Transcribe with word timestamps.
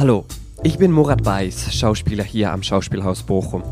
Hallo, 0.00 0.24
ich 0.62 0.78
bin 0.78 0.92
Murat 0.92 1.26
Weiß, 1.26 1.74
Schauspieler 1.74 2.24
hier 2.24 2.54
am 2.54 2.62
Schauspielhaus 2.62 3.22
Bochum. 3.22 3.62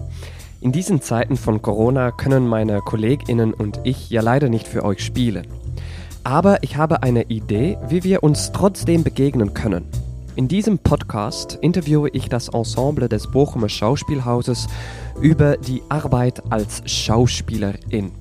In 0.60 0.72
diesen 0.72 1.01
Zeiten 1.01 1.38
von 1.38 1.62
Corona 1.62 2.10
können 2.10 2.46
meine 2.46 2.80
Kolleginnen 2.80 3.54
und 3.54 3.80
ich 3.85 4.10
ja 4.10 4.21
leider 4.21 4.51
nicht 4.51 4.69
für 4.69 4.85
euch 4.85 5.03
spielen. 5.03 5.46
Aber 6.24 6.62
ich 6.62 6.76
habe 6.76 7.03
eine 7.03 7.22
Idee, 7.30 7.78
wie 7.88 8.04
wir 8.04 8.22
uns 8.22 8.53
trotzdem 8.53 9.04
begegnen 9.04 9.54
können. 9.54 9.87
In 10.37 10.49
diesem 10.49 10.78
Podcast 10.78 11.56
interviewe 11.62 12.10
ich 12.10 12.29
das 12.29 12.49
Ensemble 12.49 13.08
des 13.08 13.31
Bochumer 13.31 13.71
Schauspielhauses 13.71 14.67
über 15.22 15.56
die 15.56 15.81
Arbeit 15.88 16.42
als 16.52 16.83
Schauspielerin. 16.84 18.12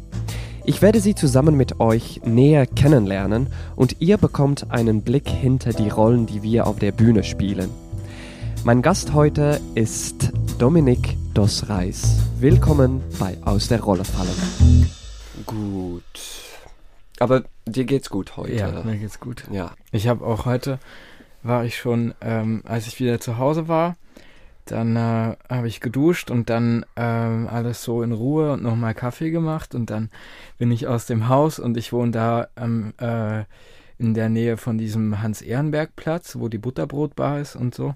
Ich 0.64 0.82
werde 0.82 1.02
sie 1.02 1.14
zusammen 1.14 1.58
mit 1.58 1.82
euch 1.82 2.22
näher 2.24 2.68
kennenlernen 2.68 3.48
und 3.76 3.98
ihr 4.00 4.18
bekommt 4.18 4.72
einen 4.72 5.02
Blick 5.02 5.28
hinter 5.28 5.74
die 5.74 5.90
Rollen, 5.90 6.26
die 6.26 6.42
wir 6.42 6.68
auf 6.68 6.80
der 6.80 6.94
Bühne 6.94 7.26
spielen. 7.26 7.70
Mein 8.64 8.82
Gast 8.82 9.14
heute 9.14 9.62
ist 9.76 10.32
Dominik 10.60 11.16
Dos 11.34 11.70
Reis. 11.70 12.20
Willkommen 12.40 13.02
bei 13.20 13.38
Aus 13.44 13.68
der 13.68 13.82
Rolle 13.82 14.04
fallen. 14.04 14.90
Gut. 15.46 16.04
Aber 17.20 17.44
dir 17.66 17.86
geht's 17.86 18.10
gut 18.10 18.38
heute. 18.38 18.54
Ja, 18.54 18.84
mir 18.84 18.98
geht's 18.98 19.20
gut. 19.20 19.44
Ja. 19.52 19.72
Ich 19.92 20.08
habe 20.08 20.26
auch 20.26 20.46
heute, 20.46 20.80
war 21.44 21.66
ich 21.66 21.78
schon, 21.78 22.14
ähm, 22.22 22.62
als 22.66 22.88
ich 22.88 23.00
wieder 23.00 23.20
zu 23.20 23.38
Hause 23.38 23.68
war, 23.68 23.96
dann 24.66 24.96
äh, 24.96 25.36
habe 25.50 25.68
ich 25.68 25.80
geduscht 25.80 26.30
und 26.30 26.50
dann 26.50 26.86
ähm, 26.96 27.48
alles 27.50 27.84
so 27.84 28.02
in 28.04 28.12
Ruhe 28.12 28.54
und 28.54 28.64
nochmal 28.64 28.94
Kaffee 28.94 29.32
gemacht 29.32 29.76
und 29.76 29.90
dann 29.90 30.10
bin 30.58 30.72
ich 30.72 30.88
aus 30.88 31.06
dem 31.06 31.30
Haus 31.30 31.60
und 31.60 31.78
ich 31.78 31.94
wohne 31.94 32.12
da 32.12 32.48
ähm, 32.58 32.94
äh, 33.00 33.46
in 33.98 34.14
der 34.14 34.30
Nähe 34.30 34.58
von 34.58 34.78
diesem 34.78 35.22
Hans-Ehrenberg-Platz, 35.22 36.38
wo 36.38 36.50
die 36.50 36.60
Butterbrotbar 36.60 37.40
ist 37.40 37.56
und 37.56 37.74
so. 37.74 37.96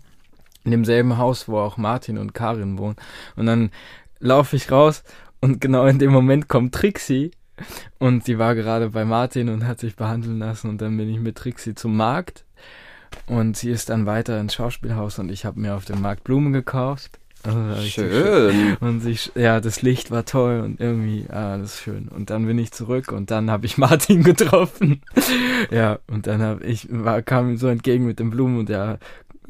In 0.63 0.71
demselben 0.71 1.17
Haus, 1.17 1.47
wo 1.47 1.57
auch 1.57 1.77
Martin 1.77 2.17
und 2.17 2.33
Karin 2.33 2.77
wohnen. 2.77 2.95
Und 3.35 3.47
dann 3.47 3.71
laufe 4.19 4.55
ich 4.55 4.71
raus 4.71 5.03
und 5.39 5.59
genau 5.59 5.85
in 5.87 5.99
dem 5.99 6.11
Moment 6.11 6.47
kommt 6.47 6.75
Trixie 6.75 7.31
und 7.97 8.25
sie 8.25 8.37
war 8.37 8.55
gerade 8.55 8.89
bei 8.89 9.05
Martin 9.05 9.49
und 9.49 9.65
hat 9.65 9.79
sich 9.79 9.95
behandeln 9.95 10.39
lassen 10.39 10.69
und 10.69 10.81
dann 10.81 10.95
bin 10.97 11.09
ich 11.09 11.19
mit 11.19 11.35
Trixie 11.35 11.73
zum 11.73 11.97
Markt 11.97 12.45
und 13.25 13.57
sie 13.57 13.71
ist 13.71 13.89
dann 13.89 14.05
weiter 14.05 14.39
ins 14.39 14.53
Schauspielhaus 14.53 15.19
und 15.19 15.31
ich 15.31 15.45
habe 15.45 15.59
mir 15.59 15.75
auf 15.75 15.85
dem 15.85 16.01
Markt 16.01 16.23
Blumen 16.23 16.53
gekauft. 16.53 17.19
Also 17.43 17.81
schön. 17.81 18.77
Und 18.81 19.03
ich, 19.05 19.31
ja, 19.33 19.59
das 19.59 19.81
Licht 19.81 20.11
war 20.11 20.25
toll 20.25 20.61
und 20.61 20.79
irgendwie, 20.79 21.25
ah, 21.29 21.57
das 21.57 21.73
ist 21.73 21.81
schön. 21.81 22.07
Und 22.07 22.29
dann 22.29 22.45
bin 22.45 22.59
ich 22.59 22.71
zurück 22.71 23.11
und 23.11 23.31
dann 23.31 23.49
habe 23.49 23.65
ich 23.65 23.77
Martin 23.79 24.23
getroffen. 24.23 25.01
ja, 25.71 25.97
und 26.07 26.27
dann 26.27 26.41
habe 26.41 26.63
ich, 26.63 26.87
war, 26.91 27.23
kam 27.23 27.49
ihm 27.49 27.57
so 27.57 27.67
entgegen 27.67 28.05
mit 28.05 28.19
den 28.19 28.29
Blumen 28.29 28.59
und 28.59 28.69
er 28.69 28.99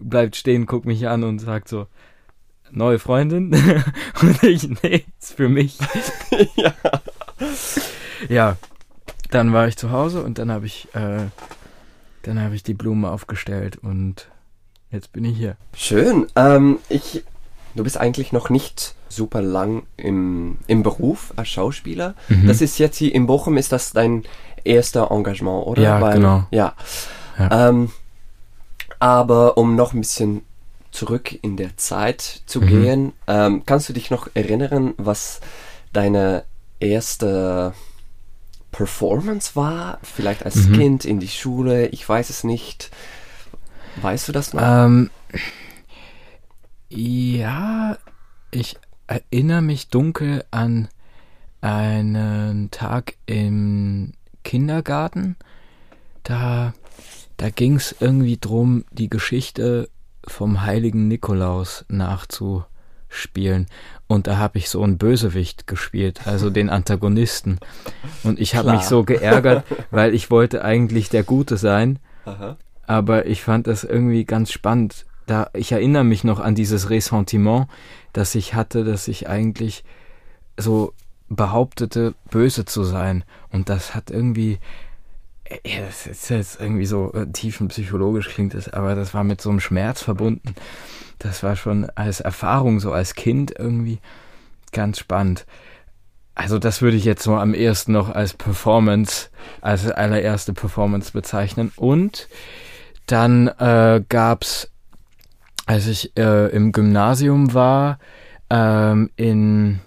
bleibt 0.02 0.36
stehen, 0.36 0.66
guckt 0.66 0.86
mich 0.86 1.08
an 1.08 1.24
und 1.24 1.40
sagt 1.40 1.68
so, 1.68 1.88
neue 2.72 3.00
Freundin? 3.00 3.54
und 4.22 4.44
ich, 4.44 4.68
nee, 4.84 5.06
ist 5.20 5.34
für 5.34 5.50
mich. 5.50 5.78
ja. 6.56 6.74
Ja, 8.30 8.58
dann 9.32 9.54
war 9.54 9.68
ich 9.68 9.78
zu 9.78 9.92
Hause 9.92 10.24
und 10.24 10.38
dann 10.38 10.52
habe 10.52 10.66
ich 10.68 10.88
äh, 10.94 11.26
dann 12.24 12.40
habe 12.42 12.56
ich 12.56 12.64
die 12.64 12.74
Blume 12.74 13.10
aufgestellt 13.10 13.78
und 13.82 14.28
jetzt 14.92 15.12
bin 15.12 15.26
ich 15.26 15.38
hier. 15.38 15.58
Schön. 15.76 16.28
Ähm, 16.36 16.80
ich, 16.90 17.24
du 17.76 17.84
bist 17.84 17.98
eigentlich 17.98 18.32
noch 18.32 18.50
nicht 18.50 18.96
super 19.10 19.42
lang 19.42 19.84
im, 19.98 20.58
im 20.68 20.84
Beruf 20.84 21.34
als 21.36 21.50
Schauspieler. 21.50 22.16
Mhm. 22.30 22.48
Das 22.48 22.62
ist 22.62 22.78
jetzt 22.78 22.98
hier 22.98 23.14
in 23.14 23.28
Bochum, 23.28 23.58
ist 23.58 23.72
das 23.72 23.92
dein 23.92 24.24
erster 24.64 25.12
Engagement, 25.12 25.66
oder? 25.66 25.82
Ja, 25.82 26.02
Weil, 26.02 26.16
genau. 26.16 26.46
Ja. 26.52 26.76
ja. 27.38 27.70
Ähm, 27.70 27.92
aber 29.02 29.58
um 29.58 29.76
noch 29.76 29.94
ein 29.94 30.02
bisschen 30.02 30.44
zurück 30.92 31.38
in 31.42 31.58
der 31.58 31.76
Zeit 31.78 32.44
zu 32.46 32.62
mhm. 32.62 32.68
gehen, 32.68 33.14
ähm, 33.28 33.64
kannst 33.66 33.90
du 33.90 33.94
dich 33.94 34.12
noch 34.12 34.30
erinnern, 34.36 34.94
was 34.98 35.42
deine 35.92 36.44
erste 36.80 37.74
Performance 38.72 39.56
war? 39.56 39.98
Vielleicht 40.04 40.46
als 40.46 40.68
mhm. 40.68 40.74
Kind 40.74 41.06
in 41.06 41.20
die 41.20 41.28
Schule? 41.28 41.88
Ich 41.88 42.08
weiß 42.08 42.30
es 42.30 42.44
nicht. 42.44 42.92
Weißt 44.02 44.28
du 44.28 44.32
das 44.32 44.54
noch? 44.54 44.62
Ähm, 44.64 45.10
ja, 46.90 47.98
ich 48.52 48.78
erinnere 49.08 49.62
mich 49.62 49.90
dunkel 49.90 50.46
an 50.52 50.90
einen 51.62 52.70
Tag 52.70 53.16
im 53.26 54.14
Kindergarten. 54.44 55.38
Da, 56.24 56.74
da 57.42 57.50
ging 57.50 57.78
es 57.78 57.96
irgendwie 58.00 58.38
drum, 58.40 58.86
die 58.92 59.10
Geschichte 59.10 59.90
vom 60.28 60.62
heiligen 60.62 61.08
Nikolaus 61.08 61.86
nachzuspielen. 61.88 63.66
Und 64.06 64.28
da 64.28 64.38
habe 64.38 64.60
ich 64.60 64.70
so 64.70 64.84
einen 64.84 65.00
Bösewicht 65.00 65.66
gespielt, 65.66 66.28
also 66.28 66.52
den 66.52 66.70
Antagonisten. 66.70 67.58
Und 68.22 68.40
ich 68.40 68.56
habe 68.56 68.74
mich 68.74 68.84
so 68.84 69.04
geärgert, 69.04 69.66
weil 69.90 70.14
ich 70.14 70.30
wollte 70.30 70.64
eigentlich 70.64 71.10
der 71.10 71.24
Gute 71.24 71.58
sein. 71.58 71.98
Aha. 72.26 72.58
Aber 72.86 73.26
ich 73.26 73.42
fand 73.42 73.66
das 73.66 73.84
irgendwie 73.84 74.24
ganz 74.26 74.52
spannend. 74.52 75.08
Da, 75.26 75.50
ich 75.56 75.72
erinnere 75.72 76.04
mich 76.04 76.24
noch 76.24 76.40
an 76.40 76.54
dieses 76.54 76.92
Ressentiment, 76.92 77.66
das 78.14 78.36
ich 78.36 78.54
hatte, 78.54 78.84
dass 78.84 79.08
ich 79.08 79.28
eigentlich 79.28 79.84
so 80.58 80.94
behauptete, 81.28 82.14
böse 82.30 82.66
zu 82.66 82.84
sein. 82.84 83.24
Und 83.50 83.68
das 83.68 83.96
hat 83.96 84.12
irgendwie, 84.12 84.60
das 85.64 86.08
ist 86.08 86.30
jetzt 86.30 86.62
irgendwie 86.62 86.86
so 86.86 87.14
äh, 87.14 87.28
tiefenpsychologisch 87.28 88.30
klingt 88.30 88.54
es, 88.54 88.70
aber 88.70 88.96
das 88.96 89.14
war 89.14 89.24
mit 89.24 89.42
so 89.42 89.50
einem 89.50 89.60
Schmerz 89.60 90.02
verbunden 90.02 90.56
das 91.24 91.44
war 91.44 91.56
schon 91.56 91.90
als 91.96 92.20
Erfahrung, 92.20 92.80
so 92.80 92.92
als 92.92 93.16
Kind 93.16 93.54
irgendwie 93.58 94.00
ganz 94.72 95.00
spannend. 95.00 95.46
Also 96.34 96.60
das 96.60 96.82
würde 96.82 96.98
ich 96.98 97.06
jetzt 97.06 97.24
so 97.24 97.36
am 97.36 97.54
ersten 97.54 97.92
noch 97.92 98.10
als 98.10 98.34
Performance, 98.34 99.30
als 99.62 99.90
allererste 99.90 100.54
Performance 100.54 101.12
bezeichnen. 101.12 101.72
Und 101.76 102.28
dann 103.06 103.48
äh, 103.48 104.04
gab's, 104.08 104.72
als 105.66 105.88
ich 105.88 106.18
äh, 106.18 106.48
im 106.48 106.72
Gymnasium 106.72 107.54
war, 107.54 108.00
ähm, 108.50 109.12
in, 109.16 109.82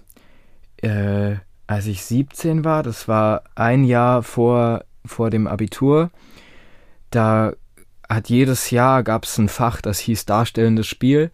äh, 0.77 1.35
als 1.67 1.87
ich 1.87 2.05
17 2.05 2.63
war, 2.63 2.83
das 2.83 3.07
war 3.07 3.43
ein 3.55 3.83
Jahr 3.83 4.23
vor, 4.23 4.85
vor 5.05 5.29
dem 5.29 5.47
Abitur, 5.47 6.11
da 7.11 7.53
hat 8.09 8.29
jedes 8.29 8.71
Jahr 8.71 9.03
gab 9.03 9.25
es 9.25 9.37
ein 9.37 9.49
Fach, 9.49 9.81
das 9.81 9.99
hieß 9.99 10.25
Darstellendes 10.25 10.87
Spiel. 10.87 11.31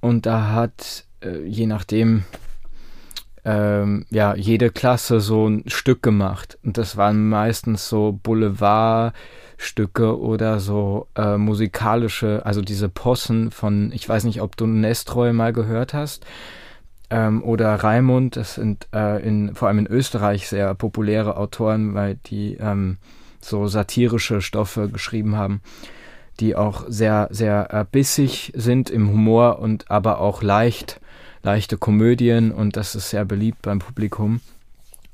Und 0.00 0.26
da 0.26 0.52
hat 0.52 1.04
äh, 1.20 1.44
je 1.44 1.66
nachdem 1.66 2.24
ähm, 3.44 4.06
ja 4.10 4.34
jede 4.34 4.70
Klasse 4.70 5.20
so 5.20 5.48
ein 5.48 5.64
Stück 5.66 6.02
gemacht. 6.02 6.58
Und 6.62 6.78
das 6.78 6.96
waren 6.96 7.28
meistens 7.28 7.88
so 7.88 8.18
Boulevardstücke 8.22 10.18
oder 10.18 10.60
so 10.60 11.08
äh, 11.16 11.36
musikalische, 11.36 12.44
also 12.44 12.62
diese 12.62 12.88
Possen 12.88 13.50
von, 13.50 13.92
ich 13.92 14.08
weiß 14.08 14.24
nicht, 14.24 14.40
ob 14.40 14.56
du 14.56 14.66
Nestroy 14.66 15.32
mal 15.32 15.52
gehört 15.52 15.94
hast 15.94 16.24
ähm, 17.10 17.42
oder 17.42 17.74
Raimund, 17.74 18.36
das 18.36 18.54
sind 18.56 18.88
äh, 18.94 19.22
in, 19.26 19.54
vor 19.54 19.68
allem 19.68 19.78
in 19.78 19.86
Österreich 19.86 20.48
sehr 20.48 20.74
populäre 20.74 21.36
Autoren, 21.36 21.94
weil 21.94 22.16
die 22.26 22.54
ähm, 22.54 22.98
so 23.40 23.68
satirische 23.68 24.40
Stoffe 24.40 24.88
geschrieben 24.88 25.36
haben 25.36 25.60
die 26.40 26.54
auch 26.54 26.84
sehr, 26.88 27.28
sehr 27.30 27.72
äh, 27.72 27.84
bissig 27.90 28.52
sind 28.54 28.90
im 28.90 29.08
Humor 29.08 29.58
und 29.58 29.90
aber 29.90 30.20
auch 30.20 30.42
leicht, 30.42 31.00
leichte 31.42 31.78
Komödien 31.78 32.52
und 32.52 32.76
das 32.76 32.94
ist 32.94 33.10
sehr 33.10 33.24
beliebt 33.24 33.62
beim 33.62 33.78
Publikum. 33.78 34.40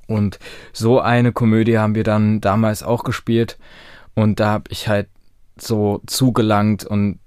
Und 0.08 0.38
so 0.72 1.00
eine 1.00 1.32
Komödie 1.32 1.78
haben 1.78 1.94
wir 1.94 2.04
dann 2.04 2.40
damals 2.40 2.82
auch 2.82 3.04
gespielt 3.04 3.58
und 4.14 4.40
da 4.40 4.50
habe 4.50 4.64
ich 4.70 4.88
halt 4.88 5.08
so 5.56 6.02
zugelangt 6.06 6.84
und 6.84 7.18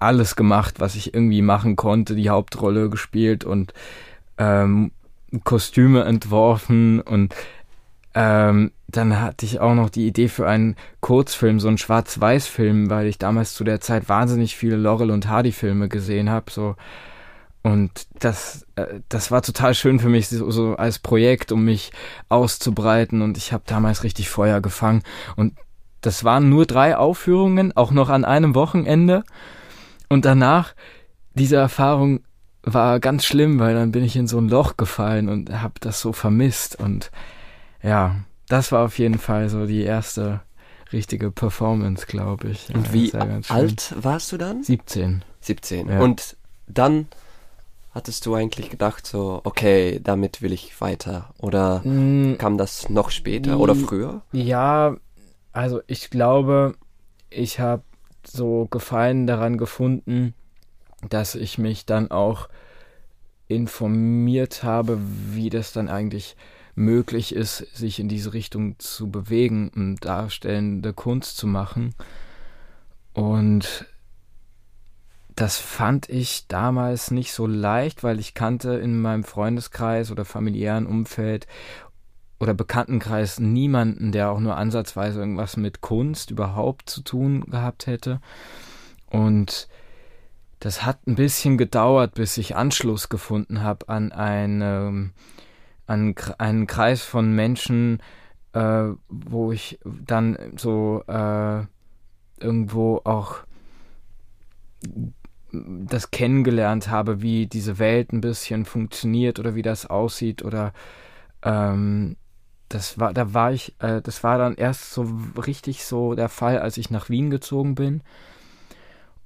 alles 0.00 0.36
gemacht, 0.36 0.80
was 0.80 0.94
ich 0.94 1.14
irgendwie 1.14 1.42
machen 1.42 1.76
konnte, 1.76 2.14
die 2.14 2.30
Hauptrolle 2.30 2.90
gespielt 2.90 3.44
und 3.44 3.72
ähm, 4.38 4.90
Kostüme 5.44 6.04
entworfen 6.04 7.00
und 7.00 7.34
ähm, 8.14 8.72
dann 8.88 9.20
hatte 9.20 9.46
ich 9.46 9.60
auch 9.60 9.74
noch 9.74 9.90
die 9.90 10.06
Idee 10.06 10.28
für 10.28 10.48
einen 10.48 10.76
Kurzfilm, 11.00 11.60
so 11.60 11.68
einen 11.68 11.78
Schwarz-Weiß-Film, 11.78 12.90
weil 12.90 13.06
ich 13.06 13.18
damals 13.18 13.54
zu 13.54 13.62
der 13.62 13.80
Zeit 13.80 14.08
wahnsinnig 14.08 14.56
viele 14.56 14.76
Laurel 14.76 15.10
und 15.10 15.28
Hardy-Filme 15.28 15.88
gesehen 15.88 16.28
habe. 16.28 16.50
So. 16.50 16.74
Und 17.62 18.06
das, 18.18 18.66
äh, 18.74 19.00
das 19.08 19.30
war 19.30 19.42
total 19.42 19.74
schön 19.74 20.00
für 20.00 20.08
mich, 20.08 20.28
so, 20.28 20.50
so 20.50 20.74
als 20.74 20.98
Projekt, 20.98 21.52
um 21.52 21.64
mich 21.64 21.92
auszubreiten. 22.28 23.22
Und 23.22 23.36
ich 23.36 23.52
habe 23.52 23.62
damals 23.66 24.02
richtig 24.02 24.28
Feuer 24.28 24.60
gefangen. 24.60 25.02
Und 25.36 25.54
das 26.00 26.24
waren 26.24 26.48
nur 26.48 26.66
drei 26.66 26.96
Aufführungen, 26.96 27.76
auch 27.76 27.92
noch 27.92 28.08
an 28.08 28.24
einem 28.24 28.56
Wochenende. 28.56 29.22
Und 30.10 30.24
danach, 30.24 30.74
diese 31.34 31.56
Erfahrung 31.56 32.20
war 32.62 32.98
ganz 33.00 33.24
schlimm, 33.24 33.58
weil 33.60 33.74
dann 33.74 33.92
bin 33.92 34.04
ich 34.04 34.16
in 34.16 34.26
so 34.26 34.38
ein 34.38 34.48
Loch 34.48 34.76
gefallen 34.76 35.28
und 35.28 35.62
habe 35.62 35.74
das 35.80 36.00
so 36.00 36.12
vermisst. 36.12 36.78
Und 36.78 37.10
ja, 37.82 38.16
das 38.48 38.72
war 38.72 38.84
auf 38.84 38.98
jeden 38.98 39.18
Fall 39.18 39.48
so 39.48 39.66
die 39.66 39.82
erste 39.82 40.40
richtige 40.92 41.30
Performance, 41.30 42.06
glaube 42.06 42.48
ich. 42.48 42.74
Und 42.74 42.92
wie 42.92 43.14
alt 43.14 43.94
warst 43.96 44.32
du 44.32 44.36
dann? 44.36 44.64
17. 44.64 45.22
17. 45.40 45.88
Ja. 45.88 46.00
Und 46.00 46.36
dann 46.66 47.06
hattest 47.94 48.26
du 48.26 48.34
eigentlich 48.34 48.68
gedacht, 48.68 49.06
so, 49.06 49.40
okay, 49.44 50.00
damit 50.02 50.42
will 50.42 50.52
ich 50.52 50.80
weiter. 50.80 51.32
Oder 51.38 51.80
Mm, 51.84 52.36
kam 52.38 52.58
das 52.58 52.90
noch 52.90 53.10
später 53.10 53.58
oder 53.60 53.74
Die- 53.74 53.80
früher? 53.84 54.22
Ja, 54.32 54.96
also 55.52 55.80
ich 55.86 56.10
glaube, 56.10 56.74
ich 57.30 57.58
habe 57.60 57.82
so 58.26 58.66
Gefallen 58.66 59.26
daran 59.26 59.58
gefunden, 59.58 60.34
dass 61.08 61.34
ich 61.34 61.58
mich 61.58 61.86
dann 61.86 62.10
auch 62.10 62.48
informiert 63.48 64.62
habe, 64.62 64.98
wie 65.00 65.50
das 65.50 65.72
dann 65.72 65.88
eigentlich 65.88 66.36
möglich 66.74 67.34
ist, 67.34 67.58
sich 67.74 67.98
in 67.98 68.08
diese 68.08 68.32
Richtung 68.32 68.78
zu 68.78 69.10
bewegen 69.10 69.70
und 69.74 70.04
darstellende 70.04 70.92
Kunst 70.92 71.36
zu 71.36 71.46
machen. 71.46 71.94
Und 73.12 73.86
das 75.34 75.56
fand 75.56 76.08
ich 76.08 76.46
damals 76.48 77.10
nicht 77.10 77.32
so 77.32 77.46
leicht, 77.46 78.04
weil 78.04 78.20
ich 78.20 78.34
kannte 78.34 78.74
in 78.74 79.00
meinem 79.00 79.24
Freundeskreis 79.24 80.10
oder 80.10 80.24
familiären 80.24 80.86
Umfeld 80.86 81.46
oder 82.40 82.54
Bekanntenkreis 82.54 83.38
niemanden, 83.38 84.12
der 84.12 84.30
auch 84.30 84.40
nur 84.40 84.56
ansatzweise 84.56 85.20
irgendwas 85.20 85.58
mit 85.58 85.82
Kunst 85.82 86.30
überhaupt 86.30 86.88
zu 86.88 87.02
tun 87.02 87.42
gehabt 87.42 87.86
hätte. 87.86 88.20
Und 89.10 89.68
das 90.58 90.84
hat 90.84 91.06
ein 91.06 91.14
bisschen 91.14 91.58
gedauert, 91.58 92.14
bis 92.14 92.38
ich 92.38 92.56
Anschluss 92.56 93.10
gefunden 93.10 93.62
habe 93.62 93.88
an 93.90 94.10
eine, 94.12 95.10
an 95.86 96.14
einen 96.38 96.66
Kreis 96.66 97.02
von 97.02 97.34
Menschen, 97.34 98.02
äh, 98.54 98.88
wo 99.08 99.52
ich 99.52 99.78
dann 99.84 100.38
so 100.56 101.04
äh, 101.06 101.62
irgendwo 102.40 103.02
auch 103.04 103.36
das 105.52 106.10
kennengelernt 106.10 106.88
habe, 106.88 107.20
wie 107.20 107.46
diese 107.46 107.78
Welt 107.78 108.12
ein 108.12 108.20
bisschen 108.20 108.64
funktioniert 108.64 109.38
oder 109.38 109.54
wie 109.54 109.62
das 109.62 109.86
aussieht 109.86 110.42
oder 110.42 110.72
ähm, 111.42 112.16
das 112.70 112.98
war, 112.98 113.12
da 113.12 113.34
war 113.34 113.52
ich, 113.52 113.74
äh, 113.80 114.00
das 114.00 114.24
war 114.24 114.38
dann 114.38 114.54
erst 114.54 114.92
so 114.92 115.02
richtig 115.36 115.84
so 115.84 116.14
der 116.14 116.28
Fall, 116.28 116.58
als 116.58 116.78
ich 116.78 116.88
nach 116.90 117.10
Wien 117.10 117.28
gezogen 117.28 117.74
bin. 117.74 118.00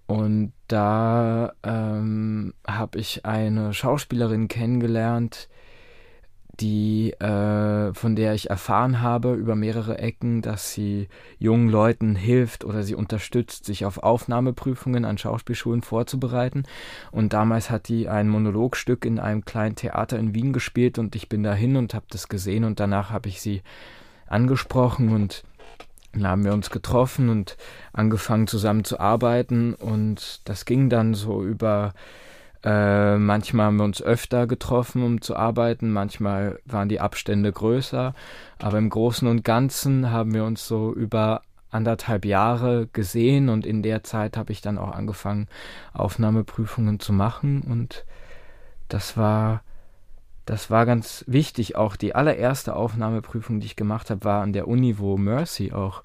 Und 0.06 0.52
da 0.66 1.52
ähm, 1.62 2.54
habe 2.66 2.98
ich 2.98 3.24
eine 3.24 3.72
Schauspielerin 3.72 4.48
kennengelernt, 4.48 5.48
die, 6.60 7.12
äh, 7.12 7.92
von 7.94 8.16
der 8.16 8.34
ich 8.34 8.50
erfahren 8.50 9.00
habe 9.00 9.34
über 9.34 9.54
mehrere 9.54 9.98
Ecken, 9.98 10.42
dass 10.42 10.72
sie 10.72 11.08
jungen 11.38 11.68
Leuten 11.68 12.14
hilft 12.16 12.64
oder 12.64 12.82
sie 12.82 12.94
unterstützt, 12.94 13.64
sich 13.64 13.84
auf 13.84 13.98
Aufnahmeprüfungen 13.98 15.04
an 15.04 15.18
Schauspielschulen 15.18 15.82
vorzubereiten. 15.82 16.64
Und 17.10 17.32
damals 17.32 17.70
hat 17.70 17.88
die 17.88 18.08
ein 18.08 18.28
Monologstück 18.28 19.04
in 19.04 19.18
einem 19.18 19.44
kleinen 19.44 19.76
Theater 19.76 20.18
in 20.18 20.34
Wien 20.34 20.52
gespielt 20.52 20.98
und 20.98 21.16
ich 21.16 21.28
bin 21.28 21.42
dahin 21.42 21.76
und 21.76 21.94
habe 21.94 22.06
das 22.10 22.28
gesehen 22.28 22.64
und 22.64 22.80
danach 22.80 23.10
habe 23.10 23.28
ich 23.28 23.40
sie 23.40 23.62
angesprochen 24.26 25.10
und 25.10 25.44
dann 26.12 26.28
haben 26.28 26.44
wir 26.44 26.52
uns 26.52 26.70
getroffen 26.70 27.28
und 27.28 27.56
angefangen 27.92 28.46
zusammen 28.46 28.84
zu 28.84 29.00
arbeiten 29.00 29.74
und 29.74 30.40
das 30.44 30.64
ging 30.64 30.88
dann 30.88 31.14
so 31.14 31.42
über 31.42 31.92
äh, 32.64 33.18
manchmal 33.18 33.66
haben 33.66 33.76
wir 33.76 33.84
uns 33.84 34.02
öfter 34.02 34.46
getroffen, 34.46 35.02
um 35.02 35.20
zu 35.20 35.36
arbeiten, 35.36 35.92
manchmal 35.92 36.58
waren 36.64 36.88
die 36.88 37.00
Abstände 37.00 37.52
größer, 37.52 38.14
aber 38.58 38.78
im 38.78 38.88
Großen 38.88 39.28
und 39.28 39.44
Ganzen 39.44 40.10
haben 40.10 40.32
wir 40.32 40.44
uns 40.44 40.66
so 40.66 40.92
über 40.94 41.42
anderthalb 41.70 42.24
Jahre 42.24 42.88
gesehen 42.92 43.50
und 43.50 43.66
in 43.66 43.82
der 43.82 44.02
Zeit 44.02 44.38
habe 44.38 44.52
ich 44.52 44.62
dann 44.62 44.78
auch 44.78 44.92
angefangen, 44.92 45.48
Aufnahmeprüfungen 45.92 47.00
zu 47.00 47.12
machen 47.12 47.62
und 47.62 48.06
das 48.88 49.16
war 49.16 49.62
das 50.46 50.70
war 50.70 50.84
ganz 50.84 51.24
wichtig. 51.26 51.76
Auch 51.76 51.96
die 51.96 52.14
allererste 52.14 52.76
Aufnahmeprüfung, 52.76 53.60
die 53.60 53.66
ich 53.66 53.76
gemacht 53.76 54.10
habe, 54.10 54.24
war 54.24 54.42
an 54.42 54.52
der 54.52 54.68
Uni, 54.68 54.98
wo 54.98 55.16
Mercy 55.16 55.72
auch 55.72 56.02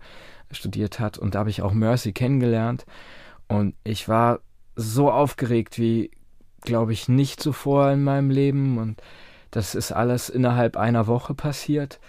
studiert 0.52 1.00
hat. 1.00 1.18
Und 1.18 1.36
da 1.36 1.40
habe 1.40 1.50
ich 1.50 1.62
auch 1.62 1.74
Mercy 1.74 2.14
kennengelernt. 2.14 2.86
Und 3.48 3.76
ich 3.84 4.08
war 4.08 4.40
so 4.76 5.12
aufgeregt 5.12 5.78
wie, 5.78 6.12
glaube 6.62 6.94
ich, 6.94 7.10
nicht 7.10 7.42
zuvor 7.42 7.92
in 7.92 8.04
meinem 8.04 8.30
Leben. 8.30 8.78
Und 8.78 9.02
das 9.52 9.76
ist 9.76 9.92
alles 9.92 10.30
innerhalb 10.30 10.78
einer 10.78 11.08
Woche 11.08 11.34
passiert. 11.34 12.00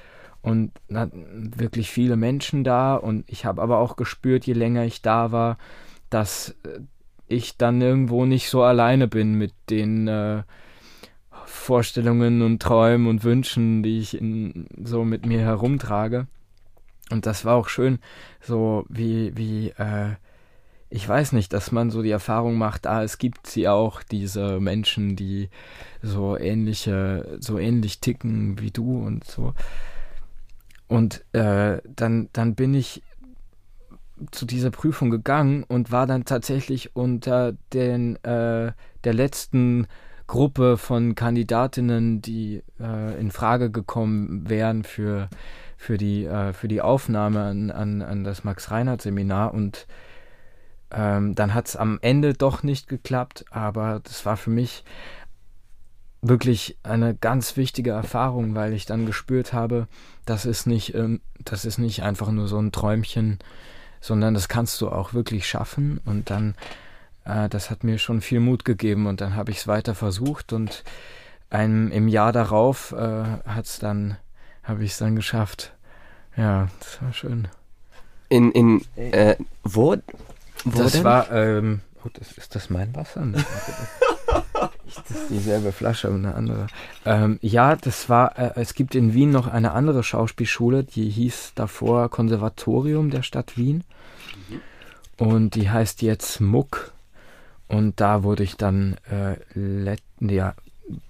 Und 0.43 0.73
wirklich 0.88 1.91
viele 1.91 2.17
Menschen 2.17 2.64
da. 2.64 2.94
Und 2.97 3.25
ich 3.29 3.44
habe 3.44 3.62
aber 3.62 3.79
auch 3.79 3.97
gespürt, 3.97 4.47
je 4.47 4.55
länger 4.55 4.85
ich 4.85 5.02
da 5.02 5.32
war, 5.32 5.58
dass 6.08 6.56
äh, 6.64 6.81
ich 7.26 7.56
dann 7.56 7.81
irgendwo 7.81 8.26
nicht 8.26 8.50
so 8.50 8.62
alleine 8.62 9.06
bin 9.06 9.35
mit 9.35 9.52
den 9.70 10.08
äh, 10.08 10.43
Vorstellungen 11.44 12.43
und 12.43 12.61
Träumen 12.61 13.06
und 13.06 13.23
Wünschen, 13.23 13.82
die 13.82 14.00
ich 14.00 14.17
in, 14.17 14.67
so 14.82 15.05
mit 15.05 15.26
mir 15.26 15.41
herumtrage. 15.41 16.26
Und 17.11 17.26
das 17.26 17.44
war 17.44 17.56
auch 17.56 17.69
schön, 17.69 17.99
so 18.41 18.85
wie, 18.88 19.37
wie, 19.37 19.70
äh, 19.70 20.14
ich 20.91 21.09
weiß 21.09 21.33
nicht, 21.33 21.53
dass 21.53 21.71
man 21.71 21.91
so 21.91 22.03
die 22.03 22.11
Erfahrung 22.11 22.59
macht, 22.59 22.87
ah, 22.87 23.03
es 23.05 23.19
gibt 23.19 23.47
sie 23.47 23.69
auch, 23.69 24.03
diese 24.03 24.59
Menschen, 24.59 25.15
die 25.15 25.49
so 26.03 26.37
ähnliche, 26.37 27.39
so 27.41 27.59
ähnlich 27.59 28.01
ticken 28.01 28.61
wie 28.61 28.73
du 28.73 28.99
und 28.99 29.25
so. 29.25 29.55
Und 30.89 31.25
äh, 31.33 31.81
dann, 31.85 32.29
dann 32.33 32.57
bin 32.57 32.75
ich 32.75 33.03
zu 34.33 34.45
dieser 34.45 34.73
Prüfung 34.73 35.11
gegangen 35.11 35.63
und 35.63 35.93
war 35.93 36.09
dann 36.09 36.25
tatsächlich 36.25 36.95
unter 36.97 37.55
den 37.73 38.17
äh, 38.25 38.73
der 39.05 39.15
letzten 39.15 39.87
Gruppe 40.27 40.77
von 40.77 41.15
Kandidatinnen, 41.15 42.21
die 42.21 42.63
äh, 42.81 43.19
in 43.21 43.31
Frage 43.31 43.71
gekommen 43.71 44.49
wären 44.49 44.85
für, 44.85 45.29
für, 45.77 45.97
die, 45.97 46.25
äh, 46.25 46.53
für 46.53 46.69
die 46.69 46.83
Aufnahme 46.83 47.43
an, 47.43 47.71
an, 47.71 48.03
an 48.03 48.25
das 48.25 48.45
Max-Reinhardt-Seminar. 48.45 49.55
Und 49.55 49.87
ähm, 50.93 51.35
dann 51.35 51.55
hat 51.55 51.69
es 51.69 51.77
am 51.77 51.99
Ende 52.03 52.35
doch 52.35 52.63
nicht 52.63 52.89
geklappt, 52.89 53.45
aber 53.51 54.01
das 54.05 54.27
war 54.27 54.37
für 54.37 54.51
mich 54.51 54.85
wirklich 56.23 56.77
eine 56.83 57.15
ganz 57.15 57.57
wichtige 57.57 57.91
Erfahrung, 57.91 58.55
weil 58.55 58.73
ich 58.75 58.85
dann 58.85 59.07
gespürt 59.07 59.53
habe, 59.53 59.89
das 60.27 60.45
ist 60.45 60.67
nicht, 60.67 60.95
ähm, 60.95 61.21
das 61.39 61.65
ist 61.65 61.79
nicht 61.79 62.03
einfach 62.03 62.31
nur 62.31 62.47
so 62.47 62.59
ein 62.59 62.73
Träumchen, 62.73 63.39
sondern 64.01 64.35
das 64.35 64.49
kannst 64.49 64.81
du 64.81 64.91
auch 64.91 65.15
wirklich 65.15 65.47
schaffen. 65.49 66.01
Und 66.05 66.31
dann 66.31 66.55
äh, 67.25 67.49
das 67.49 67.70
hat 67.70 67.85
mir 67.85 67.99
schon 67.99 68.20
viel 68.20 68.41
Mut 68.41 68.65
gegeben 68.65 69.06
und 69.06 69.20
dann 69.20 69.35
habe 69.37 69.51
ich 69.51 69.59
es 69.59 69.67
weiter 69.67 69.94
versucht 69.94 70.53
und 70.53 70.85
ein, 71.51 71.91
im 71.91 72.09
Jahr 72.09 72.32
darauf 72.32 72.93
äh, 72.93 73.25
hat's 73.47 73.79
dann, 73.79 74.17
habe 74.63 74.85
ich 74.85 74.93
es 74.93 74.99
dann 74.99 75.17
geschafft. 75.17 75.73
Ja, 76.37 76.69
das 76.79 77.03
war 77.03 77.13
schön. 77.13 77.49
In, 78.29 78.53
in, 78.53 78.82
äh, 78.97 79.37
wo? 79.65 79.97
Wo 80.64 80.82
das 80.82 80.93
denn? 80.93 81.05
war, 81.05 81.31
ähm, 81.32 81.81
oh, 82.05 82.08
das, 82.12 82.32
ist 82.32 82.55
das 82.55 82.70
mein 82.70 82.94
Wasser? 82.94 83.24
Ne? 83.24 83.44
das 84.86 85.10
ist 85.10 85.31
dieselbe 85.31 85.72
Flasche, 85.72 86.08
aber 86.08 86.17
eine 86.17 86.34
andere. 86.34 86.67
Ähm, 87.05 87.38
ja, 87.43 87.76
das 87.76 88.08
war, 88.08 88.38
äh, 88.38 88.52
es 88.56 88.74
gibt 88.74 88.94
in 88.94 89.14
Wien 89.14 89.31
noch 89.31 89.46
eine 89.46 89.72
andere 89.72 90.02
Schauspielschule, 90.02 90.84
die 90.84 91.08
hieß 91.08 91.52
davor 91.55 92.08
Konservatorium 92.10 93.10
der 93.10 93.22
Stadt 93.22 93.56
Wien. 93.56 93.84
Und 95.17 95.55
die 95.55 95.70
heißt 95.70 96.02
jetzt 96.02 96.40
MUK. 96.40 96.93
Und 97.69 98.00
da 98.00 98.22
wurde 98.22 98.43
ich 98.43 98.56
dann, 98.56 98.96
äh, 99.10 99.36
let, 99.55 100.02
ja, 100.19 100.55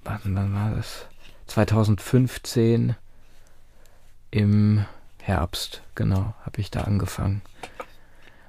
wann, 0.04 0.20
wann 0.24 0.54
war 0.54 0.74
das? 0.74 1.06
2015 1.46 2.96
im 4.30 4.84
Herbst, 5.18 5.82
genau, 5.94 6.34
habe 6.44 6.60
ich 6.60 6.70
da 6.70 6.82
angefangen. 6.82 7.42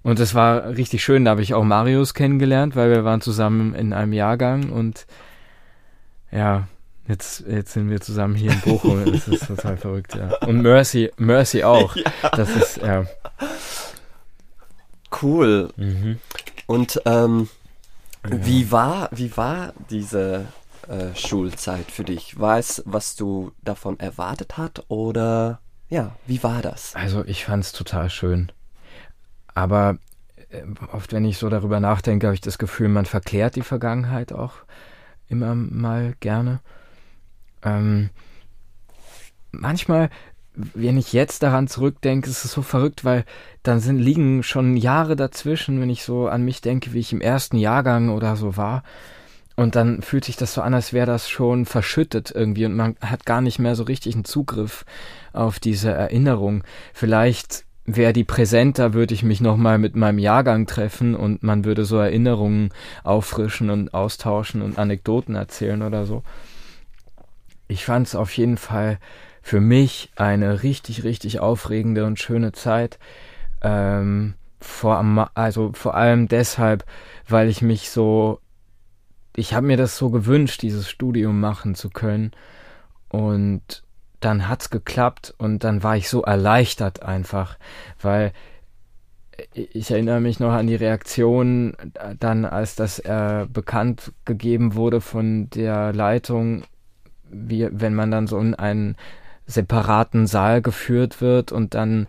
Und 0.03 0.19
das 0.19 0.33
war 0.33 0.69
richtig 0.69 1.03
schön, 1.03 1.25
da 1.25 1.31
habe 1.31 1.43
ich 1.43 1.53
auch 1.53 1.63
Marius 1.63 2.13
kennengelernt, 2.13 2.75
weil 2.75 2.89
wir 2.89 3.03
waren 3.05 3.21
zusammen 3.21 3.75
in 3.75 3.93
einem 3.93 4.13
Jahrgang 4.13 4.71
und 4.71 5.05
ja, 6.31 6.67
jetzt, 7.07 7.41
jetzt 7.47 7.73
sind 7.73 7.89
wir 7.89 8.01
zusammen 8.01 8.35
hier 8.35 8.51
in 8.51 8.61
Bochum. 8.61 9.03
Das 9.11 9.27
ist 9.27 9.45
total 9.47 9.77
verrückt, 9.77 10.15
ja. 10.15 10.35
Und 10.47 10.61
Mercy, 10.61 11.11
Mercy 11.17 11.63
auch. 11.63 11.95
Das 12.35 12.49
ist, 12.55 12.77
ja. 12.77 13.05
Cool. 15.21 15.69
Mhm. 15.75 16.17
Und 16.67 17.01
ähm, 17.05 17.49
Ja. 18.27 18.45
wie 18.45 18.71
war, 18.71 19.09
wie 19.11 19.35
war 19.35 19.73
diese 19.89 20.45
äh, 20.87 21.15
Schulzeit 21.15 21.91
für 21.91 22.03
dich? 22.03 22.39
War 22.39 22.57
es, 22.59 22.81
was 22.85 23.15
du 23.15 23.51
davon 23.61 23.99
erwartet 23.99 24.57
hat 24.57 24.83
oder 24.87 25.59
ja, 25.89 26.15
wie 26.25 26.41
war 26.43 26.61
das? 26.61 26.95
Also 26.95 27.25
ich 27.25 27.45
fand 27.45 27.65
es 27.65 27.71
total 27.73 28.09
schön. 28.09 28.51
Aber 29.53 29.97
äh, 30.49 30.63
oft, 30.91 31.13
wenn 31.13 31.25
ich 31.25 31.37
so 31.37 31.49
darüber 31.49 31.79
nachdenke, 31.79 32.27
habe 32.27 32.35
ich 32.35 32.41
das 32.41 32.57
Gefühl, 32.57 32.89
man 32.89 33.05
verklärt 33.05 33.55
die 33.55 33.61
Vergangenheit 33.61 34.33
auch 34.33 34.53
immer 35.27 35.55
mal 35.55 36.15
gerne. 36.19 36.59
Ähm, 37.63 38.09
manchmal 39.51 40.09
wenn 40.53 40.97
ich 40.97 41.13
jetzt 41.13 41.43
daran 41.43 41.67
zurückdenke, 41.67 42.29
ist 42.29 42.43
es 42.43 42.51
so 42.51 42.61
verrückt, 42.61 43.05
weil 43.05 43.25
dann 43.63 43.79
sind, 43.79 43.99
liegen 43.99 44.43
schon 44.43 44.75
Jahre 44.75 45.15
dazwischen, 45.15 45.79
wenn 45.79 45.89
ich 45.89 46.03
so 46.03 46.27
an 46.27 46.43
mich 46.43 46.61
denke, 46.61 46.93
wie 46.93 46.99
ich 46.99 47.13
im 47.13 47.21
ersten 47.21 47.57
Jahrgang 47.57 48.09
oder 48.09 48.35
so 48.35 48.57
war. 48.57 48.83
Und 49.55 49.75
dann 49.75 50.01
fühlt 50.01 50.25
sich 50.25 50.37
das 50.37 50.53
so 50.53 50.61
an, 50.61 50.73
als 50.73 50.93
wäre 50.93 51.05
das 51.05 51.29
schon 51.29 51.65
verschüttet 51.65 52.31
irgendwie 52.33 52.65
und 52.65 52.75
man 52.75 52.95
hat 53.01 53.25
gar 53.25 53.41
nicht 53.41 53.59
mehr 53.59 53.75
so 53.75 53.83
richtig 53.83 54.15
einen 54.15 54.25
Zugriff 54.25 54.85
auf 55.33 55.59
diese 55.59 55.91
Erinnerung. 55.91 56.63
Vielleicht 56.93 57.65
wäre 57.95 58.13
die 58.13 58.23
präsenter, 58.23 58.93
würde 58.93 59.13
ich 59.13 59.23
mich 59.23 59.41
nochmal 59.41 59.77
mit 59.77 59.95
meinem 59.95 60.19
Jahrgang 60.19 60.67
treffen 60.67 61.15
und 61.15 61.43
man 61.43 61.65
würde 61.65 61.85
so 61.85 61.97
Erinnerungen 61.97 62.69
auffrischen 63.03 63.69
und 63.69 63.93
austauschen 63.93 64.61
und 64.61 64.77
Anekdoten 64.77 65.35
erzählen 65.35 65.81
oder 65.81 66.05
so. 66.05 66.23
Ich 67.67 67.85
fand 67.85 68.07
es 68.07 68.15
auf 68.15 68.35
jeden 68.37 68.57
Fall 68.57 68.99
für 69.41 69.59
mich 69.59 70.11
eine 70.15 70.63
richtig, 70.63 71.03
richtig 71.03 71.39
aufregende 71.39 72.05
und 72.05 72.19
schöne 72.19 72.51
Zeit. 72.51 72.99
Ähm, 73.61 74.35
vor, 74.59 75.31
also 75.33 75.71
vor 75.73 75.95
allem 75.95 76.27
deshalb, 76.27 76.85
weil 77.27 77.49
ich 77.49 77.61
mich 77.61 77.89
so, 77.89 78.39
ich 79.35 79.53
habe 79.53 79.65
mir 79.65 79.77
das 79.77 79.97
so 79.97 80.09
gewünscht, 80.09 80.61
dieses 80.61 80.89
Studium 80.89 81.39
machen 81.39 81.75
zu 81.75 81.89
können. 81.89 82.31
Und 83.09 83.83
dann 84.21 84.47
hat's 84.47 84.69
geklappt 84.69 85.33
und 85.37 85.63
dann 85.63 85.83
war 85.83 85.97
ich 85.97 86.09
so 86.09 86.21
erleichtert 86.21 87.03
einfach, 87.03 87.57
weil 88.01 88.31
ich 89.53 89.91
erinnere 89.91 90.21
mich 90.21 90.39
noch 90.39 90.51
an 90.51 90.67
die 90.67 90.75
Reaktion 90.75 91.75
dann, 92.19 92.45
als 92.45 92.75
das 92.75 92.99
äh, 92.99 93.47
bekannt 93.51 94.13
gegeben 94.25 94.75
wurde 94.75 95.01
von 95.01 95.49
der 95.49 95.93
Leitung, 95.93 96.63
wie 97.29 97.67
wenn 97.71 97.95
man 97.95 98.11
dann 98.11 98.27
so 98.27 98.37
in 98.39 98.55
einen 98.55 98.95
separaten 99.47 100.27
Saal 100.27 100.61
geführt 100.61 101.21
wird 101.21 101.51
und 101.51 101.73
dann 101.73 102.07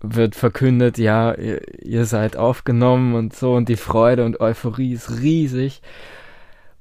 wird 0.00 0.34
verkündet, 0.34 0.98
ja, 0.98 1.34
ihr, 1.34 1.82
ihr 1.82 2.04
seid 2.04 2.36
aufgenommen 2.36 3.14
und 3.14 3.34
so 3.34 3.54
und 3.54 3.68
die 3.68 3.76
Freude 3.76 4.24
und 4.24 4.40
Euphorie 4.40 4.92
ist 4.92 5.20
riesig 5.20 5.80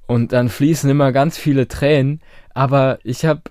und 0.08 0.34
dann 0.34 0.50
fließen 0.50 0.90
immer 0.90 1.12
ganz 1.12 1.38
viele 1.38 1.68
Tränen, 1.68 2.22
aber 2.54 3.00
ich 3.04 3.26
habe 3.26 3.42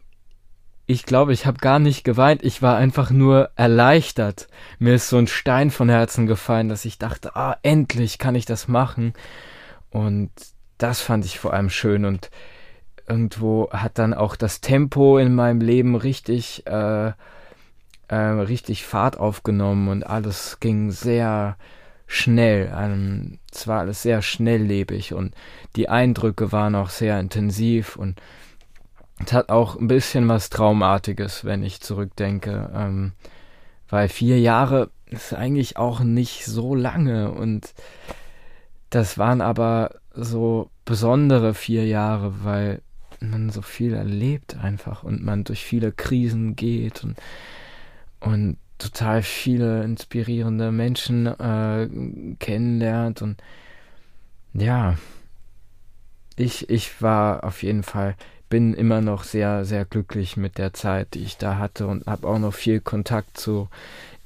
ich 0.86 1.04
glaube, 1.04 1.32
ich 1.32 1.46
habe 1.46 1.58
gar 1.58 1.78
nicht 1.78 2.04
geweint, 2.04 2.42
ich 2.42 2.60
war 2.60 2.76
einfach 2.76 3.10
nur 3.10 3.50
erleichtert. 3.56 4.48
Mir 4.78 4.94
ist 4.94 5.08
so 5.08 5.16
ein 5.16 5.26
Stein 5.26 5.70
von 5.70 5.88
Herzen 5.88 6.26
gefallen, 6.26 6.68
dass 6.68 6.84
ich 6.84 6.98
dachte, 6.98 7.36
ah, 7.36 7.56
endlich 7.62 8.18
kann 8.18 8.34
ich 8.34 8.44
das 8.44 8.68
machen. 8.68 9.14
Und 9.90 10.30
das 10.78 11.00
fand 11.00 11.24
ich 11.24 11.38
vor 11.38 11.54
allem 11.54 11.70
schön 11.70 12.04
und 12.04 12.30
irgendwo 13.08 13.70
hat 13.70 13.98
dann 13.98 14.14
auch 14.14 14.36
das 14.36 14.60
Tempo 14.60 15.18
in 15.18 15.34
meinem 15.34 15.60
Leben 15.60 15.94
richtig, 15.94 16.66
äh, 16.66 17.12
äh, 18.08 18.14
richtig 18.14 18.84
Fahrt 18.84 19.18
aufgenommen 19.18 19.88
und 19.88 20.06
alles 20.06 20.58
ging 20.60 20.90
sehr 20.90 21.56
schnell. 22.06 22.72
Ähm, 22.76 23.38
es 23.52 23.66
war 23.66 23.80
alles 23.80 24.02
sehr 24.02 24.20
schnelllebig 24.20 25.14
und 25.14 25.34
die 25.76 25.88
Eindrücke 25.88 26.52
waren 26.52 26.74
auch 26.74 26.90
sehr 26.90 27.18
intensiv 27.20 27.96
und 27.96 28.20
es 29.18 29.32
hat 29.32 29.48
auch 29.48 29.78
ein 29.78 29.88
bisschen 29.88 30.28
was 30.28 30.50
Traumartiges, 30.50 31.44
wenn 31.44 31.62
ich 31.62 31.80
zurückdenke. 31.80 32.70
Ähm, 32.74 33.12
weil 33.88 34.08
vier 34.08 34.40
Jahre 34.40 34.90
ist 35.06 35.34
eigentlich 35.34 35.76
auch 35.76 36.00
nicht 36.00 36.46
so 36.46 36.74
lange 36.74 37.30
und 37.30 37.74
das 38.90 39.18
waren 39.18 39.40
aber 39.40 39.96
so 40.14 40.70
besondere 40.84 41.54
vier 41.54 41.86
Jahre, 41.86 42.44
weil 42.44 42.82
man 43.20 43.50
so 43.50 43.62
viel 43.62 43.94
erlebt 43.94 44.56
einfach 44.56 45.02
und 45.02 45.22
man 45.22 45.44
durch 45.44 45.64
viele 45.64 45.92
Krisen 45.92 46.56
geht 46.56 47.04
und, 47.04 47.16
und 48.20 48.56
total 48.78 49.22
viele 49.22 49.84
inspirierende 49.84 50.72
Menschen 50.72 51.26
äh, 51.26 51.88
kennenlernt 52.38 53.22
und 53.22 53.42
ja, 54.52 54.96
ich, 56.36 56.68
ich 56.70 57.00
war 57.02 57.44
auf 57.44 57.62
jeden 57.62 57.82
Fall, 57.82 58.16
bin 58.54 58.72
immer 58.72 59.00
noch 59.00 59.24
sehr, 59.24 59.64
sehr 59.64 59.84
glücklich 59.84 60.36
mit 60.36 60.58
der 60.58 60.72
Zeit, 60.72 61.14
die 61.14 61.24
ich 61.24 61.38
da 61.38 61.58
hatte 61.58 61.88
und 61.88 62.06
habe 62.06 62.28
auch 62.28 62.38
noch 62.38 62.54
viel 62.54 62.78
Kontakt 62.78 63.36
zu 63.36 63.68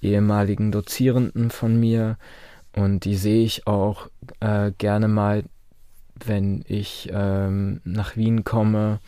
ehemaligen 0.02 0.70
Dozierenden 0.70 1.50
von 1.50 1.80
mir 1.80 2.18
und 2.76 3.06
die 3.06 3.16
sehe 3.16 3.42
ich 3.42 3.66
auch 3.66 4.11
äh, 4.40 4.73
gerne 4.76 5.08
mal 5.08 5.44
wenn 6.26 6.62
ich 6.68 7.08
ähm, 7.11 7.80
nach 7.85 8.16
Wien 8.16 8.44
komme. 8.44 9.00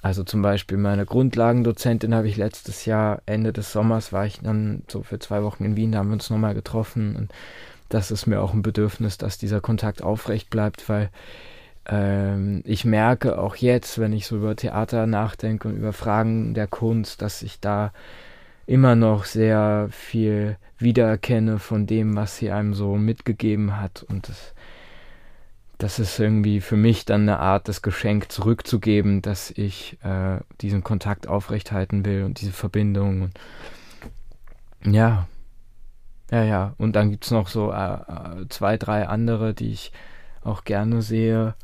Also 0.00 0.24
zum 0.24 0.42
Beispiel 0.42 0.76
meine 0.76 1.06
Grundlagendozentin 1.06 2.12
habe 2.12 2.26
ich 2.26 2.36
letztes 2.36 2.84
Jahr, 2.84 3.22
Ende 3.26 3.52
des 3.52 3.70
Sommers, 3.70 4.12
war 4.12 4.26
ich 4.26 4.40
dann 4.40 4.82
so 4.90 5.04
für 5.04 5.20
zwei 5.20 5.44
Wochen 5.44 5.64
in 5.64 5.76
Wien, 5.76 5.92
da 5.92 5.98
haben 5.98 6.08
wir 6.08 6.14
uns 6.14 6.30
nochmal 6.30 6.54
getroffen. 6.54 7.14
Und 7.14 7.32
das 7.90 8.10
ist 8.10 8.26
mir 8.26 8.40
auch 8.40 8.54
ein 8.54 8.62
Bedürfnis, 8.62 9.18
dass 9.18 9.38
dieser 9.38 9.60
Kontakt 9.60 10.02
aufrecht 10.02 10.50
bleibt, 10.50 10.88
weil 10.88 11.10
ähm, 11.86 12.62
ich 12.64 12.84
merke 12.84 13.38
auch 13.38 13.56
jetzt, 13.56 13.98
wenn 13.98 14.12
ich 14.12 14.26
so 14.26 14.36
über 14.36 14.56
Theater 14.56 15.06
nachdenke 15.06 15.68
und 15.68 15.76
über 15.76 15.92
Fragen 15.92 16.54
der 16.54 16.66
Kunst, 16.66 17.22
dass 17.22 17.42
ich 17.42 17.60
da 17.60 17.92
immer 18.66 18.94
noch 18.94 19.24
sehr 19.24 19.88
viel 19.90 20.56
wiedererkenne 20.78 21.58
von 21.58 21.86
dem, 21.86 22.16
was 22.16 22.36
sie 22.36 22.50
einem 22.50 22.74
so 22.74 22.96
mitgegeben 22.96 23.80
hat. 23.80 24.02
Und 24.02 24.28
das 24.28 24.54
das 25.82 25.98
ist 25.98 26.20
irgendwie 26.20 26.60
für 26.60 26.76
mich 26.76 27.06
dann 27.06 27.22
eine 27.22 27.40
Art, 27.40 27.66
das 27.66 27.82
Geschenk 27.82 28.30
zurückzugeben, 28.30 29.20
dass 29.20 29.50
ich 29.50 29.98
äh, 30.04 30.38
diesen 30.60 30.84
Kontakt 30.84 31.26
aufrechthalten 31.26 32.04
will 32.04 32.22
und 32.22 32.40
diese 32.40 32.52
Verbindung. 32.52 33.22
Und 33.22 34.94
ja, 34.94 35.26
ja, 36.30 36.44
ja. 36.44 36.74
Und 36.78 36.94
dann 36.94 37.10
gibt 37.10 37.24
es 37.24 37.32
noch 37.32 37.48
so 37.48 37.72
äh, 37.72 37.94
äh, 37.94 38.48
zwei, 38.48 38.76
drei 38.76 39.08
andere, 39.08 39.54
die 39.54 39.72
ich 39.72 39.92
auch 40.44 40.62
gerne 40.62 41.02
sehe. 41.02 41.54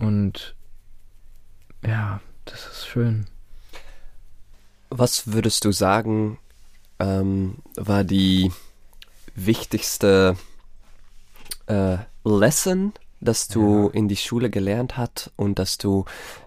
Und 0.00 0.54
ja, 1.86 2.20
das 2.44 2.66
ist 2.66 2.86
schön. 2.86 3.26
Was 4.90 5.32
würdest 5.32 5.64
du 5.64 5.72
sagen, 5.72 6.38
ähm, 6.98 7.58
war 7.76 8.04
die 8.04 8.50
wichtigste 9.34 10.36
äh, 11.66 11.98
Lesson 12.24 12.92
das 13.20 13.48
du 13.48 13.86
ja. 13.86 13.90
in 13.92 14.08
die 14.08 14.16
Schule 14.16 14.50
gelernt 14.50 14.96
hast 14.96 15.30
und 15.36 15.58
dass 15.58 15.78
du 15.78 16.04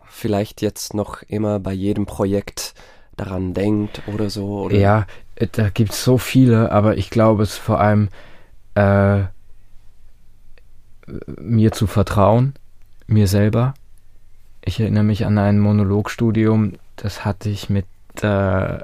vielleicht 0.09 0.61
jetzt 0.61 0.93
noch 0.93 1.21
immer 1.23 1.59
bei 1.59 1.71
jedem 1.71 2.05
Projekt 2.05 2.73
daran 3.15 3.53
denkt 3.53 4.01
oder 4.07 4.29
so? 4.29 4.63
Oder? 4.63 4.77
Ja, 4.77 5.05
äh, 5.35 5.47
da 5.51 5.69
gibt 5.69 5.91
es 5.91 6.03
so 6.03 6.17
viele, 6.17 6.71
aber 6.71 6.97
ich 6.97 7.09
glaube 7.09 7.43
es 7.43 7.57
vor 7.57 7.79
allem 7.79 8.09
äh, 8.75 9.23
mir 11.37 11.71
zu 11.71 11.85
vertrauen, 11.85 12.53
mir 13.07 13.27
selber. 13.27 13.73
Ich 14.63 14.79
erinnere 14.79 15.03
mich 15.03 15.25
an 15.25 15.37
ein 15.37 15.59
Monologstudium, 15.59 16.73
das 16.95 17.25
hatte 17.25 17.49
ich 17.49 17.69
mit 17.69 17.85
äh, 18.21 18.77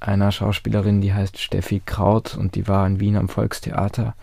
einer 0.00 0.32
Schauspielerin, 0.32 1.00
die 1.00 1.12
heißt 1.12 1.38
Steffi 1.38 1.82
Kraut 1.84 2.36
und 2.36 2.54
die 2.54 2.66
war 2.66 2.86
in 2.86 3.00
Wien 3.00 3.16
am 3.16 3.28
Volkstheater. 3.28 4.14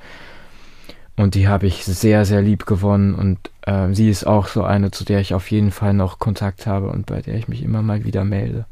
Und 1.15 1.33
die 1.33 1.47
habe 1.47 1.65
ich 1.65 1.83
sehr, 1.83 2.25
sehr 2.25 2.41
lieb 2.41 2.65
gewonnen. 2.65 3.15
Und 3.15 3.39
äh, 3.63 3.91
sie 3.93 4.09
ist 4.09 4.25
auch 4.25 4.47
so 4.47 4.63
eine, 4.63 4.91
zu 4.91 5.03
der 5.03 5.19
ich 5.19 5.33
auf 5.33 5.49
jeden 5.49 5.71
Fall 5.71 5.93
noch 5.93 6.19
Kontakt 6.19 6.67
habe 6.67 6.89
und 6.89 7.07
bei 7.07 7.21
der 7.21 7.35
ich 7.35 7.47
mich 7.47 7.63
immer 7.63 7.81
mal 7.81 8.03
wieder 8.03 8.23
melde. 8.23 8.65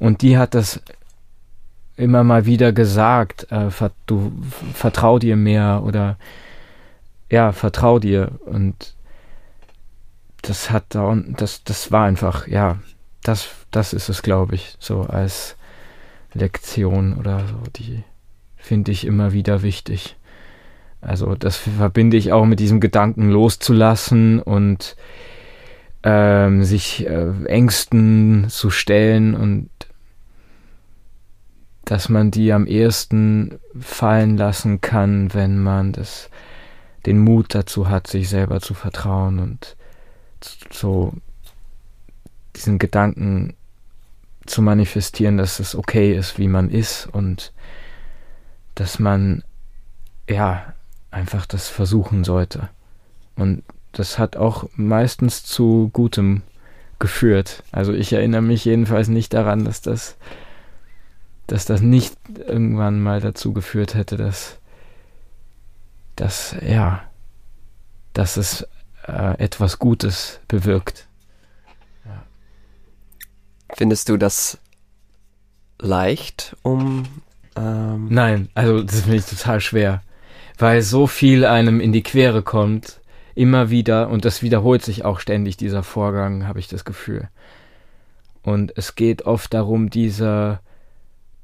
Und 0.00 0.22
die 0.22 0.38
hat 0.38 0.54
das 0.54 0.80
immer 1.96 2.24
mal 2.24 2.46
wieder 2.46 2.72
gesagt, 2.72 3.46
äh, 3.50 3.70
du 4.06 4.32
vertrau 4.74 5.18
dir 5.18 5.36
mehr 5.36 5.82
oder 5.84 6.16
ja, 7.30 7.52
vertrau 7.52 8.00
dir. 8.00 8.32
Und 8.46 8.94
das 10.42 10.70
hat 10.70 10.84
da 10.90 11.14
das, 11.14 11.64
das 11.64 11.90
war 11.92 12.06
einfach, 12.06 12.46
ja, 12.46 12.78
das, 13.22 13.48
das 13.70 13.92
ist 13.92 14.08
es, 14.08 14.22
glaube 14.22 14.54
ich, 14.54 14.76
so 14.78 15.02
als 15.02 15.56
Lektion 16.34 17.14
oder 17.18 17.40
so, 17.40 17.70
die 17.76 18.04
finde 18.56 18.92
ich 18.92 19.06
immer 19.06 19.32
wieder 19.32 19.62
wichtig. 19.62 20.16
Also 21.00 21.34
das 21.34 21.56
verbinde 21.56 22.16
ich 22.16 22.32
auch 22.32 22.44
mit 22.44 22.60
diesem 22.60 22.80
Gedanken 22.80 23.30
loszulassen 23.30 24.40
und 24.40 24.96
ähm, 26.02 26.64
sich 26.64 27.06
äh, 27.06 27.44
Ängsten 27.44 28.48
zu 28.48 28.70
stellen 28.70 29.34
und 29.34 29.70
dass 31.84 32.08
man 32.08 32.30
die 32.30 32.52
am 32.52 32.66
ehesten 32.66 33.58
fallen 33.80 34.36
lassen 34.36 34.80
kann, 34.80 35.32
wenn 35.32 35.58
man 35.58 35.92
das, 35.92 36.28
den 37.06 37.18
Mut 37.18 37.54
dazu 37.54 37.88
hat, 37.88 38.06
sich 38.06 38.28
selber 38.28 38.60
zu 38.60 38.74
vertrauen 38.74 39.38
und 39.38 39.76
so 40.70 41.12
diesen 42.56 42.78
Gedanken 42.78 43.54
zu 44.46 44.62
manifestieren, 44.62 45.36
dass 45.36 45.60
es 45.60 45.74
okay 45.74 46.14
ist, 46.14 46.38
wie 46.38 46.48
man 46.48 46.70
ist 46.70 47.06
und 47.06 47.52
dass 48.74 48.98
man 48.98 49.42
ja 50.28 50.74
einfach 51.10 51.46
das 51.46 51.68
versuchen 51.68 52.24
sollte. 52.24 52.68
Und 53.36 53.62
das 53.92 54.18
hat 54.18 54.36
auch 54.36 54.68
meistens 54.74 55.44
zu 55.44 55.90
Gutem 55.92 56.42
geführt. 56.98 57.62
Also 57.72 57.92
ich 57.92 58.12
erinnere 58.12 58.42
mich 58.42 58.64
jedenfalls 58.64 59.08
nicht 59.08 59.34
daran, 59.34 59.64
dass 59.64 59.80
das 59.80 60.16
dass 61.48 61.64
das 61.64 61.80
nicht 61.80 62.14
irgendwann 62.46 63.00
mal 63.00 63.20
dazu 63.20 63.52
geführt 63.52 63.94
hätte, 63.94 64.16
dass, 64.16 64.58
dass 66.14 66.54
ja, 66.60 67.02
dass 68.12 68.36
es 68.36 68.68
äh, 69.08 69.38
etwas 69.38 69.78
Gutes 69.78 70.40
bewirkt. 70.48 71.06
Ja. 72.04 72.22
Findest 73.74 74.08
du 74.08 74.16
das 74.16 74.58
leicht, 75.80 76.56
um 76.62 77.04
ähm 77.56 78.08
Nein, 78.10 78.48
also 78.54 78.82
das 78.82 79.00
finde 79.02 79.16
ich 79.16 79.26
total 79.26 79.60
schwer, 79.60 80.02
weil 80.58 80.82
so 80.82 81.06
viel 81.06 81.44
einem 81.44 81.80
in 81.80 81.92
die 81.92 82.02
Quere 82.02 82.42
kommt, 82.42 83.00
immer 83.34 83.70
wieder 83.70 84.08
und 84.10 84.24
das 84.24 84.42
wiederholt 84.42 84.82
sich 84.82 85.04
auch 85.04 85.20
ständig 85.20 85.56
dieser 85.56 85.82
Vorgang, 85.82 86.46
habe 86.46 86.58
ich 86.58 86.68
das 86.68 86.84
Gefühl. 86.84 87.28
Und 88.42 88.76
es 88.76 88.94
geht 88.94 89.22
oft 89.22 89.54
darum, 89.54 89.90
diese 89.90 90.60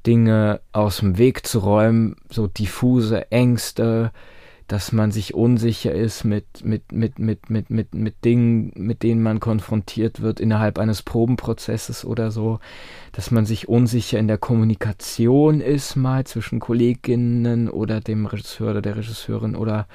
Dinge 0.05 0.59
aus 0.71 0.97
dem 0.97 1.17
Weg 1.17 1.47
zu 1.47 1.59
räumen, 1.59 2.17
so 2.29 2.47
diffuse 2.47 3.31
Ängste, 3.31 4.11
dass 4.67 4.91
man 4.91 5.11
sich 5.11 5.35
unsicher 5.35 5.93
ist 5.93 6.23
mit, 6.23 6.65
mit, 6.65 6.91
mit, 6.91 7.19
mit, 7.19 7.49
mit, 7.49 7.69
mit, 7.69 7.93
mit 7.93 8.25
Dingen, 8.25 8.71
mit 8.75 9.03
denen 9.03 9.21
man 9.21 9.39
konfrontiert 9.39 10.21
wird 10.21 10.39
innerhalb 10.39 10.79
eines 10.79 11.03
Probenprozesses 11.03 12.03
oder 12.03 12.31
so, 12.31 12.59
dass 13.11 13.29
man 13.29 13.45
sich 13.45 13.69
unsicher 13.69 14.17
in 14.17 14.27
der 14.27 14.39
Kommunikation 14.39 15.61
ist, 15.61 15.95
mal 15.95 16.25
zwischen 16.25 16.59
Kolleginnen 16.59 17.69
oder 17.69 18.01
dem 18.01 18.25
Regisseur 18.25 18.71
oder 18.71 18.81
der 18.81 18.97
Regisseurin 18.97 19.55
oder 19.55 19.87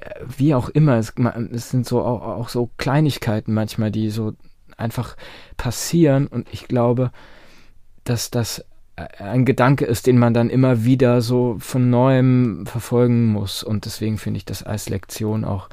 äh, 0.00 0.10
wie 0.36 0.54
auch 0.54 0.68
immer. 0.68 0.96
Es, 0.96 1.14
es 1.52 1.70
sind 1.70 1.86
so 1.86 2.02
auch, 2.02 2.22
auch 2.22 2.48
so 2.48 2.70
Kleinigkeiten 2.78 3.54
manchmal, 3.54 3.92
die 3.92 4.10
so 4.10 4.32
einfach 4.76 5.16
passieren 5.56 6.26
und 6.26 6.52
ich 6.52 6.66
glaube, 6.66 7.12
dass 8.02 8.30
das 8.30 8.64
ein 8.96 9.44
Gedanke 9.44 9.84
ist, 9.84 10.06
den 10.06 10.18
man 10.18 10.32
dann 10.32 10.48
immer 10.50 10.84
wieder 10.84 11.20
so 11.20 11.56
von 11.58 11.90
neuem 11.90 12.64
verfolgen 12.66 13.26
muss. 13.26 13.62
Und 13.62 13.84
deswegen 13.84 14.18
finde 14.18 14.38
ich 14.38 14.44
das 14.44 14.62
als 14.62 14.88
Lektion 14.88 15.44
auch 15.44 15.68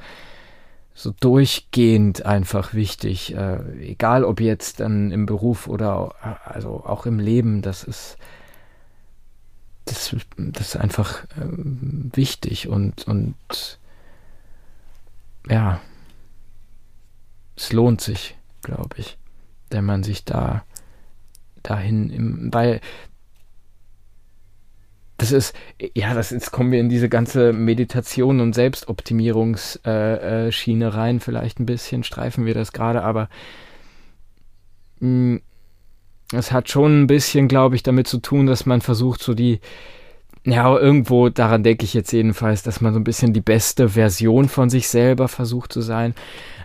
so 0.94 1.12
durchgehend 1.18 2.24
einfach 2.26 2.74
wichtig. 2.74 3.34
Äh, 3.34 3.58
egal 3.80 4.24
ob 4.24 4.40
jetzt 4.40 4.80
dann 4.80 5.10
im 5.10 5.26
Beruf 5.26 5.66
oder 5.66 6.14
also 6.44 6.84
auch 6.84 7.06
im 7.06 7.18
Leben, 7.18 7.62
das 7.62 7.82
ist 7.82 8.18
das, 9.86 10.16
das 10.36 10.68
ist 10.68 10.76
einfach 10.76 11.24
äh, 11.36 11.46
wichtig 11.46 12.68
und, 12.68 13.06
und 13.06 13.78
ja, 15.48 15.80
es 17.56 17.72
lohnt 17.72 18.00
sich, 18.00 18.36
glaube 18.62 18.96
ich, 18.96 19.18
wenn 19.70 19.84
man 19.84 20.02
sich 20.02 20.24
da 20.24 20.64
dahin, 21.62 22.10
im, 22.10 22.54
weil 22.54 22.80
das 25.16 25.32
ist, 25.32 25.54
ja, 25.94 26.14
das 26.14 26.30
jetzt 26.30 26.50
kommen 26.50 26.72
wir 26.72 26.80
in 26.80 26.88
diese 26.88 27.08
ganze 27.08 27.52
Meditation 27.52 28.40
und 28.40 28.54
Selbstoptimierungsschiene 28.54 30.84
äh, 30.84 30.88
rein, 30.88 31.20
vielleicht 31.20 31.60
ein 31.60 31.66
bisschen 31.66 32.02
streifen 32.02 32.46
wir 32.46 32.54
das 32.54 32.72
gerade, 32.72 33.02
aber 33.02 33.28
mh, 35.00 35.36
mm, 35.36 35.40
es 36.32 36.52
hat 36.52 36.68
schon 36.68 37.02
ein 37.02 37.06
bisschen, 37.06 37.48
glaube 37.48 37.76
ich, 37.76 37.82
damit 37.82 38.08
zu 38.08 38.18
tun, 38.18 38.46
dass 38.46 38.66
man 38.66 38.80
versucht, 38.80 39.22
so 39.22 39.34
die, 39.34 39.60
ja, 40.44 40.76
irgendwo, 40.76 41.28
daran 41.28 41.62
denke 41.62 41.84
ich 41.84 41.94
jetzt 41.94 42.12
jedenfalls, 42.12 42.62
dass 42.62 42.80
man 42.80 42.92
so 42.92 42.98
ein 42.98 43.04
bisschen 43.04 43.32
die 43.32 43.40
beste 43.40 43.90
Version 43.90 44.48
von 44.48 44.68
sich 44.68 44.88
selber 44.88 45.28
versucht 45.28 45.72
zu 45.72 45.80
sein, 45.80 46.14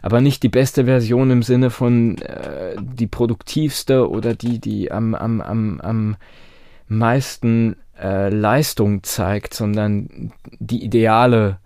aber 0.01 0.21
nicht 0.21 0.43
die 0.43 0.49
beste 0.49 0.85
Version 0.85 1.29
im 1.29 1.43
Sinne 1.43 1.69
von 1.69 2.17
äh, 2.19 2.75
die 2.79 3.07
produktivste 3.07 4.09
oder 4.09 4.33
die, 4.33 4.59
die 4.59 4.91
am, 4.91 5.13
am, 5.13 5.41
am, 5.41 5.81
am 5.81 6.15
meisten 6.87 7.75
äh, 7.99 8.29
Leistung 8.29 9.03
zeigt, 9.03 9.53
sondern 9.53 10.31
die 10.59 10.83
ideale 10.83 11.59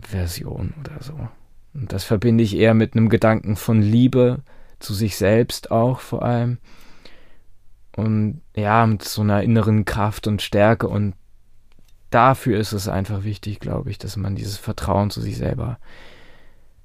Version 0.00 0.74
oder 0.80 1.02
so. 1.02 1.28
Und 1.74 1.92
das 1.92 2.04
verbinde 2.04 2.42
ich 2.42 2.56
eher 2.56 2.74
mit 2.74 2.94
einem 2.94 3.08
Gedanken 3.08 3.56
von 3.56 3.82
Liebe 3.82 4.42
zu 4.78 4.94
sich 4.94 5.16
selbst 5.16 5.70
auch 5.70 6.00
vor 6.00 6.22
allem. 6.22 6.58
Und 7.96 8.42
ja, 8.54 8.86
mit 8.86 9.02
so 9.02 9.22
einer 9.22 9.42
inneren 9.42 9.84
Kraft 9.84 10.26
und 10.26 10.42
Stärke. 10.42 10.88
Und 10.88 11.14
dafür 12.10 12.58
ist 12.58 12.72
es 12.72 12.88
einfach 12.88 13.24
wichtig, 13.24 13.60
glaube 13.60 13.90
ich, 13.90 13.98
dass 13.98 14.16
man 14.16 14.36
dieses 14.36 14.58
Vertrauen 14.58 15.10
zu 15.10 15.20
sich 15.20 15.36
selber 15.36 15.78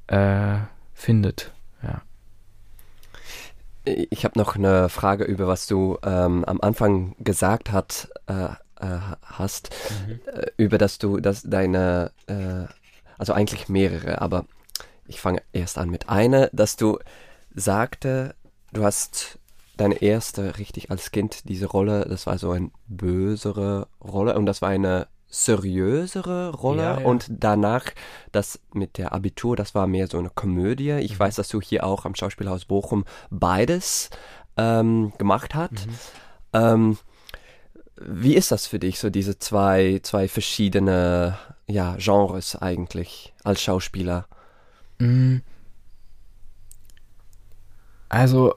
äh, 0.07 0.57
findet. 0.93 1.51
Ich 3.83 4.25
habe 4.25 4.37
noch 4.37 4.55
eine 4.55 4.89
Frage 4.89 5.23
über 5.23 5.47
was 5.47 5.65
du 5.65 5.97
ähm, 6.03 6.45
am 6.45 6.61
Anfang 6.61 7.15
gesagt 7.19 7.71
hat, 7.71 8.09
äh, 8.27 8.49
äh, 8.81 8.99
hast, 9.23 9.69
mhm. 10.05 10.19
über 10.57 10.77
dass 10.77 10.97
du, 10.97 11.19
dass 11.19 11.43
deine, 11.43 12.11
äh, 12.27 12.65
also 13.17 13.33
eigentlich 13.33 13.69
mehrere, 13.69 14.21
aber 14.21 14.45
ich 15.07 15.19
fange 15.19 15.41
erst 15.53 15.77
an 15.77 15.89
mit 15.89 16.09
einer, 16.09 16.49
dass 16.53 16.75
du 16.75 16.99
sagte, 17.53 18.35
du 18.71 18.83
hast 18.83 19.39
deine 19.77 20.01
erste 20.01 20.57
richtig 20.57 20.91
als 20.91 21.11
Kind 21.11 21.49
diese 21.49 21.65
Rolle, 21.65 22.05
das 22.07 22.27
war 22.27 22.37
so 22.37 22.51
eine 22.51 22.71
bösere 22.87 23.87
Rolle 24.03 24.37
und 24.37 24.45
das 24.45 24.61
war 24.61 24.69
eine 24.69 25.07
seriösere 25.31 26.51
Rolle 26.53 26.83
ja, 26.83 26.99
ja. 26.99 27.05
und 27.05 27.25
danach 27.29 27.85
das 28.31 28.59
mit 28.73 28.97
der 28.97 29.13
Abitur, 29.13 29.55
das 29.55 29.73
war 29.73 29.87
mehr 29.87 30.07
so 30.07 30.19
eine 30.19 30.29
Komödie. 30.29 30.91
Ich 30.91 31.15
mhm. 31.15 31.19
weiß, 31.19 31.35
dass 31.35 31.47
du 31.47 31.61
hier 31.61 31.85
auch 31.85 32.05
am 32.05 32.13
Schauspielhaus 32.13 32.65
Bochum 32.65 33.05
beides 33.31 34.09
ähm, 34.57 35.13
gemacht 35.17 35.55
hast. 35.55 35.87
Mhm. 35.87 35.93
Ähm, 36.53 36.97
wie 37.95 38.35
ist 38.35 38.51
das 38.51 38.67
für 38.67 38.79
dich, 38.79 38.99
so 38.99 39.09
diese 39.09 39.39
zwei, 39.39 39.99
zwei 40.03 40.27
verschiedene 40.27 41.37
ja, 41.67 41.95
Genres 41.97 42.55
eigentlich 42.55 43.33
als 43.43 43.61
Schauspieler? 43.61 44.27
Mm. 44.99 45.37
Also, 48.09 48.55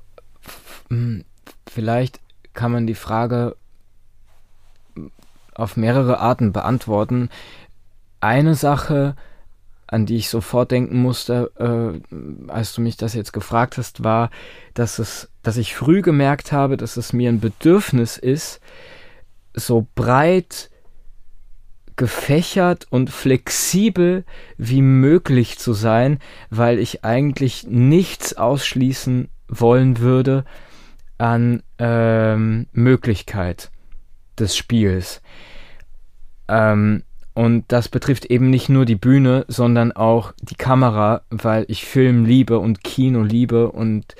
vielleicht 1.68 2.20
kann 2.54 2.72
man 2.72 2.86
die 2.86 2.94
Frage 2.94 3.56
auf 5.54 5.76
mehrere 5.76 6.18
Arten 6.18 6.52
beantworten. 6.52 7.28
Eine 8.20 8.54
Sache, 8.54 9.16
an 9.86 10.06
die 10.06 10.16
ich 10.16 10.28
sofort 10.28 10.70
denken 10.70 11.00
musste, 11.00 11.52
äh, 11.58 12.50
als 12.50 12.74
du 12.74 12.80
mich 12.80 12.96
das 12.96 13.14
jetzt 13.14 13.32
gefragt 13.32 13.78
hast, 13.78 14.02
war, 14.02 14.30
dass 14.74 14.98
es, 14.98 15.30
dass 15.42 15.56
ich 15.56 15.74
früh 15.74 16.02
gemerkt 16.02 16.52
habe, 16.52 16.76
dass 16.76 16.96
es 16.96 17.12
mir 17.12 17.28
ein 17.28 17.40
Bedürfnis 17.40 18.16
ist, 18.16 18.60
so 19.54 19.86
breit 19.94 20.70
gefächert 21.96 22.86
und 22.90 23.10
flexibel 23.10 24.24
wie 24.56 24.82
möglich 24.82 25.58
zu 25.58 25.74
sein, 25.74 26.18
weil 26.50 26.80
ich 26.80 27.04
eigentlich 27.04 27.66
nichts 27.68 28.36
ausschließen 28.36 29.28
wollen 29.46 29.98
würde 29.98 30.44
an 31.18 31.62
ähm, 31.78 32.66
Möglichkeit 32.72 33.70
des 34.38 34.56
Spiels. 34.56 35.22
Ähm, 36.48 37.02
und 37.34 37.64
das 37.68 37.88
betrifft 37.88 38.26
eben 38.26 38.48
nicht 38.48 38.68
nur 38.68 38.84
die 38.84 38.94
Bühne, 38.94 39.44
sondern 39.48 39.90
auch 39.92 40.32
die 40.40 40.54
Kamera, 40.54 41.22
weil 41.30 41.64
ich 41.68 41.84
Film 41.84 42.24
liebe 42.24 42.58
und 42.60 42.84
Kino 42.84 43.22
liebe 43.22 43.72
und 43.72 44.14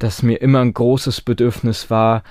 das 0.00 0.22
mir 0.22 0.42
immer 0.42 0.60
ein 0.60 0.74
großes 0.74 1.20
Bedürfnis 1.20 1.88
war, 1.88 2.24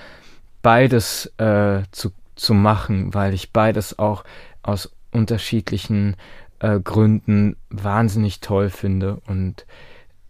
beides 0.62 1.32
äh, 1.38 1.82
zu, 1.92 2.10
zu 2.36 2.52
machen, 2.52 3.14
weil 3.14 3.32
ich 3.32 3.52
beides 3.52 3.98
auch 3.98 4.24
aus 4.62 4.90
unterschiedlichen 5.12 6.16
äh, 6.58 6.78
Gründen 6.80 7.56
wahnsinnig 7.70 8.40
toll 8.40 8.68
finde 8.68 9.20
und 9.26 9.66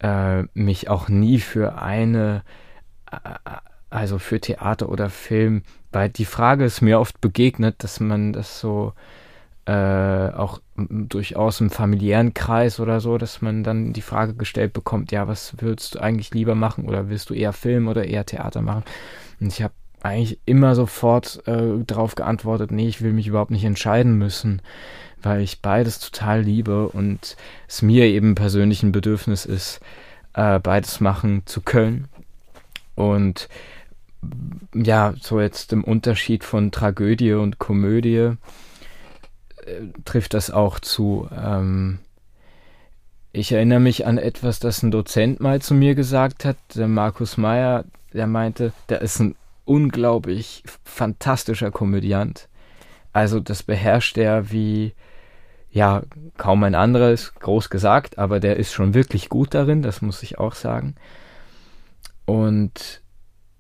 äh, 0.01 0.45
mich 0.55 0.89
auch 0.89 1.09
nie 1.09 1.41
für 1.41 1.81
eine, 1.81 2.43
äh, 3.11 3.17
also 3.91 4.19
für 4.19 4.41
Theater 4.41 4.89
oder 4.89 5.11
Film 5.11 5.63
weil 5.93 6.09
die 6.11 6.25
Frage 6.25 6.65
ist 6.65 6.81
mir 6.81 7.01
oft 7.01 7.21
begegnet, 7.21 7.77
dass 7.83 8.01
man 8.01 8.33
das 8.33 8.61
so 8.61 8.93
äh, 9.65 9.73
auch 9.73 10.61
durchaus 10.77 11.61
im 11.61 11.71
familiären 11.71 12.35
Kreis 12.35 12.81
oder 12.81 13.01
so, 13.01 13.19
dass 13.19 13.43
man 13.43 13.65
dann 13.65 13.93
die 13.93 14.03
Frage 14.03 14.35
gestellt 14.35 14.73
bekommt, 14.73 15.13
ja, 15.13 15.29
was 15.29 15.55
würdest 15.61 15.95
du 15.95 16.01
eigentlich 16.01 16.33
lieber 16.33 16.55
machen 16.55 16.87
oder 16.87 17.09
willst 17.09 17.31
du 17.31 17.35
eher 17.35 17.53
Film 17.53 17.89
oder 17.89 18.05
eher 18.05 18.27
Theater 18.27 18.63
machen? 18.63 18.85
Und 19.41 19.49
ich 19.49 19.63
habe 19.63 19.75
eigentlich 20.03 20.39
immer 20.47 20.75
sofort 20.75 21.43
äh, 21.47 21.83
darauf 21.85 22.15
geantwortet, 22.15 22.71
nee, 22.71 22.89
ich 22.89 23.03
will 23.03 23.13
mich 23.13 23.27
überhaupt 23.27 23.51
nicht 23.51 23.65
entscheiden 23.65 24.17
müssen, 24.17 24.63
weil 25.23 25.41
ich 25.41 25.61
beides 25.61 25.99
total 25.99 26.43
liebe 26.43 26.89
und 26.89 27.37
es 27.67 27.83
mir 27.83 28.05
eben 28.05 28.35
persönlich 28.35 28.83
ein 28.83 28.93
Bedürfnis 28.93 29.45
ist, 29.45 29.81
äh, 30.35 30.61
beides 30.61 31.01
machen 31.01 31.43
zu 31.47 31.63
können. 31.63 32.09
Und 32.95 33.49
ja, 34.75 35.15
so 35.21 35.41
jetzt 35.41 35.73
im 35.73 35.85
Unterschied 35.85 36.45
von 36.45 36.71
Tragödie 36.71 37.33
und 37.35 37.59
Komödie 37.59 38.17
äh, 38.17 38.37
trifft 40.05 40.35
das 40.35 40.51
auch 40.51 40.81
zu. 40.81 41.29
Ähm, 41.35 42.01
ich 43.33 43.53
erinnere 43.53 43.81
mich 43.81 44.07
an 44.07 44.19
etwas, 44.19 44.59
das 44.59 44.83
ein 44.83 44.91
Dozent 44.91 45.41
mal 45.41 45.61
zu 45.61 45.75
mir 45.75 45.95
gesagt 45.95 46.45
hat, 46.45 46.57
der 46.75 46.89
Markus 46.89 47.37
Meyer, 47.37 47.85
der 48.13 48.27
meinte, 48.27 48.73
der 48.89 49.03
ist 49.03 49.21
ein 49.21 49.37
unglaublich 49.65 50.65
fantastischer 50.85 51.71
Komödiant. 51.71 52.49
Also 53.13 53.39
das 53.39 53.63
beherrscht 53.63 54.17
er 54.17 54.51
wie, 54.51 54.95
ja, 55.71 56.03
kaum 56.37 56.65
ein 56.65 56.75
anderes, 56.75 57.35
groß 57.35 57.69
gesagt, 57.69 58.19
aber 58.19 58.41
der 58.41 58.57
ist 58.57 58.73
schon 58.73 58.95
wirklich 58.95 59.29
gut 59.29 59.55
darin, 59.55 59.83
das 59.83 60.03
muss 60.03 60.23
ich 60.23 60.39
auch 60.39 60.55
sagen. 60.55 60.95
Und 62.25 63.03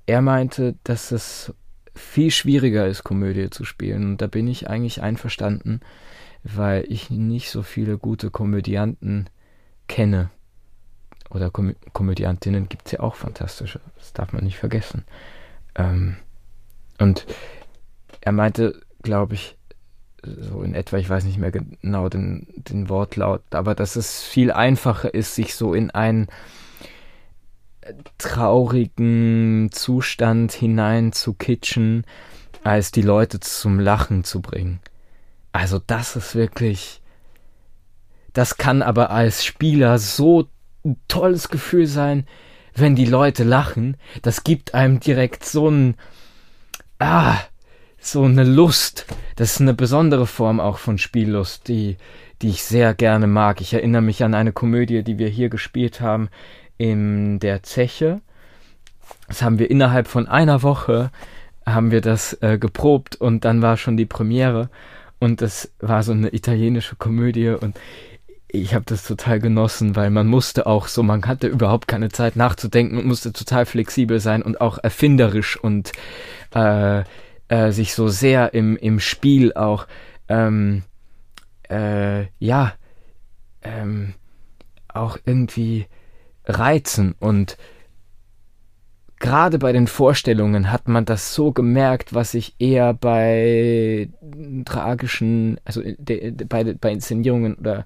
er 0.08 0.22
meinte, 0.22 0.74
dass 0.84 1.12
es 1.12 1.52
viel 1.94 2.30
schwieriger 2.30 2.86
ist, 2.86 3.04
Komödie 3.04 3.50
zu 3.50 3.64
spielen. 3.64 4.12
Und 4.12 4.22
da 4.22 4.26
bin 4.26 4.48
ich 4.48 4.70
eigentlich 4.70 5.02
einverstanden, 5.02 5.80
weil 6.42 6.86
ich 6.88 7.10
nicht 7.10 7.50
so 7.50 7.62
viele 7.62 7.98
gute 7.98 8.30
Komödianten 8.30 9.28
kenne. 9.86 10.30
Oder 11.28 11.50
Kom 11.50 11.74
Komödiantinnen 11.92 12.70
gibt 12.70 12.86
es 12.86 12.92
ja 12.92 13.00
auch 13.00 13.16
fantastische. 13.16 13.80
Das 13.98 14.14
darf 14.14 14.32
man 14.32 14.44
nicht 14.44 14.56
vergessen. 14.56 15.04
Ähm, 15.74 16.16
und 16.98 17.26
er 18.22 18.32
meinte, 18.32 18.80
glaube 19.02 19.34
ich, 19.34 19.58
so 20.24 20.62
in 20.62 20.74
etwa, 20.74 20.96
ich 20.96 21.10
weiß 21.10 21.24
nicht 21.24 21.38
mehr 21.38 21.52
genau 21.52 22.08
den, 22.08 22.46
den 22.56 22.88
Wortlaut, 22.88 23.42
aber 23.50 23.74
dass 23.74 23.94
es 23.94 24.22
viel 24.22 24.52
einfacher 24.52 25.12
ist, 25.12 25.34
sich 25.34 25.54
so 25.54 25.74
in 25.74 25.90
einen 25.90 26.28
traurigen 28.18 29.70
Zustand 29.72 30.52
hinein 30.52 31.12
zu 31.12 31.34
kitschen, 31.34 32.04
als 32.64 32.90
die 32.90 33.02
Leute 33.02 33.40
zum 33.40 33.80
Lachen 33.80 34.24
zu 34.24 34.40
bringen. 34.40 34.80
Also 35.52 35.80
das 35.84 36.16
ist 36.16 36.34
wirklich, 36.34 37.00
das 38.32 38.56
kann 38.56 38.82
aber 38.82 39.10
als 39.10 39.44
Spieler 39.44 39.98
so 39.98 40.48
ein 40.84 40.96
tolles 41.08 41.48
Gefühl 41.48 41.86
sein, 41.86 42.26
wenn 42.74 42.94
die 42.94 43.06
Leute 43.06 43.44
lachen. 43.44 43.96
Das 44.22 44.44
gibt 44.44 44.74
einem 44.74 45.00
direkt 45.00 45.44
so 45.44 45.68
ein, 45.68 45.96
ah, 46.98 47.38
so 47.98 48.22
eine 48.22 48.44
Lust. 48.44 49.06
Das 49.36 49.52
ist 49.52 49.60
eine 49.60 49.74
besondere 49.74 50.26
Form 50.26 50.60
auch 50.60 50.78
von 50.78 50.98
Spiellust, 50.98 51.68
die, 51.68 51.96
die 52.42 52.50
ich 52.50 52.62
sehr 52.62 52.94
gerne 52.94 53.26
mag. 53.26 53.60
Ich 53.60 53.74
erinnere 53.74 54.02
mich 54.02 54.22
an 54.22 54.34
eine 54.34 54.52
Komödie, 54.52 55.02
die 55.02 55.18
wir 55.18 55.28
hier 55.28 55.48
gespielt 55.48 56.00
haben 56.00 56.28
in 56.78 57.38
der 57.40 57.62
Zeche. 57.62 58.20
Das 59.26 59.42
haben 59.42 59.58
wir 59.58 59.70
innerhalb 59.70 60.08
von 60.08 60.26
einer 60.26 60.62
Woche 60.62 61.10
haben 61.66 61.90
wir 61.90 62.00
das 62.00 62.32
äh, 62.40 62.58
geprobt 62.58 63.16
und 63.16 63.44
dann 63.44 63.60
war 63.60 63.76
schon 63.76 63.96
die 63.96 64.06
Premiere 64.06 64.70
und 65.18 65.42
das 65.42 65.70
war 65.80 66.02
so 66.02 66.12
eine 66.12 66.32
italienische 66.34 66.96
Komödie 66.96 67.48
und 67.48 67.78
ich 68.50 68.74
habe 68.74 68.86
das 68.86 69.06
total 69.06 69.40
genossen, 69.40 69.94
weil 69.94 70.08
man 70.08 70.26
musste 70.26 70.66
auch 70.66 70.88
so, 70.88 71.02
man 71.02 71.26
hatte 71.26 71.46
überhaupt 71.48 71.86
keine 71.86 72.08
Zeit 72.08 72.34
nachzudenken 72.34 72.96
und 72.96 73.06
musste 73.06 73.32
total 73.34 73.66
flexibel 73.66 74.20
sein 74.20 74.42
und 74.42 74.62
auch 74.62 74.78
erfinderisch 74.78 75.58
und 75.58 75.92
äh, 76.54 77.02
äh, 77.48 77.70
sich 77.72 77.94
so 77.94 78.08
sehr 78.08 78.54
im, 78.54 78.76
im 78.78 79.00
Spiel 79.00 79.52
auch, 79.52 79.86
ähm, 80.28 80.82
äh, 81.68 82.26
ja, 82.38 82.72
ähm, 83.62 84.14
auch 84.88 85.18
irgendwie 85.26 85.86
reizen. 86.48 87.14
Und 87.20 87.56
gerade 89.20 89.58
bei 89.58 89.72
den 89.72 89.86
Vorstellungen 89.86 90.72
hat 90.72 90.88
man 90.88 91.04
das 91.04 91.34
so 91.34 91.52
gemerkt, 91.52 92.14
was 92.14 92.34
ich 92.34 92.54
eher 92.58 92.94
bei 92.94 94.08
tragischen, 94.64 95.60
also 95.64 95.82
de, 95.82 96.32
de, 96.32 96.46
bei, 96.46 96.64
bei 96.74 96.92
Inszenierungen 96.92 97.54
oder 97.54 97.84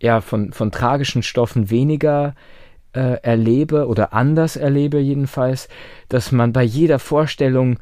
ja 0.00 0.20
von, 0.20 0.52
von 0.52 0.70
tragischen 0.70 1.22
Stoffen 1.22 1.70
weniger 1.70 2.34
äh, 2.92 3.20
erlebe 3.22 3.86
oder 3.86 4.12
anders 4.12 4.56
erlebe 4.56 4.98
jedenfalls, 4.98 5.68
dass 6.08 6.32
man 6.32 6.52
bei 6.52 6.62
jeder 6.62 6.98
Vorstellung 6.98 7.78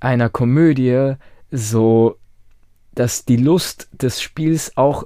einer 0.00 0.28
Komödie 0.28 1.14
so, 1.50 2.16
dass 2.94 3.24
die 3.24 3.36
Lust 3.36 3.88
des 3.92 4.20
Spiels 4.20 4.76
auch 4.76 5.04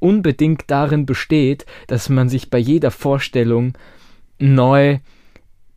unbedingt 0.00 0.64
darin 0.66 1.06
besteht, 1.06 1.66
dass 1.86 2.08
man 2.08 2.28
sich 2.28 2.50
bei 2.50 2.58
jeder 2.58 2.90
Vorstellung 2.90 3.74
neu 4.38 4.98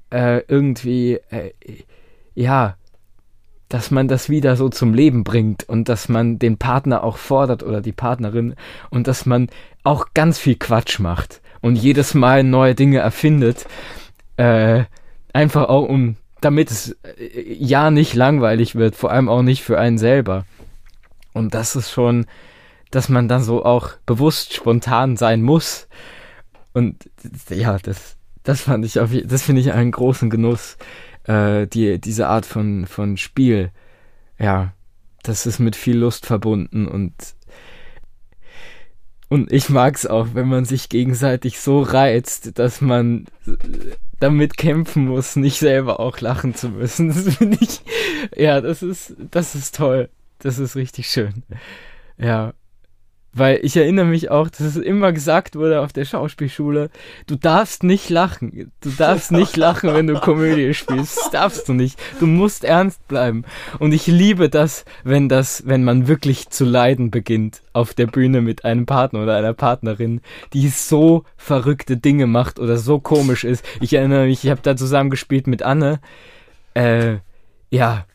äh, 0.09 0.41
irgendwie, 0.47 1.19
äh, 1.29 1.51
ja, 2.33 2.77
dass 3.69 3.91
man 3.91 4.07
das 4.07 4.29
wieder 4.29 4.55
so 4.55 4.69
zum 4.69 4.93
Leben 4.93 5.23
bringt 5.23 5.67
und 5.67 5.89
dass 5.89 6.09
man 6.09 6.39
den 6.39 6.57
Partner 6.57 7.03
auch 7.03 7.17
fordert 7.17 7.63
oder 7.63 7.81
die 7.81 7.91
Partnerin 7.91 8.55
und 8.89 9.07
dass 9.07 9.25
man 9.25 9.49
auch 9.83 10.07
ganz 10.13 10.37
viel 10.39 10.55
Quatsch 10.55 10.99
macht 10.99 11.41
und 11.61 11.75
jedes 11.75 12.13
Mal 12.13 12.43
neue 12.43 12.75
Dinge 12.75 12.99
erfindet, 12.99 13.65
äh, 14.37 14.83
einfach 15.33 15.69
auch 15.69 15.87
um 15.87 16.17
damit 16.43 16.71
es 16.71 16.97
äh, 17.03 17.53
ja 17.53 17.91
nicht 17.91 18.13
langweilig 18.13 18.75
wird, 18.75 18.95
vor 18.95 19.11
allem 19.11 19.29
auch 19.29 19.41
nicht 19.41 19.63
für 19.63 19.79
einen 19.79 19.97
selber. 19.97 20.45
Und 21.33 21.53
das 21.53 21.75
ist 21.75 21.91
schon, 21.91 22.25
dass 22.93 23.09
man 23.09 23.27
dann 23.27 23.43
so 23.43 23.65
auch 23.65 23.91
bewusst 24.05 24.53
spontan 24.53 25.17
sein 25.17 25.41
muss. 25.41 25.87
Und 26.73 27.09
ja, 27.49 27.77
das, 27.79 28.17
das 28.43 28.61
fand 28.61 28.85
ich 28.85 28.99
auf, 28.99 29.09
das 29.25 29.41
finde 29.41 29.61
ich 29.61 29.73
einen 29.73 29.91
großen 29.91 30.29
Genuss, 30.29 30.77
äh, 31.23 31.65
die, 31.67 31.99
diese 31.99 32.27
Art 32.27 32.45
von, 32.45 32.85
von 32.85 33.17
Spiel. 33.17 33.71
Ja, 34.37 34.73
das 35.23 35.45
ist 35.45 35.59
mit 35.59 35.75
viel 35.75 35.97
Lust 35.97 36.25
verbunden 36.25 36.87
und 36.87 37.13
und 39.29 39.51
ich 39.51 39.69
mag 39.69 39.95
es 39.95 40.05
auch, 40.05 40.35
wenn 40.35 40.47
man 40.47 40.63
sich 40.63 40.89
gegenseitig 40.89 41.59
so 41.59 41.81
reizt, 41.81 42.59
dass 42.59 42.81
man 42.81 43.25
damit 44.19 44.57
kämpfen 44.57 45.07
muss, 45.07 45.35
nicht 45.35 45.57
selber 45.57 45.99
auch 45.99 46.19
lachen 46.19 46.53
zu 46.53 46.69
müssen. 46.69 47.07
Das 47.15 47.37
finde 47.37 47.57
ich, 47.59 47.81
ja, 48.37 48.61
das 48.61 48.83
ist, 48.83 49.15
das 49.31 49.55
ist 49.55 49.73
toll. 49.73 50.09
Das 50.37 50.59
ist 50.59 50.75
richtig 50.75 51.09
schön. 51.09 51.41
Ja. 52.19 52.53
Weil 53.35 53.59
ich 53.63 53.75
erinnere 53.75 54.05
mich 54.05 54.29
auch, 54.29 54.47
dass 54.47 54.61
es 54.61 54.75
immer 54.75 55.11
gesagt 55.11 55.55
wurde 55.55 55.81
auf 55.81 55.91
der 55.91 56.05
Schauspielschule, 56.05 56.91
du 57.25 57.35
darfst 57.35 57.83
nicht 57.83 58.11
lachen. 58.11 58.71
Du 58.81 58.91
darfst 58.91 59.31
nicht 59.31 59.57
lachen, 59.57 59.91
wenn 59.93 60.05
du 60.05 60.19
Komödie 60.19 60.75
spielst. 60.75 61.17
Das 61.17 61.31
darfst 61.31 61.67
du 61.67 61.73
nicht. 61.73 61.99
Du 62.19 62.27
musst 62.27 62.63
ernst 62.63 63.07
bleiben. 63.07 63.43
Und 63.79 63.91
ich 63.91 64.05
liebe 64.05 64.49
das, 64.49 64.85
wenn 65.03 65.29
das, 65.29 65.65
wenn 65.65 65.83
man 65.83 66.07
wirklich 66.07 66.49
zu 66.49 66.63
leiden 66.63 67.09
beginnt 67.09 67.63
auf 67.73 67.95
der 67.95 68.05
Bühne 68.05 68.41
mit 68.41 68.65
einem 68.65 68.85
Partner 68.85 69.23
oder 69.23 69.35
einer 69.35 69.53
Partnerin, 69.53 70.21
die 70.53 70.69
so 70.69 71.23
verrückte 71.35 71.97
Dinge 71.97 72.27
macht 72.27 72.59
oder 72.59 72.77
so 72.77 72.99
komisch 72.99 73.45
ist. 73.45 73.65
Ich 73.81 73.93
erinnere 73.93 74.27
mich, 74.27 74.43
ich 74.43 74.51
habe 74.51 74.61
da 74.61 74.75
zusammen 74.75 75.09
gespielt 75.09 75.47
mit 75.47 75.63
Anne. 75.63 75.99
Äh, 76.75 77.17
ja, 77.71 78.05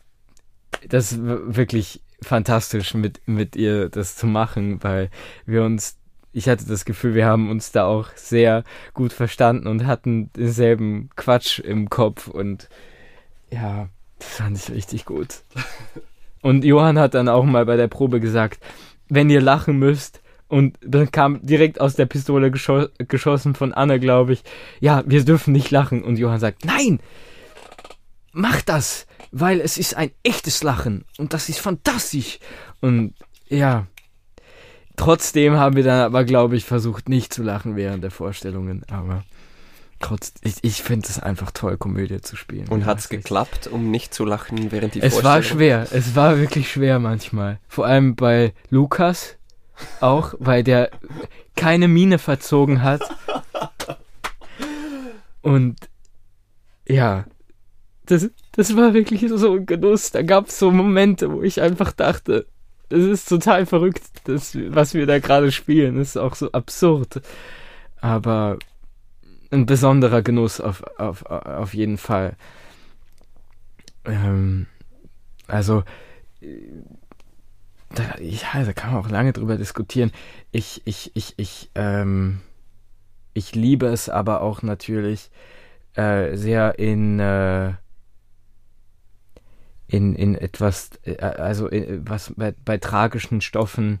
das 0.87 1.19
wirklich 1.21 2.01
fantastisch 2.21 2.93
mit, 2.93 3.21
mit 3.25 3.55
ihr 3.55 3.89
das 3.89 4.15
zu 4.15 4.27
machen, 4.27 4.83
weil 4.83 5.09
wir 5.45 5.63
uns, 5.63 5.97
ich 6.33 6.47
hatte 6.47 6.65
das 6.65 6.85
Gefühl, 6.85 7.15
wir 7.15 7.25
haben 7.25 7.49
uns 7.49 7.71
da 7.71 7.85
auch 7.85 8.09
sehr 8.15 8.63
gut 8.93 9.13
verstanden 9.13 9.67
und 9.67 9.85
hatten 9.85 10.31
denselben 10.33 11.09
Quatsch 11.15 11.59
im 11.59 11.89
Kopf 11.89 12.27
und 12.27 12.69
ja, 13.51 13.89
das 14.19 14.27
fand 14.27 14.57
ich 14.57 14.69
richtig 14.71 15.05
gut. 15.05 15.43
Und 16.41 16.63
Johann 16.63 16.97
hat 16.97 17.15
dann 17.15 17.27
auch 17.27 17.43
mal 17.43 17.65
bei 17.65 17.75
der 17.75 17.89
Probe 17.89 18.21
gesagt, 18.21 18.63
wenn 19.09 19.29
ihr 19.29 19.41
lachen 19.41 19.77
müsst, 19.77 20.21
und 20.49 20.79
dann 20.81 21.11
kam 21.11 21.45
direkt 21.45 21.79
aus 21.79 21.95
der 21.95 22.07
Pistole 22.07 22.49
gescho 22.49 22.87
geschossen 22.97 23.53
von 23.53 23.71
Anne, 23.71 23.99
glaube 23.99 24.33
ich, 24.33 24.43
ja, 24.79 25.03
wir 25.05 25.23
dürfen 25.23 25.51
nicht 25.51 25.69
lachen. 25.69 26.03
Und 26.03 26.17
Johann 26.17 26.39
sagt, 26.39 26.65
nein, 26.65 26.99
mach 28.31 28.61
das 28.61 29.05
weil 29.31 29.61
es 29.61 29.77
ist 29.77 29.95
ein 29.95 30.11
echtes 30.23 30.63
Lachen 30.63 31.05
und 31.17 31.33
das 31.33 31.49
ist 31.49 31.59
fantastisch. 31.59 32.39
Und 32.81 33.13
ja, 33.47 33.87
trotzdem 34.95 35.57
haben 35.57 35.75
wir 35.75 35.83
dann 35.83 36.01
aber, 36.01 36.23
glaube 36.23 36.55
ich, 36.55 36.65
versucht 36.65 37.09
nicht 37.09 37.33
zu 37.33 37.43
lachen 37.43 37.75
während 37.75 38.03
der 38.03 38.11
Vorstellungen, 38.11 38.83
aber 38.89 39.23
trotz, 39.99 40.33
ich, 40.41 40.55
ich 40.61 40.81
finde 40.81 41.07
es 41.07 41.19
einfach 41.19 41.51
toll, 41.51 41.77
Komödie 41.77 42.21
zu 42.21 42.35
spielen. 42.35 42.67
Und 42.69 42.85
hat 42.85 42.99
es 42.99 43.09
geklappt, 43.09 43.67
um 43.67 43.91
nicht 43.91 44.13
zu 44.13 44.25
lachen 44.25 44.71
während 44.71 44.95
die 44.95 45.01
es 45.01 45.13
Vorstellung? 45.13 45.39
Es 45.39 45.49
war 45.49 45.57
schwer, 45.57 45.87
es 45.91 46.15
war 46.15 46.39
wirklich 46.39 46.71
schwer 46.71 46.99
manchmal. 46.99 47.59
Vor 47.67 47.85
allem 47.85 48.15
bei 48.15 48.53
Lukas 48.69 49.37
auch, 50.01 50.33
weil 50.39 50.63
der 50.63 50.89
keine 51.55 51.87
Miene 51.87 52.19
verzogen 52.19 52.81
hat. 52.81 53.01
Und 55.41 55.77
ja, 56.87 57.25
das, 58.09 58.31
das 58.53 58.75
war 58.75 58.93
wirklich 58.95 59.23
so 59.29 59.53
ein 59.53 59.65
Genuss. 59.67 60.11
Da 60.11 60.23
gab 60.23 60.47
es 60.47 60.57
so 60.57 60.71
Momente, 60.71 61.31
wo 61.31 61.43
ich 61.43 61.61
einfach 61.61 61.91
dachte, 61.91 62.47
das 62.89 63.01
ist 63.01 63.29
total 63.29 63.67
verrückt, 63.67 64.01
das, 64.23 64.57
was 64.69 64.95
wir 64.95 65.05
da 65.05 65.19
gerade 65.19 65.51
spielen. 65.51 65.97
Das 65.97 66.09
ist 66.09 66.17
auch 66.17 66.33
so 66.33 66.51
absurd. 66.51 67.21
Aber 68.01 68.57
ein 69.51 69.67
besonderer 69.67 70.23
Genuss 70.23 70.59
auf, 70.59 70.81
auf, 70.97 71.23
auf 71.27 71.75
jeden 71.75 71.99
Fall. 71.99 72.35
Ähm, 74.05 74.65
also, 75.45 75.83
da, 76.41 78.15
ja, 78.19 78.63
da 78.63 78.73
kann 78.73 78.93
man 78.93 79.05
auch 79.05 79.09
lange 79.09 79.33
drüber 79.33 79.57
diskutieren. 79.57 80.11
Ich, 80.51 80.81
ich, 80.85 81.11
ich, 81.13 81.35
ich, 81.37 81.69
ähm, 81.75 82.41
ich 83.35 83.53
liebe 83.53 83.85
es 83.85 84.09
aber 84.09 84.41
auch 84.41 84.63
natürlich 84.63 85.29
äh, 85.93 86.35
sehr 86.35 86.79
in 86.79 87.19
äh, 87.19 87.73
in, 89.89 90.13
in 90.15 90.35
etwas, 90.35 90.91
äh, 91.03 91.17
also 91.17 91.69
äh, 91.69 91.99
was 92.05 92.33
bei, 92.37 92.53
bei 92.63 92.77
tragischen 92.77 93.41
Stoffen, 93.41 93.99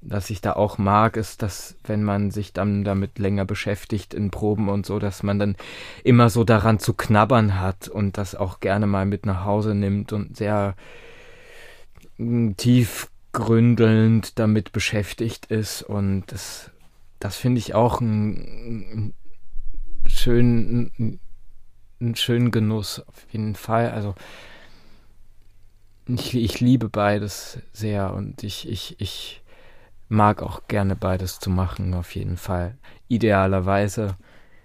was 0.00 0.30
ich 0.30 0.40
da 0.40 0.54
auch 0.54 0.78
mag, 0.78 1.16
ist, 1.16 1.42
dass 1.42 1.76
wenn 1.84 2.02
man 2.02 2.30
sich 2.30 2.52
dann 2.52 2.82
damit 2.82 3.18
länger 3.18 3.44
beschäftigt 3.44 4.14
in 4.14 4.30
Proben 4.30 4.68
und 4.68 4.86
so, 4.86 4.98
dass 4.98 5.22
man 5.22 5.38
dann 5.38 5.56
immer 6.02 6.30
so 6.30 6.44
daran 6.44 6.78
zu 6.78 6.94
knabbern 6.94 7.60
hat 7.60 7.88
und 7.88 8.16
das 8.16 8.34
auch 8.34 8.60
gerne 8.60 8.86
mal 8.86 9.04
mit 9.04 9.26
nach 9.26 9.44
Hause 9.44 9.74
nimmt 9.74 10.12
und 10.12 10.36
sehr 10.36 10.74
mm, 12.16 12.52
tiefgründelnd 12.56 14.38
damit 14.38 14.72
beschäftigt 14.72 15.46
ist 15.46 15.82
und 15.82 16.24
das, 16.28 16.70
das 17.18 17.36
finde 17.36 17.58
ich 17.58 17.74
auch 17.74 18.00
ein, 18.00 18.34
ein 18.92 19.14
schön, 20.08 21.18
einen 22.00 22.16
schönen 22.16 22.50
Genuss 22.50 23.00
auf 23.00 23.26
jeden 23.30 23.56
Fall. 23.56 23.90
Also 23.90 24.14
ich, 26.06 26.34
ich 26.34 26.60
liebe 26.60 26.88
beides 26.88 27.58
sehr 27.72 28.14
und 28.14 28.42
ich, 28.42 28.68
ich, 28.68 28.96
ich 29.00 29.42
mag 30.08 30.42
auch 30.42 30.68
gerne 30.68 30.96
beides 30.96 31.40
zu 31.40 31.50
machen, 31.50 31.94
auf 31.94 32.14
jeden 32.14 32.36
Fall. 32.36 32.76
Idealerweise 33.08 34.16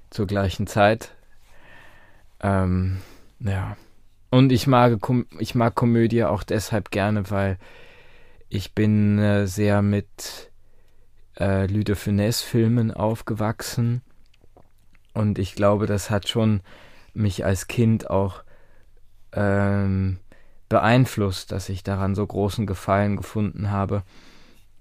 zur 0.10 0.28
gleichen 0.28 0.68
Zeit. 0.68 1.16
Ähm, 2.42 3.02
ja. 3.40 3.76
Und 4.30 4.52
ich 4.52 4.68
mag, 4.68 5.00
ich 5.40 5.56
mag 5.56 5.76
Komödie 5.76 6.24
auch 6.24 6.44
deshalb 6.44 6.92
gerne, 6.92 7.30
weil 7.32 7.58
ich 8.50 8.74
bin 8.74 9.20
äh, 9.20 9.48
sehr 9.48 9.82
mit 9.82 10.52
äh, 11.40 11.66
Louis 11.68 11.86
de 11.86 11.96
Funès-Filmen 11.96 12.92
aufgewachsen. 12.92 14.02
Und 15.14 15.40
ich 15.40 15.56
glaube, 15.56 15.88
das 15.88 16.10
hat 16.10 16.30
schon 16.30 16.62
mich 17.14 17.44
als 17.44 17.68
Kind 17.68 18.10
auch 18.10 18.44
ähm, 19.34 20.20
beeinflusst, 20.72 21.52
dass 21.52 21.68
ich 21.68 21.84
daran 21.84 22.16
so 22.16 22.26
großen 22.26 22.66
Gefallen 22.66 23.18
gefunden 23.18 23.72
habe, 23.72 24.04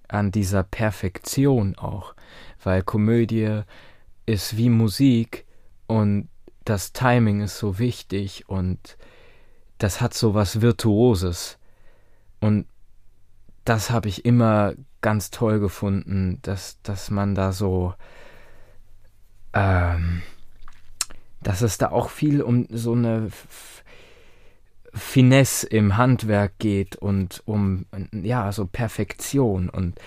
an 0.06 0.30
dieser 0.30 0.62
Perfektion 0.62 1.76
auch, 1.76 2.14
weil 2.62 2.84
Komödie 2.84 3.62
ist 4.24 4.56
wie 4.56 4.68
Musik 4.68 5.46
und 5.88 6.28
das 6.64 6.92
Timing 6.92 7.40
ist 7.40 7.58
so 7.58 7.80
wichtig 7.80 8.48
und 8.48 8.96
das 9.78 10.00
hat 10.00 10.14
so 10.14 10.32
was 10.32 10.60
Virtuoses. 10.60 11.58
Und 12.38 12.66
das 13.64 13.90
habe 13.90 14.08
ich 14.08 14.24
immer 14.24 14.74
ganz 15.00 15.32
toll 15.32 15.58
gefunden, 15.58 16.38
dass, 16.42 16.80
dass 16.82 17.10
man 17.10 17.34
da 17.34 17.50
so 17.50 17.94
ähm, 19.54 20.22
dass 21.42 21.62
es 21.62 21.78
da 21.78 21.90
auch 21.90 22.10
viel 22.10 22.42
um 22.42 22.68
so 22.70 22.92
eine 22.92 23.30
Finesse 24.92 25.66
im 25.66 25.96
Handwerk 25.96 26.58
geht 26.58 26.96
und 26.96 27.42
um 27.46 27.86
ja 28.12 28.50
so 28.52 28.66
Perfektion 28.66 29.68
und 29.68 29.98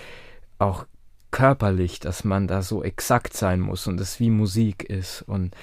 auch 0.58 0.86
körperlich, 1.30 2.00
dass 2.00 2.24
man 2.24 2.46
da 2.46 2.62
so 2.62 2.84
exakt 2.84 3.34
sein 3.34 3.60
muss 3.60 3.86
und 3.86 4.00
es 4.00 4.20
wie 4.20 4.30
Musik 4.30 4.84
ist 4.84 5.22
und 5.22 5.54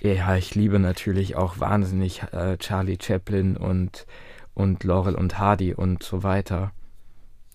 ja, 0.00 0.36
ich 0.36 0.54
liebe 0.54 0.78
natürlich 0.78 1.34
auch 1.36 1.58
wahnsinnig 1.58 2.22
äh, 2.32 2.56
Charlie 2.58 2.98
Chaplin 3.00 3.56
und 3.56 4.06
und 4.54 4.82
Laurel 4.82 5.14
und 5.14 5.38
Hardy 5.38 5.72
und 5.72 6.02
so 6.02 6.24
weiter. 6.24 6.72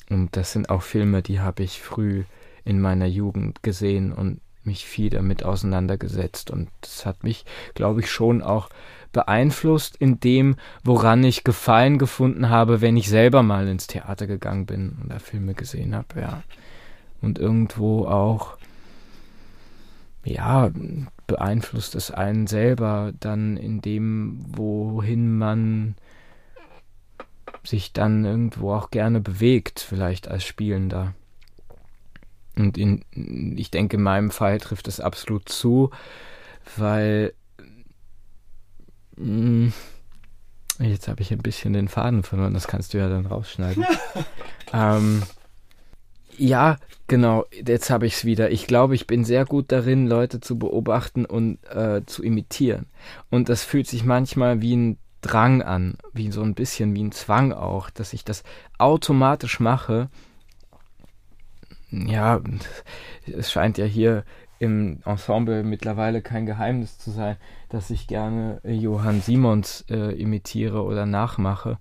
Und 0.10 0.38
das 0.38 0.54
sind 0.54 0.70
auch 0.70 0.82
Filme, 0.82 1.22
die 1.22 1.42
habe 1.42 1.64
ich 1.64 1.82
früh 1.82 2.24
in 2.64 2.80
meiner 2.80 3.08
Jugend 3.08 3.62
gesehen 3.62 4.14
und 4.14 4.40
mich 4.64 4.86
viel 4.86 5.10
damit 5.10 5.44
auseinandergesetzt 5.44 6.50
und 6.50 6.70
das 6.80 7.06
hat 7.06 7.24
mich, 7.24 7.44
glaube 7.74 8.00
ich, 8.00 8.10
schon 8.10 8.42
auch 8.42 8.70
beeinflusst 9.14 9.96
in 9.96 10.20
dem, 10.20 10.56
woran 10.84 11.24
ich 11.24 11.46
Gefallen 11.46 11.98
gefunden 11.98 12.50
habe, 12.50 12.82
wenn 12.82 12.98
ich 12.98 13.08
selber 13.08 13.44
mal 13.44 13.68
ins 13.68 13.88
Theater 13.88 14.28
gegangen 14.28 14.66
bin 14.66 14.98
und 15.02 15.10
da 15.12 15.20
Filme 15.20 15.54
gesehen 15.54 15.96
habe, 15.96 16.20
ja. 16.20 16.44
Und 17.22 17.40
irgendwo 17.40 18.06
auch, 18.06 18.58
ja, 20.26 20.70
beeinflusst 21.28 21.96
es 21.96 22.12
einen 22.12 22.48
selber 22.48 23.14
dann 23.20 23.56
in 23.56 23.80
dem, 23.80 24.44
wohin 24.50 25.38
man 25.38 25.96
sich 27.64 27.94
dann 27.94 28.26
irgendwo 28.26 28.74
auch 28.74 28.92
gerne 28.92 29.22
bewegt, 29.22 29.80
vielleicht 29.80 30.28
als 30.28 30.44
Spielender. 30.44 31.14
Und 32.58 32.78
in, 32.78 33.06
ich 33.58 33.72
denke, 33.72 33.98
in 33.98 34.04
meinem 34.04 34.32
Fall 34.32 34.60
trifft 34.60 34.88
es 34.88 35.00
absolut 35.00 35.48
zu, 35.48 35.92
weil 36.76 37.34
jetzt 40.80 41.08
habe 41.08 41.22
ich 41.22 41.32
ein 41.32 41.40
bisschen 41.40 41.74
den 41.74 41.88
Faden 41.88 42.24
verloren, 42.24 42.54
das 42.54 42.68
kannst 42.68 42.94
du 42.94 42.98
ja 42.98 43.10
dann 43.10 43.26
rausschneiden. 43.26 43.86
ähm, 44.74 45.24
ja, 46.38 46.78
genau, 47.08 47.46
jetzt 47.52 47.90
habe 47.90 48.08
ich 48.08 48.16
es 48.16 48.26
wieder. 48.26 48.52
Ich 48.52 48.66
glaube, 48.66 48.96
ich 48.96 49.06
bin 49.06 49.24
sehr 49.24 49.46
gut 49.46 49.72
darin, 49.72 50.08
Leute 50.08 50.42
zu 50.42 50.58
beobachten 50.58 51.26
und 51.26 51.64
äh, 51.66 52.02
zu 52.06 52.24
imitieren. 52.24 52.88
Und 53.30 53.50
das 53.50 53.64
fühlt 53.64 53.88
sich 53.88 54.04
manchmal 54.04 54.62
wie 54.62 54.76
ein 54.76 54.98
Drang 55.22 55.62
an, 55.62 55.96
wie 56.12 56.32
so 56.32 56.42
ein 56.42 56.54
bisschen 56.54 56.96
wie 56.96 57.04
ein 57.04 57.14
Zwang 57.14 57.54
auch, 57.54 57.90
dass 57.90 58.14
ich 58.14 58.26
das 58.26 58.44
automatisch 58.78 59.60
mache 59.60 60.10
ja, 61.94 62.42
es 63.26 63.52
scheint 63.52 63.78
ja 63.78 63.86
hier 63.86 64.24
im 64.64 65.00
Ensemble 65.04 65.62
mittlerweile 65.64 66.22
kein 66.22 66.46
Geheimnis 66.46 66.98
zu 66.98 67.12
sein, 67.12 67.36
dass 67.68 67.90
ich 67.90 68.08
gerne 68.08 68.62
Johann 68.64 69.20
Simons 69.20 69.84
äh, 69.90 70.18
imitiere 70.18 70.84
oder 70.84 71.06
nachmache. 71.06 71.78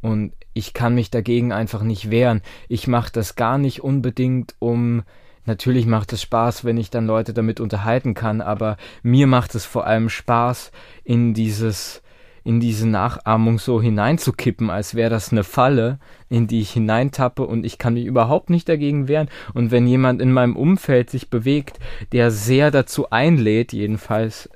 Und 0.00 0.32
ich 0.54 0.72
kann 0.72 0.94
mich 0.94 1.10
dagegen 1.10 1.52
einfach 1.52 1.82
nicht 1.82 2.10
wehren. 2.10 2.40
Ich 2.68 2.88
mache 2.88 3.12
das 3.12 3.36
gar 3.36 3.58
nicht 3.58 3.82
unbedingt, 3.82 4.54
um 4.58 5.02
Natürlich 5.44 5.86
macht 5.86 6.12
es 6.12 6.22
Spaß, 6.22 6.64
wenn 6.64 6.76
ich 6.76 6.90
dann 6.90 7.08
Leute 7.08 7.34
damit 7.34 7.58
unterhalten 7.58 8.14
kann, 8.14 8.40
aber 8.40 8.76
mir 9.02 9.26
macht 9.26 9.56
es 9.56 9.64
vor 9.64 9.84
allem 9.84 10.08
Spaß, 10.08 10.70
in 11.02 11.34
dieses 11.34 12.01
in 12.44 12.60
diese 12.60 12.88
Nachahmung 12.88 13.58
so 13.58 13.80
hineinzukippen, 13.80 14.70
als 14.70 14.94
wäre 14.94 15.10
das 15.10 15.32
eine 15.32 15.44
Falle, 15.44 15.98
in 16.28 16.46
die 16.46 16.60
ich 16.60 16.72
hineintappe 16.72 17.44
und 17.46 17.64
ich 17.64 17.78
kann 17.78 17.94
mich 17.94 18.04
überhaupt 18.04 18.50
nicht 18.50 18.68
dagegen 18.68 19.08
wehren. 19.08 19.28
Und 19.54 19.70
wenn 19.70 19.86
jemand 19.86 20.20
in 20.20 20.32
meinem 20.32 20.56
Umfeld 20.56 21.10
sich 21.10 21.30
bewegt, 21.30 21.78
der 22.12 22.30
sehr 22.30 22.70
dazu 22.70 23.10
einlädt, 23.10 23.72
jedenfalls 23.72 24.50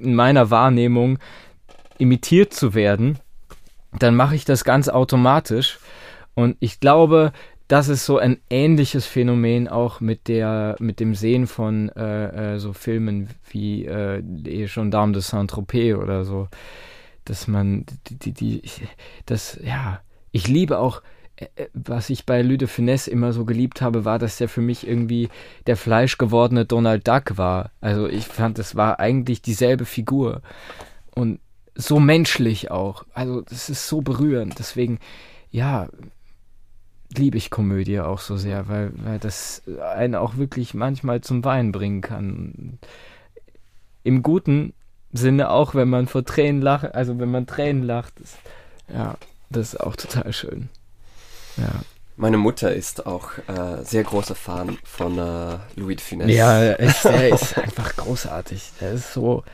in 0.00 0.14
meiner 0.14 0.50
Wahrnehmung, 0.50 1.18
imitiert 1.98 2.52
zu 2.52 2.74
werden, 2.74 3.18
dann 3.98 4.16
mache 4.16 4.34
ich 4.34 4.44
das 4.44 4.64
ganz 4.64 4.88
automatisch. 4.88 5.78
Und 6.34 6.56
ich 6.58 6.80
glaube, 6.80 7.32
das 7.68 7.88
ist 7.88 8.04
so 8.04 8.18
ein 8.18 8.38
ähnliches 8.50 9.06
Phänomen 9.06 9.68
auch 9.68 10.00
mit 10.00 10.28
der 10.28 10.76
mit 10.80 11.00
dem 11.00 11.14
Sehen 11.14 11.46
von 11.46 11.88
äh, 11.90 12.54
äh, 12.54 12.58
so 12.58 12.72
Filmen 12.72 13.30
wie 13.50 13.86
äh, 13.86 14.20
Les 14.20 14.74
Gendarmes 14.74 15.14
de 15.14 15.22
Saint-Tropez 15.22 15.96
oder 15.96 16.24
so 16.24 16.48
dass 17.24 17.48
man 17.48 17.86
die, 18.08 18.16
die, 18.16 18.32
die, 18.32 18.62
das, 19.26 19.58
ja, 19.62 20.00
ich 20.30 20.48
liebe 20.48 20.78
auch, 20.78 21.02
äh, 21.36 21.46
äh, 21.56 21.68
was 21.72 22.10
ich 22.10 22.26
bei 22.26 22.42
Lüde 22.42 22.66
Finesse 22.66 23.10
immer 23.10 23.32
so 23.32 23.44
geliebt 23.44 23.80
habe, 23.82 24.04
war, 24.04 24.18
dass 24.18 24.36
der 24.36 24.48
für 24.48 24.60
mich 24.60 24.86
irgendwie 24.86 25.28
der 25.66 25.76
fleischgewordene 25.76 26.64
Donald 26.64 27.06
Duck 27.06 27.36
war. 27.36 27.70
Also 27.80 28.08
ich 28.08 28.26
fand, 28.26 28.58
das 28.58 28.76
war 28.76 29.00
eigentlich 29.00 29.42
dieselbe 29.42 29.84
Figur. 29.84 30.42
Und 31.14 31.40
so 31.74 31.98
menschlich 31.98 32.70
auch. 32.70 33.04
Also 33.14 33.40
das 33.40 33.68
ist 33.68 33.88
so 33.88 34.00
berührend. 34.00 34.58
Deswegen, 34.58 34.98
ja, 35.50 35.88
liebe 37.16 37.36
ich 37.36 37.50
Komödie 37.50 38.00
auch 38.00 38.20
so 38.20 38.36
sehr, 38.36 38.68
weil, 38.68 38.92
weil 38.96 39.18
das 39.18 39.62
einen 39.94 40.14
auch 40.14 40.36
wirklich 40.36 40.74
manchmal 40.74 41.20
zum 41.20 41.44
Weinen 41.44 41.72
bringen 41.72 42.00
kann. 42.00 42.78
Im 44.02 44.22
Guten 44.22 44.72
Sinne 45.14 45.50
auch, 45.50 45.74
wenn 45.74 45.88
man 45.88 46.08
vor 46.08 46.24
Tränen 46.24 46.60
lacht, 46.60 46.94
also 46.94 47.18
wenn 47.18 47.30
man 47.30 47.46
Tränen 47.46 47.84
lacht, 47.84 48.18
ist, 48.20 48.36
ja, 48.92 49.14
das 49.48 49.74
ist 49.74 49.80
auch 49.80 49.96
total 49.96 50.32
schön. 50.32 50.68
Ja. 51.56 51.70
Meine 52.16 52.36
Mutter 52.36 52.74
ist 52.74 53.06
auch 53.06 53.30
äh, 53.48 53.82
sehr 53.84 54.02
großer 54.02 54.34
Fan 54.34 54.76
von 54.84 55.18
äh, 55.18 55.58
Louis 55.76 55.96
de 55.96 56.04
Funès. 56.04 56.30
Ja, 56.30 56.60
er 56.60 56.80
ist, 56.80 57.04
er 57.04 57.28
ist 57.28 57.56
einfach 57.56 57.94
großartig. 57.96 58.72
Er 58.80 58.92
ist 58.92 59.12
so. 59.12 59.44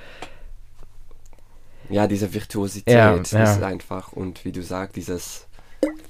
Ja, 1.90 2.06
diese 2.06 2.32
Virtuosität 2.32 2.94
ja, 2.94 3.14
ja. 3.14 3.42
ist 3.42 3.62
einfach 3.62 4.12
und 4.12 4.44
wie 4.44 4.52
du 4.52 4.62
sagst, 4.62 4.96
dieses 4.96 5.46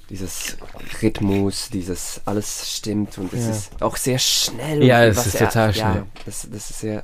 dieses 0.09 0.57
Rhythmus, 1.01 1.69
dieses 1.69 2.21
alles 2.25 2.75
stimmt 2.75 3.17
und 3.17 3.33
es 3.33 3.45
ja. 3.45 3.51
ist 3.51 3.81
auch 3.81 3.95
sehr 3.95 4.19
schnell. 4.19 4.83
Ja, 4.83 5.05
es 5.05 5.25
ist 5.25 5.39
total 5.39 5.73
schnell. 5.73 5.95
Ja, 5.95 6.07
das, 6.25 6.47
das 6.51 6.69
ist 6.69 6.79
sehr 6.79 7.03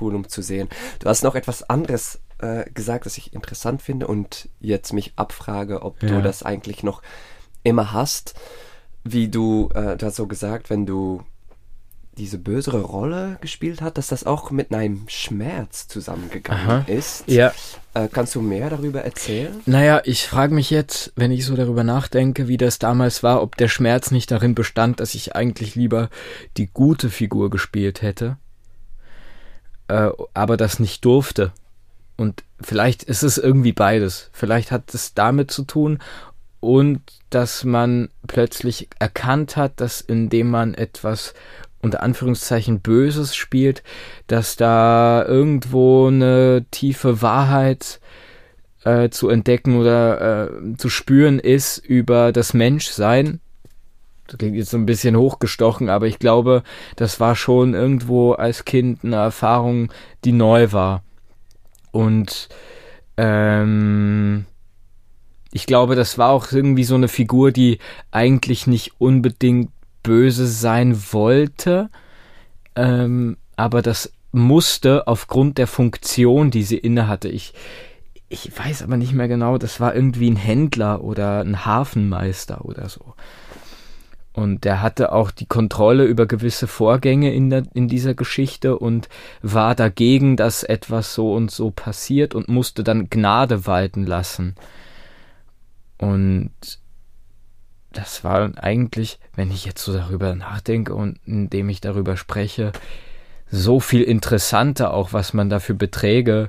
cool, 0.00 0.14
um 0.14 0.28
zu 0.28 0.42
sehen. 0.42 0.68
Du 0.98 1.08
hast 1.08 1.22
noch 1.22 1.34
etwas 1.34 1.68
anderes 1.68 2.20
äh, 2.38 2.68
gesagt, 2.70 3.06
das 3.06 3.16
ich 3.18 3.32
interessant 3.32 3.82
finde 3.82 4.06
und 4.06 4.48
jetzt 4.60 4.92
mich 4.92 5.12
abfrage, 5.16 5.82
ob 5.82 6.02
ja. 6.02 6.08
du 6.08 6.22
das 6.22 6.42
eigentlich 6.42 6.82
noch 6.82 7.02
immer 7.62 7.92
hast. 7.92 8.34
Wie 9.04 9.28
du, 9.28 9.68
äh, 9.74 9.96
du 9.96 10.06
hast 10.06 10.16
so 10.16 10.26
gesagt, 10.26 10.70
wenn 10.70 10.86
du 10.86 11.22
diese 12.18 12.36
bösere 12.38 12.82
Rolle 12.82 13.38
gespielt 13.40 13.80
hat, 13.80 13.96
dass 13.96 14.08
das 14.08 14.24
auch 14.24 14.50
mit 14.50 14.72
einem 14.72 15.04
Schmerz 15.08 15.88
zusammengegangen 15.88 16.68
Aha. 16.68 16.84
ist. 16.86 17.24
Ja. 17.26 17.52
Äh, 17.94 18.08
kannst 18.12 18.34
du 18.34 18.42
mehr 18.42 18.68
darüber 18.68 19.02
erzählen? 19.02 19.60
Naja, 19.64 20.02
ich 20.04 20.26
frage 20.26 20.54
mich 20.54 20.70
jetzt, 20.70 21.12
wenn 21.16 21.30
ich 21.30 21.46
so 21.46 21.56
darüber 21.56 21.84
nachdenke, 21.84 22.48
wie 22.48 22.58
das 22.58 22.78
damals 22.78 23.22
war, 23.22 23.42
ob 23.42 23.56
der 23.56 23.68
Schmerz 23.68 24.10
nicht 24.10 24.30
darin 24.30 24.54
bestand, 24.54 25.00
dass 25.00 25.14
ich 25.14 25.34
eigentlich 25.34 25.74
lieber 25.74 26.10
die 26.58 26.66
gute 26.66 27.08
Figur 27.08 27.48
gespielt 27.48 28.02
hätte, 28.02 28.36
äh, 29.92 30.10
aber 30.32 30.56
das 30.56 30.78
nicht 30.80 31.04
durfte. 31.04 31.52
Und 32.16 32.44
vielleicht 32.60 33.02
ist 33.02 33.22
es 33.22 33.36
irgendwie 33.36 33.72
beides. 33.72 34.30
Vielleicht 34.32 34.70
hat 34.72 34.94
es 34.94 35.12
damit 35.14 35.50
zu 35.50 35.64
tun 35.64 35.98
und 36.60 37.00
dass 37.30 37.64
man 37.64 38.08
plötzlich 38.26 38.88
erkannt 38.98 39.56
hat, 39.56 39.80
dass 39.80 40.00
indem 40.00 40.48
man 40.50 40.74
etwas 40.74 41.34
unter 41.82 42.02
Anführungszeichen 42.02 42.80
Böses 42.80 43.34
spielt, 43.34 43.82
dass 44.28 44.56
da 44.56 45.24
irgendwo 45.26 46.06
eine 46.06 46.64
tiefe 46.70 47.20
Wahrheit 47.20 48.00
äh, 48.84 49.10
zu 49.10 49.28
entdecken 49.28 49.76
oder 49.76 50.48
äh, 50.48 50.76
zu 50.76 50.88
spüren 50.88 51.38
ist 51.38 51.78
über 51.78 52.32
das 52.32 52.54
Menschsein. 52.54 53.40
Das 54.26 54.38
klingt 54.38 54.56
jetzt 54.56 54.70
so 54.70 54.76
ein 54.76 54.86
bisschen 54.86 55.16
hochgestochen, 55.16 55.88
aber 55.88 56.06
ich 56.06 56.18
glaube, 56.18 56.62
das 56.96 57.20
war 57.20 57.36
schon 57.36 57.74
irgendwo 57.74 58.32
als 58.32 58.64
Kind 58.64 59.04
eine 59.04 59.16
Erfahrung, 59.16 59.92
die 60.24 60.32
neu 60.32 60.72
war. 60.72 61.02
Und 61.90 62.48
ähm, 63.16 64.46
ich 65.52 65.66
glaube, 65.66 65.94
das 65.96 66.16
war 66.16 66.30
auch 66.30 66.50
irgendwie 66.50 66.84
so 66.84 66.94
eine 66.94 67.08
Figur, 67.08 67.52
die 67.52 67.78
eigentlich 68.10 68.66
nicht 68.66 68.92
unbedingt 68.98 69.70
böse 70.02 70.46
sein 70.46 70.98
wollte, 71.12 71.90
ähm, 72.74 73.36
aber 73.56 73.82
das 73.82 74.12
musste 74.32 75.06
aufgrund 75.06 75.58
der 75.58 75.66
Funktion, 75.66 76.50
die 76.50 76.62
sie 76.62 76.78
innehatte. 76.78 77.28
Ich, 77.28 77.52
ich 78.28 78.50
weiß 78.58 78.82
aber 78.82 78.96
nicht 78.96 79.12
mehr 79.12 79.28
genau, 79.28 79.58
das 79.58 79.78
war 79.78 79.94
irgendwie 79.94 80.30
ein 80.30 80.36
Händler 80.36 81.04
oder 81.04 81.40
ein 81.40 81.66
Hafenmeister 81.66 82.64
oder 82.64 82.88
so. 82.88 83.14
Und 84.34 84.64
der 84.64 84.80
hatte 84.80 85.12
auch 85.12 85.30
die 85.30 85.46
Kontrolle 85.46 86.04
über 86.04 86.26
gewisse 86.26 86.66
Vorgänge 86.66 87.34
in, 87.34 87.50
der, 87.50 87.64
in 87.74 87.86
dieser 87.86 88.14
Geschichte 88.14 88.78
und 88.78 89.08
war 89.42 89.74
dagegen, 89.74 90.36
dass 90.36 90.62
etwas 90.62 91.14
so 91.14 91.34
und 91.34 91.50
so 91.50 91.70
passiert 91.70 92.34
und 92.34 92.48
musste 92.48 92.82
dann 92.82 93.10
Gnade 93.10 93.66
walten 93.66 94.06
lassen. 94.06 94.54
Und 95.98 96.50
das 97.92 98.24
war 98.24 98.50
eigentlich, 98.56 99.18
wenn 99.34 99.50
ich 99.50 99.66
jetzt 99.66 99.84
so 99.84 99.92
darüber 99.92 100.34
nachdenke 100.34 100.94
und 100.94 101.18
indem 101.26 101.68
ich 101.68 101.82
darüber 101.82 102.16
spreche, 102.16 102.72
so 103.50 103.80
viel 103.80 104.02
interessanter 104.02 104.94
auch, 104.94 105.12
was 105.12 105.34
man 105.34 105.50
dafür 105.50 105.74
Beträge, 105.74 106.48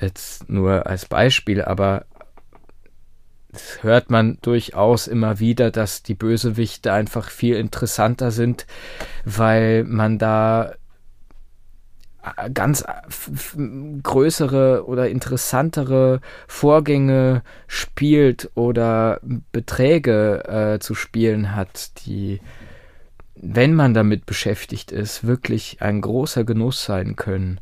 jetzt 0.00 0.48
nur 0.48 0.86
als 0.86 1.04
Beispiel, 1.04 1.62
aber 1.62 2.06
das 3.54 3.82
hört 3.82 4.10
man 4.10 4.38
durchaus 4.42 5.06
immer 5.06 5.38
wieder, 5.38 5.70
dass 5.70 6.02
die 6.02 6.14
Bösewichte 6.14 6.92
einfach 6.92 7.30
viel 7.30 7.56
interessanter 7.56 8.30
sind, 8.30 8.66
weil 9.24 9.84
man 9.84 10.18
da 10.18 10.74
ganz 12.52 12.84
größere 14.02 14.86
oder 14.86 15.08
interessantere 15.08 16.20
Vorgänge 16.48 17.42
spielt 17.66 18.50
oder 18.54 19.20
Beträge 19.52 20.44
äh, 20.74 20.78
zu 20.80 20.94
spielen 20.94 21.54
hat, 21.54 22.06
die, 22.06 22.40
wenn 23.34 23.74
man 23.74 23.94
damit 23.94 24.26
beschäftigt 24.26 24.90
ist, 24.90 25.26
wirklich 25.26 25.78
ein 25.80 26.00
großer 26.00 26.44
Genuss 26.44 26.84
sein 26.84 27.16
können. 27.16 27.60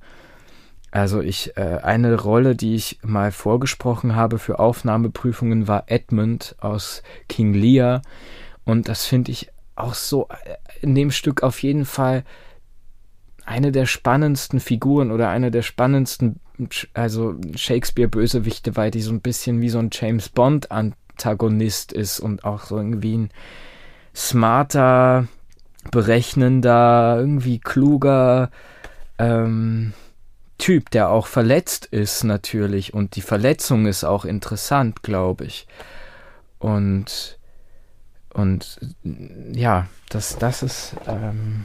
Also 0.92 1.22
ich, 1.22 1.56
äh, 1.56 1.78
eine 1.82 2.20
Rolle, 2.20 2.54
die 2.54 2.74
ich 2.74 2.98
mal 3.02 3.32
vorgesprochen 3.32 4.14
habe 4.14 4.38
für 4.38 4.58
Aufnahmeprüfungen, 4.58 5.66
war 5.66 5.84
Edmund 5.86 6.54
aus 6.60 7.02
King 7.28 7.54
Lear. 7.54 8.02
Und 8.64 8.88
das 8.88 9.06
finde 9.06 9.32
ich 9.32 9.48
auch 9.74 9.94
so 9.94 10.28
äh, 10.28 10.56
in 10.82 10.94
dem 10.94 11.10
Stück 11.10 11.42
auf 11.42 11.62
jeden 11.62 11.86
Fall 11.86 12.24
eine 13.46 13.72
der 13.72 13.86
spannendsten 13.86 14.60
Figuren 14.60 15.10
oder 15.10 15.30
eine 15.30 15.50
der 15.50 15.62
spannendsten, 15.62 16.40
also 16.92 17.36
Shakespeare-Bösewichte, 17.56 18.76
weil 18.76 18.90
die 18.90 19.00
so 19.00 19.12
ein 19.12 19.22
bisschen 19.22 19.62
wie 19.62 19.70
so 19.70 19.78
ein 19.78 19.88
James 19.90 20.28
Bond-Antagonist 20.28 21.94
ist 21.94 22.20
und 22.20 22.44
auch 22.44 22.64
so 22.64 22.76
irgendwie 22.76 23.16
ein 23.16 23.30
smarter, 24.14 25.26
berechnender, 25.90 27.16
irgendwie 27.18 27.58
kluger 27.58 28.50
ähm, 29.18 29.94
Typ, 30.62 30.90
der 30.90 31.10
auch 31.10 31.26
verletzt 31.26 31.86
ist 31.86 32.22
natürlich 32.22 32.94
und 32.94 33.16
die 33.16 33.20
Verletzung 33.20 33.86
ist 33.86 34.04
auch 34.04 34.24
interessant, 34.24 35.02
glaube 35.02 35.44
ich. 35.44 35.66
Und 36.60 37.36
und 38.32 38.78
ja, 39.52 39.88
das, 40.08 40.38
das 40.38 40.62
ist 40.62 40.94
ähm, 41.08 41.64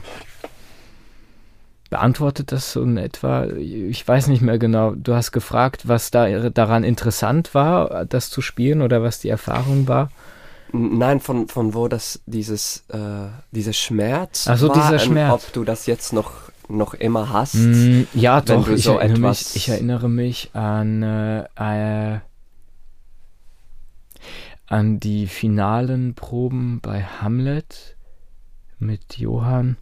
beantwortet 1.90 2.50
das 2.50 2.72
so 2.72 2.82
in 2.82 2.96
etwa? 2.96 3.46
Ich 3.46 4.06
weiß 4.06 4.26
nicht 4.26 4.42
mehr 4.42 4.58
genau. 4.58 4.96
Du 4.96 5.14
hast 5.14 5.30
gefragt, 5.30 5.86
was 5.86 6.10
da 6.10 6.50
daran 6.50 6.82
interessant 6.82 7.54
war, 7.54 8.04
das 8.04 8.30
zu 8.30 8.40
spielen 8.42 8.82
oder 8.82 9.00
was 9.04 9.20
die 9.20 9.28
Erfahrung 9.28 9.86
war. 9.86 10.10
Nein, 10.72 11.20
von, 11.20 11.46
von 11.46 11.72
wo 11.72 11.86
das 11.86 12.20
dieses 12.26 12.82
äh, 12.88 13.28
dieser 13.52 13.72
Schmerz 13.72 14.48
Ach 14.48 14.58
so, 14.58 14.72
dieser 14.72 14.98
Schmerz. 14.98 15.32
ob 15.32 15.52
du 15.52 15.62
das 15.62 15.86
jetzt 15.86 16.12
noch 16.12 16.32
noch 16.68 16.94
immer 16.94 17.32
hast. 17.32 17.54
Mm, 17.54 18.02
ja, 18.14 18.40
doch. 18.40 18.68
Ich, 18.68 18.84
so 18.84 18.98
erinnere 18.98 19.30
mich, 19.30 19.56
ich 19.56 19.68
erinnere 19.68 20.08
mich 20.08 20.50
an 20.54 21.02
äh, 21.02 21.44
äh, 21.56 22.20
an 24.66 25.00
die 25.00 25.26
finalen 25.26 26.14
Proben 26.14 26.80
bei 26.80 27.02
Hamlet 27.02 27.96
mit 28.78 29.18
Johann 29.18 29.76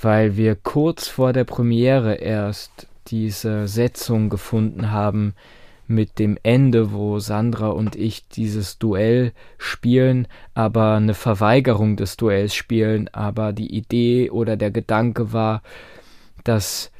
weil 0.00 0.36
wir 0.36 0.54
kurz 0.54 1.08
vor 1.08 1.32
der 1.32 1.44
Premiere 1.44 2.14
erst 2.14 2.86
diese 3.08 3.66
Setzung 3.66 4.28
gefunden 4.28 4.90
haben 4.90 5.34
mit 5.88 6.18
dem 6.18 6.38
Ende, 6.42 6.92
wo 6.92 7.18
Sandra 7.18 7.68
und 7.68 7.96
ich 7.96 8.28
dieses 8.28 8.78
Duell 8.78 9.32
spielen, 9.56 10.28
aber 10.54 10.94
eine 10.94 11.14
Verweigerung 11.14 11.96
des 11.96 12.16
Duells 12.16 12.54
spielen, 12.54 13.08
aber 13.08 13.52
die 13.52 13.74
Idee 13.74 14.30
oder 14.30 14.56
der 14.56 14.70
Gedanke 14.70 15.32
war, 15.32 15.62
dass 16.44 16.92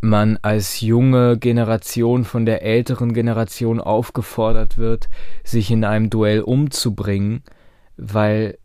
man 0.00 0.38
als 0.42 0.80
junge 0.80 1.36
Generation 1.38 2.24
von 2.24 2.46
der 2.46 2.62
älteren 2.62 3.12
Generation 3.12 3.80
aufgefordert 3.80 4.78
wird, 4.78 5.08
sich 5.44 5.70
in 5.70 5.84
einem 5.84 6.08
Duell 6.08 6.40
umzubringen, 6.40 7.42
weil 7.96 8.58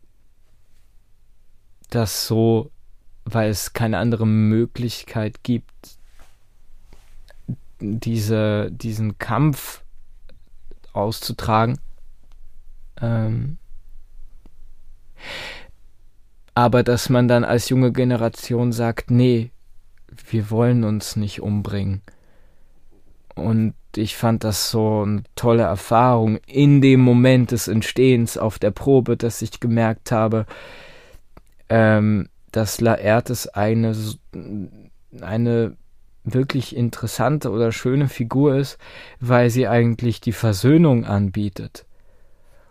das 1.90 2.26
so 2.26 2.70
weil 3.26 3.50
es 3.50 3.72
keine 3.72 3.98
andere 3.98 4.26
Möglichkeit 4.26 5.42
gibt, 5.42 5.95
diese, 7.80 8.70
diesen 8.70 9.18
Kampf 9.18 9.82
auszutragen. 10.92 11.78
Ähm, 13.00 13.58
aber 16.54 16.82
dass 16.82 17.10
man 17.10 17.28
dann 17.28 17.44
als 17.44 17.68
junge 17.68 17.92
Generation 17.92 18.72
sagt, 18.72 19.10
nee, 19.10 19.50
wir 20.30 20.50
wollen 20.50 20.84
uns 20.84 21.16
nicht 21.16 21.42
umbringen. 21.42 22.00
Und 23.34 23.74
ich 23.94 24.16
fand 24.16 24.44
das 24.44 24.70
so 24.70 25.02
eine 25.02 25.22
tolle 25.34 25.64
Erfahrung 25.64 26.38
in 26.46 26.80
dem 26.80 27.00
Moment 27.00 27.50
des 27.50 27.68
Entstehens 27.68 28.38
auf 28.38 28.58
der 28.58 28.70
Probe, 28.70 29.16
dass 29.16 29.42
ich 29.42 29.60
gemerkt 29.60 30.12
habe, 30.12 30.46
ähm, 31.68 32.28
dass 32.52 32.80
Laertes 32.80 33.48
eine, 33.48 33.94
eine 35.20 35.76
wirklich 36.26 36.76
interessante 36.76 37.50
oder 37.50 37.72
schöne 37.72 38.08
Figur 38.08 38.56
ist, 38.56 38.78
weil 39.20 39.48
sie 39.48 39.68
eigentlich 39.68 40.20
die 40.20 40.32
Versöhnung 40.32 41.04
anbietet. 41.04 41.86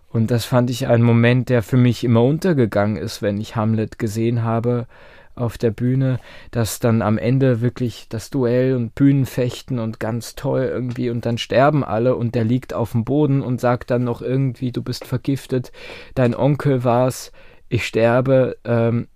Und 0.10 0.32
das 0.32 0.45
fand 0.45 0.70
ich 0.70 0.88
ein 0.88 1.01
Moment, 1.01 1.49
der 1.49 1.64
für 1.64 1.78
mich 1.78 2.03
immer 2.03 2.24
untergegangen 2.24 2.97
ist, 2.97 3.22
wenn 3.22 3.39
ich 3.39 3.56
Hamlet 3.56 3.97
gesehen 3.97 4.43
habe 4.43 4.88
auf 5.36 5.58
der 5.58 5.72
Bühne, 5.72 6.20
dass 6.51 6.80
dann 6.80 7.01
am 7.01 7.18
Ende 7.18 7.60
wirklich 7.60 8.08
das 8.10 8.30
Duell 8.30 8.76
und 8.76 8.95
Bühnenfechten 8.95 9.80
und 9.80 9.99
ganz 9.99 10.36
toll 10.36 10.70
irgendwie 10.72 11.10
und 11.10 11.26
dann 11.26 11.38
sterben 11.38 11.84
alle 11.84 12.16
und 12.16 12.36
der 12.36 12.45
liegt 12.45 12.74
auf 12.74 12.93
dem 12.93 13.03
Boden 13.03 13.41
und 13.41 13.60
sagt 13.60 13.91
dann 13.91 14.03
noch 14.06 14.22
irgendwie, 14.22 14.72
du 14.72 14.82
bist 14.82 15.06
vergiftet, 15.06 15.74
dein 16.14 16.34
Onkel 16.34 16.84
war's, 16.84 17.34
ich 17.68 17.86
sterbe, 17.86 18.58
ähm, 18.64 19.08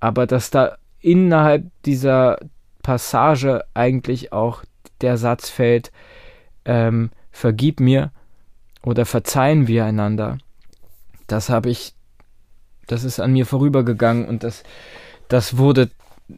aber 0.00 0.26
dass 0.26 0.50
da 0.50 0.76
innerhalb 1.00 1.64
dieser 1.84 2.38
Passage 2.82 3.64
eigentlich 3.74 4.32
auch 4.32 4.64
der 5.00 5.16
Satz 5.16 5.48
fällt, 5.48 5.92
ähm, 6.64 7.10
vergib 7.30 7.80
mir 7.80 8.12
oder 8.84 9.06
verzeihen 9.06 9.66
wir 9.66 9.84
einander. 9.84 10.38
Das 11.26 11.48
habe 11.48 11.70
ich 11.70 11.94
das 12.92 13.04
ist 13.04 13.20
an 13.20 13.32
mir 13.32 13.46
vorübergegangen 13.46 14.26
und 14.26 14.44
das, 14.44 14.64
das 15.28 15.56
wurde 15.56 15.90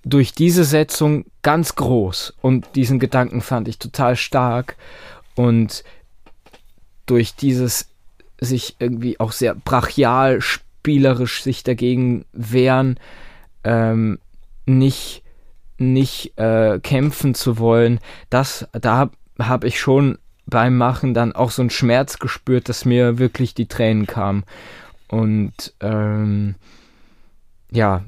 durch 0.04 0.32
diese 0.32 0.62
Setzung 0.62 1.24
ganz 1.42 1.74
groß 1.74 2.34
und 2.40 2.76
diesen 2.76 3.00
Gedanken 3.00 3.40
fand 3.40 3.66
ich 3.66 3.80
total 3.80 4.14
stark 4.14 4.76
und 5.34 5.82
durch 7.06 7.34
dieses 7.34 7.90
sich 8.40 8.76
irgendwie 8.78 9.18
auch 9.18 9.32
sehr 9.32 9.56
brachial 9.56 10.40
spielerisch 10.40 11.42
sich 11.42 11.64
dagegen 11.64 12.24
wehren, 12.32 13.00
ähm, 13.64 14.20
nicht 14.64 15.23
nicht 15.78 16.38
äh, 16.38 16.78
kämpfen 16.80 17.34
zu 17.34 17.58
wollen, 17.58 18.00
das 18.30 18.68
da 18.72 19.10
habe 19.38 19.66
ich 19.66 19.80
schon 19.80 20.18
beim 20.46 20.76
Machen 20.76 21.14
dann 21.14 21.32
auch 21.32 21.50
so 21.50 21.62
einen 21.62 21.70
Schmerz 21.70 22.18
gespürt, 22.18 22.68
dass 22.68 22.84
mir 22.84 23.18
wirklich 23.18 23.54
die 23.54 23.66
Tränen 23.66 24.06
kamen 24.06 24.44
und 25.08 25.74
ähm, 25.80 26.54
ja, 27.70 28.04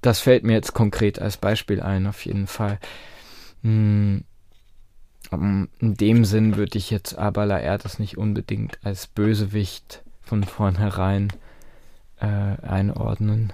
das 0.00 0.20
fällt 0.20 0.44
mir 0.44 0.54
jetzt 0.54 0.72
konkret 0.72 1.20
als 1.20 1.36
Beispiel 1.36 1.80
ein, 1.80 2.06
auf 2.06 2.24
jeden 2.24 2.46
Fall. 2.46 2.78
Hm, 3.62 4.24
in 5.30 5.68
dem 5.80 6.24
Sinn 6.24 6.56
würde 6.56 6.78
ich 6.78 6.90
jetzt 6.90 7.16
aber 7.16 7.46
Laertes 7.46 7.98
nicht 7.98 8.18
unbedingt 8.18 8.78
als 8.82 9.06
Bösewicht 9.06 10.02
von 10.22 10.42
vornherein 10.42 11.32
äh, 12.18 12.26
einordnen, 12.26 13.52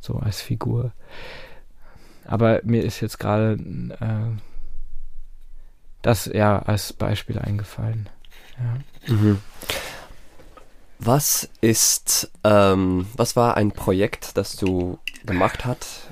so 0.00 0.14
als 0.14 0.40
Figur. 0.40 0.92
Aber 2.26 2.60
mir 2.64 2.82
ist 2.84 3.00
jetzt 3.00 3.18
gerade 3.18 3.52
äh, 4.00 4.40
das 6.02 6.26
ja 6.26 6.60
als 6.60 6.92
Beispiel 6.92 7.38
eingefallen. 7.38 8.08
Ja. 8.58 9.14
Mhm. 9.14 9.40
Was 10.98 11.48
ist, 11.60 12.30
ähm, 12.42 13.06
was 13.16 13.36
war 13.36 13.56
ein 13.56 13.72
Projekt, 13.72 14.36
das 14.36 14.56
du 14.56 14.98
gemacht 15.24 15.64
hast, 15.64 16.08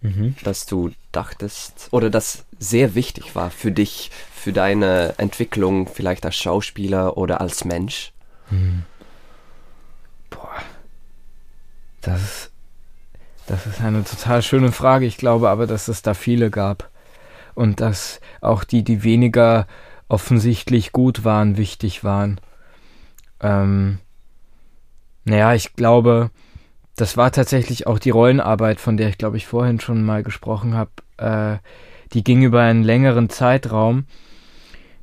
mhm. 0.00 0.34
dass 0.42 0.66
du 0.66 0.92
dachtest 1.12 1.88
oder 1.90 2.10
das 2.10 2.44
sehr 2.58 2.94
wichtig 2.94 3.34
war 3.34 3.50
für 3.50 3.70
dich, 3.70 4.10
für 4.32 4.52
deine 4.52 5.14
Entwicklung, 5.18 5.86
vielleicht 5.88 6.24
als 6.24 6.36
Schauspieler 6.36 7.16
oder 7.16 7.40
als 7.40 7.64
Mensch? 7.64 8.12
Mhm. 8.50 8.84
Boah, 10.30 10.62
das 12.00 12.22
ist, 12.22 12.50
das 13.46 13.66
ist 13.66 13.80
eine 13.80 14.04
total 14.04 14.42
schöne 14.42 14.72
Frage. 14.72 15.06
Ich 15.06 15.16
glaube 15.16 15.50
aber, 15.50 15.66
dass 15.66 15.88
es 15.88 16.02
da 16.02 16.14
viele 16.14 16.50
gab 16.50 16.90
und 17.54 17.80
dass 17.80 18.20
auch 18.40 18.64
die, 18.64 18.82
die 18.82 19.02
weniger 19.04 19.66
offensichtlich 20.08 20.92
gut 20.92 21.24
waren, 21.24 21.56
wichtig 21.56 22.04
waren. 22.04 22.40
Ähm, 23.40 23.98
naja, 25.24 25.54
ich 25.54 25.74
glaube, 25.74 26.30
das 26.96 27.16
war 27.16 27.32
tatsächlich 27.32 27.86
auch 27.86 27.98
die 27.98 28.10
Rollenarbeit, 28.10 28.80
von 28.80 28.96
der 28.96 29.08
ich 29.08 29.18
glaube 29.18 29.36
ich 29.36 29.46
vorhin 29.46 29.80
schon 29.80 30.04
mal 30.04 30.22
gesprochen 30.22 30.74
habe. 30.74 30.90
Äh, 31.16 31.58
die 32.12 32.22
ging 32.22 32.42
über 32.42 32.62
einen 32.62 32.84
längeren 32.84 33.28
Zeitraum. 33.28 34.06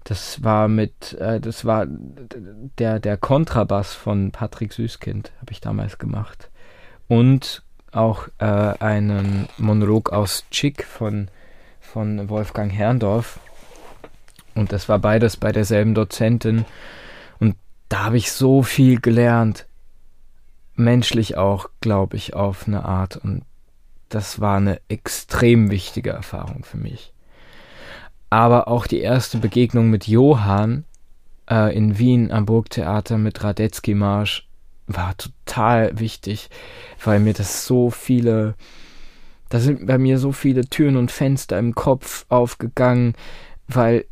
Das 0.03 0.43
war 0.43 0.67
mit, 0.67 1.13
äh, 1.13 1.39
das 1.39 1.65
war 1.65 1.85
der, 1.87 2.99
der 2.99 3.17
Kontrabass 3.17 3.93
von 3.93 4.31
Patrick 4.31 4.73
Süßkind, 4.73 5.31
habe 5.39 5.51
ich 5.51 5.61
damals 5.61 5.97
gemacht. 5.97 6.49
Und 7.07 7.63
auch 7.91 8.27
äh, 8.39 8.45
einen 8.45 9.47
Monolog 9.57 10.11
aus 10.11 10.45
Chick 10.51 10.85
von, 10.85 11.29
von 11.79 12.29
Wolfgang 12.29 12.71
Herrndorf. 12.71 13.39
Und 14.55 14.71
das 14.71 14.89
war 14.89 14.99
beides 14.99 15.37
bei 15.37 15.51
derselben 15.51 15.93
Dozentin. 15.93 16.65
Und 17.39 17.55
da 17.89 18.05
habe 18.05 18.17
ich 18.17 18.31
so 18.31 18.63
viel 18.63 18.99
gelernt 18.99 19.65
menschlich 20.75 21.37
auch, 21.37 21.69
glaube 21.79 22.17
ich, 22.17 22.33
auf 22.33 22.67
eine 22.67 22.85
Art. 22.85 23.17
Und 23.17 23.43
das 24.09 24.41
war 24.41 24.57
eine 24.57 24.81
extrem 24.89 25.69
wichtige 25.71 26.11
Erfahrung 26.11 26.63
für 26.63 26.77
mich. 26.77 27.13
Aber 28.29 28.67
auch 28.67 28.87
die 28.87 29.01
erste 29.01 29.37
Begegnung 29.37 29.89
mit 29.89 30.07
Johann 30.07 30.85
äh, 31.49 31.75
in 31.75 31.97
Wien 31.97 32.31
am 32.31 32.45
Burgtheater 32.45 33.17
mit 33.17 33.43
Radetzky 33.43 33.93
Marsch 33.93 34.47
war 34.95 35.15
total 35.17 35.99
wichtig, 35.99 36.49
weil 37.03 37.19
mir 37.19 37.33
das 37.33 37.65
so 37.65 37.89
viele, 37.89 38.55
da 39.49 39.59
sind 39.59 39.85
bei 39.85 39.97
mir 39.97 40.17
so 40.19 40.31
viele 40.31 40.65
Türen 40.65 40.97
und 40.97 41.11
Fenster 41.11 41.57
im 41.59 41.75
Kopf 41.75 42.25
aufgegangen, 42.29 43.15
weil 43.67 44.05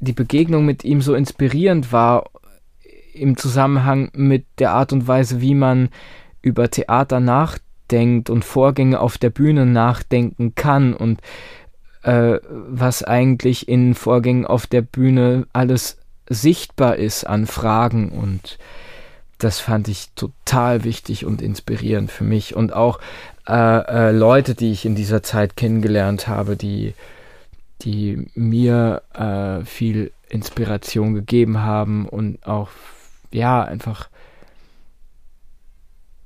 die 0.00 0.12
Begegnung 0.12 0.64
mit 0.64 0.84
ihm 0.84 1.00
so 1.00 1.14
inspirierend 1.14 1.92
war 1.92 2.30
im 3.12 3.36
Zusammenhang 3.36 4.10
mit 4.14 4.46
der 4.58 4.72
Art 4.72 4.92
und 4.92 5.08
Weise, 5.08 5.40
wie 5.40 5.54
man 5.54 5.88
über 6.40 6.70
Theater 6.70 7.20
nachdenkt 7.20 8.30
und 8.30 8.44
Vorgänge 8.44 9.00
auf 9.00 9.18
der 9.18 9.30
Bühne 9.30 9.66
nachdenken 9.66 10.54
kann 10.54 10.94
und 10.94 11.20
äh, 12.02 12.38
was 12.44 13.02
eigentlich 13.02 13.68
in 13.68 13.94
Vorgängen 13.94 14.46
auf 14.46 14.66
der 14.66 14.82
Bühne 14.82 15.46
alles 15.52 15.98
sichtbar 16.28 16.96
ist 16.96 17.24
an 17.24 17.46
Fragen 17.46 18.10
und 18.10 18.58
das 19.38 19.60
fand 19.60 19.88
ich 19.88 20.10
total 20.14 20.84
wichtig 20.84 21.24
und 21.24 21.40
inspirierend 21.40 22.10
für 22.10 22.24
mich. 22.24 22.56
Und 22.56 22.72
auch 22.72 23.00
äh, 23.48 23.52
äh, 24.08 24.10
Leute, 24.10 24.54
die 24.54 24.72
ich 24.72 24.84
in 24.84 24.94
dieser 24.94 25.22
Zeit 25.22 25.56
kennengelernt 25.56 26.28
habe, 26.28 26.56
die 26.56 26.94
die 27.82 28.26
mir 28.34 29.02
äh, 29.14 29.64
viel 29.64 30.12
Inspiration 30.28 31.14
gegeben 31.14 31.60
haben 31.60 32.08
und 32.08 32.44
auch 32.46 32.70
ja, 33.30 33.62
einfach, 33.62 34.08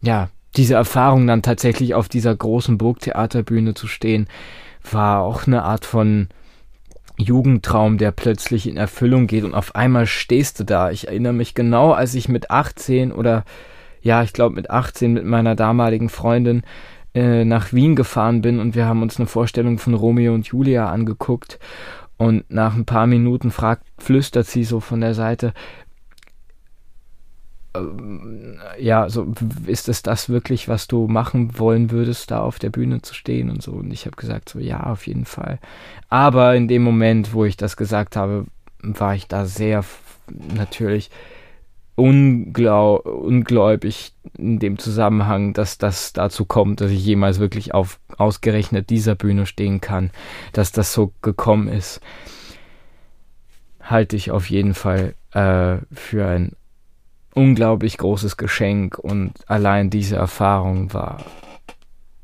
ja, 0.00 0.30
diese 0.56 0.74
Erfahrung 0.74 1.26
dann 1.26 1.42
tatsächlich 1.42 1.94
auf 1.94 2.08
dieser 2.08 2.34
großen 2.34 2.78
Burgtheaterbühne 2.78 3.74
zu 3.74 3.86
stehen, 3.86 4.28
war 4.90 5.20
auch 5.20 5.46
eine 5.46 5.62
Art 5.62 5.84
von 5.84 6.28
Jugendtraum, 7.22 7.98
der 7.98 8.10
plötzlich 8.10 8.68
in 8.68 8.76
Erfüllung 8.76 9.26
geht 9.26 9.44
und 9.44 9.54
auf 9.54 9.74
einmal 9.74 10.06
stehst 10.06 10.60
du 10.60 10.64
da. 10.64 10.90
Ich 10.90 11.08
erinnere 11.08 11.32
mich 11.32 11.54
genau, 11.54 11.92
als 11.92 12.14
ich 12.14 12.28
mit 12.28 12.50
18 12.50 13.12
oder 13.12 13.44
ja, 14.02 14.22
ich 14.22 14.32
glaube 14.32 14.54
mit 14.54 14.70
18 14.70 15.12
mit 15.12 15.24
meiner 15.24 15.54
damaligen 15.54 16.08
Freundin 16.08 16.62
äh, 17.14 17.44
nach 17.44 17.72
Wien 17.72 17.96
gefahren 17.96 18.42
bin 18.42 18.58
und 18.58 18.74
wir 18.74 18.86
haben 18.86 19.02
uns 19.02 19.18
eine 19.18 19.26
Vorstellung 19.26 19.78
von 19.78 19.94
Romeo 19.94 20.34
und 20.34 20.46
Julia 20.46 20.90
angeguckt 20.90 21.58
und 22.16 22.44
nach 22.50 22.74
ein 22.76 22.84
paar 22.84 23.06
Minuten 23.06 23.50
fragt, 23.50 23.84
flüstert 23.98 24.46
sie 24.46 24.64
so 24.64 24.80
von 24.80 25.00
der 25.00 25.14
Seite, 25.14 25.52
ja, 28.78 29.08
so 29.08 29.32
ist 29.66 29.88
es 29.88 30.02
das 30.02 30.28
wirklich, 30.28 30.68
was 30.68 30.88
du 30.88 31.06
machen 31.06 31.58
wollen 31.58 31.90
würdest, 31.90 32.30
da 32.30 32.40
auf 32.40 32.58
der 32.58 32.70
Bühne 32.70 33.02
zu 33.02 33.14
stehen 33.14 33.50
und 33.50 33.62
so. 33.62 33.72
Und 33.72 33.90
ich 33.92 34.04
habe 34.06 34.16
gesagt, 34.16 34.50
so 34.50 34.58
ja, 34.58 34.82
auf 34.84 35.06
jeden 35.06 35.24
Fall. 35.24 35.58
Aber 36.08 36.54
in 36.54 36.68
dem 36.68 36.82
Moment, 36.82 37.32
wo 37.32 37.44
ich 37.44 37.56
das 37.56 37.76
gesagt 37.76 38.16
habe, 38.16 38.46
war 38.82 39.14
ich 39.14 39.26
da 39.26 39.46
sehr 39.46 39.84
natürlich 40.54 41.10
unglau 41.94 42.96
ungläubig 42.96 44.14
in 44.36 44.58
dem 44.58 44.78
Zusammenhang, 44.78 45.52
dass 45.52 45.78
das 45.78 46.12
dazu 46.12 46.44
kommt, 46.44 46.80
dass 46.80 46.90
ich 46.90 47.04
jemals 47.04 47.38
wirklich 47.38 47.74
auf 47.74 48.00
ausgerechnet 48.16 48.90
dieser 48.90 49.14
Bühne 49.14 49.46
stehen 49.46 49.80
kann, 49.80 50.10
dass 50.52 50.72
das 50.72 50.92
so 50.92 51.12
gekommen 51.22 51.68
ist, 51.68 52.00
halte 53.80 54.16
ich 54.16 54.30
auf 54.30 54.48
jeden 54.48 54.74
Fall 54.74 55.14
äh, 55.32 55.78
für 55.92 56.26
ein 56.26 56.52
unglaublich 57.34 57.98
großes 57.98 58.36
Geschenk 58.36 58.98
und 58.98 59.32
allein 59.48 59.90
diese 59.90 60.16
Erfahrung 60.16 60.92
war, 60.92 61.24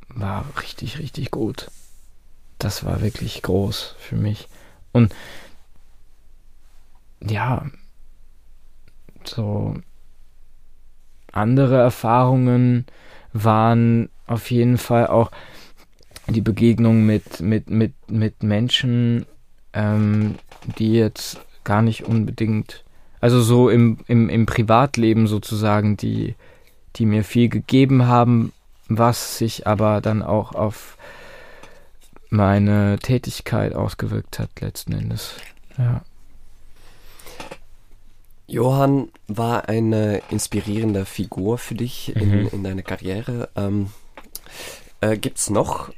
war 0.09 0.45
richtig, 0.63 0.99
richtig 0.99 1.31
gut. 1.31 1.71
Das 2.59 2.85
war 2.85 3.01
wirklich 3.01 3.43
groß 3.43 3.95
für 3.99 4.17
mich. 4.17 4.49
Und 4.93 5.15
ja, 7.21 7.67
so 9.25 9.75
andere 11.33 11.77
Erfahrungen 11.77 12.87
waren 13.33 14.09
auf 14.27 14.51
jeden 14.51 14.79
Fall 14.79 15.07
auch 15.07 15.31
die 16.27 16.41
Begegnung 16.41 17.07
mit, 17.07 17.41
mit, 17.41 17.71
mit, 17.71 17.95
mit 18.11 18.43
Menschen, 18.43 19.25
ähm, 19.73 20.35
die 20.79 20.93
jetzt 20.93 21.41
gar 21.65 21.83
nicht 21.83 22.05
unbedingt 22.05 22.85
also 23.21 23.41
so 23.41 23.69
im, 23.69 23.99
im, 24.07 24.29
im 24.29 24.47
Privatleben 24.47 25.27
sozusagen, 25.27 25.97
die, 25.97 26.35
die 26.97 27.07
mir 27.07 27.25
viel 27.25 27.49
gegeben 27.49 28.07
haben, 28.07 28.53
was 28.89 29.39
sich 29.39 29.67
aber 29.67 30.01
dann 30.01 30.23
auch 30.23 30.55
auf 30.55 30.97
meine 32.31 32.99
Tätigkeit 32.99 33.75
ausgewirkt 33.75 34.39
hat, 34.39 34.61
letzten 34.61 34.93
Endes. 34.93 35.35
Ja. 35.77 36.03
Johann 38.47 39.09
war 39.27 39.69
eine 39.69 40.23
inspirierende 40.31 41.05
Figur 41.05 41.59
für 41.59 41.75
dich 41.75 42.13
mhm. 42.15 42.23
in, 42.23 42.49
in 42.49 42.65
deiner 42.65 42.83
Karriere. 42.83 43.51
Ähm, 43.57 43.91
äh, 45.01 45.19
Gibt 45.19 45.39
es 45.39 45.51
noch 45.51 45.91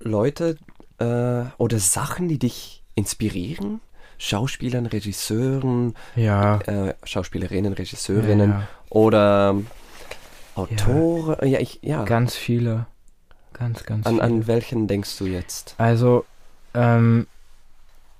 Leute 0.00 0.58
äh, 0.98 1.44
oder 1.56 1.78
Sachen, 1.78 2.28
die 2.28 2.38
dich 2.38 2.82
inspirieren? 2.96 3.80
Schauspielern, 4.24 4.86
Regisseuren, 4.86 5.94
ja. 6.16 6.58
äh, 6.60 6.94
Schauspielerinnen, 7.04 7.74
Regisseurinnen 7.74 8.50
ja, 8.50 8.58
ja. 8.58 8.68
oder 8.88 9.56
Autoren? 10.54 11.36
Ja, 11.42 11.46
ja, 11.46 11.60
ich, 11.60 11.80
ja. 11.82 12.04
Ganz 12.04 12.34
viele. 12.34 12.86
Ganz, 13.52 13.84
ganz 13.84 14.06
An, 14.06 14.14
viele. 14.14 14.24
an 14.24 14.46
welchen 14.46 14.88
denkst 14.88 15.18
du 15.18 15.26
jetzt? 15.26 15.74
Also, 15.76 16.24
ähm, 16.72 17.26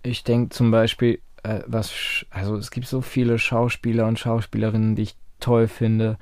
ich 0.02 0.24
denke 0.24 0.50
zum 0.50 0.70
Beispiel, 0.70 1.20
äh, 1.42 1.60
was, 1.66 1.90
also 2.30 2.56
es 2.56 2.70
gibt 2.70 2.86
so 2.86 3.00
viele 3.00 3.38
Schauspieler 3.38 4.06
und 4.06 4.18
Schauspielerinnen, 4.18 4.96
die 4.96 5.02
ich 5.02 5.16
toll 5.40 5.68
finde. 5.68 6.18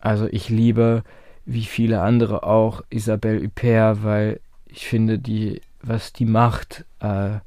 Also 0.00 0.26
ich 0.26 0.48
liebe, 0.48 1.04
wie 1.44 1.64
viele 1.64 2.00
andere 2.00 2.44
auch, 2.44 2.82
Isabelle 2.88 3.42
Huppert, 3.42 4.02
weil 4.02 4.40
ich 4.66 4.86
finde, 4.86 5.18
die, 5.18 5.60
was 5.82 6.14
die 6.14 6.24
macht, 6.24 6.86
äh, 7.00 7.40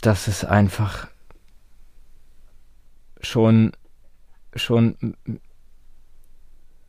das 0.00 0.28
ist 0.28 0.44
einfach 0.44 1.08
schon, 3.20 3.72
schon 4.54 5.16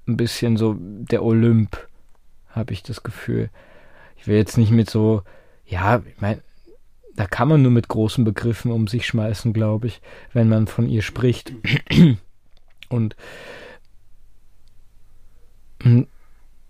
ein 0.08 0.18
bisschen 0.18 0.58
so 0.58 0.76
der 0.80 1.24
Olymp, 1.24 1.88
habe 2.50 2.74
ich 2.74 2.84
das 2.84 3.04
Gefühl. 3.04 3.50
Ich 4.16 4.28
will 4.28 4.38
jetzt 4.38 4.58
nicht 4.58 4.72
mit 4.72 4.90
so, 4.90 5.24
ja, 5.66 6.02
ich 6.06 6.22
meine, 6.22 6.42
da 7.16 7.26
kann 7.26 7.48
man 7.48 7.62
nur 7.62 7.72
mit 7.72 7.88
großen 7.88 8.24
Begriffen 8.24 8.72
um 8.72 8.88
sich 8.88 9.08
schmeißen, 9.08 9.52
glaube 9.52 9.88
ich, 9.88 10.02
wenn 10.34 10.50
man 10.50 10.68
von 10.68 10.88
ihr 10.88 11.02
spricht. 11.02 11.54
Und 12.90 13.16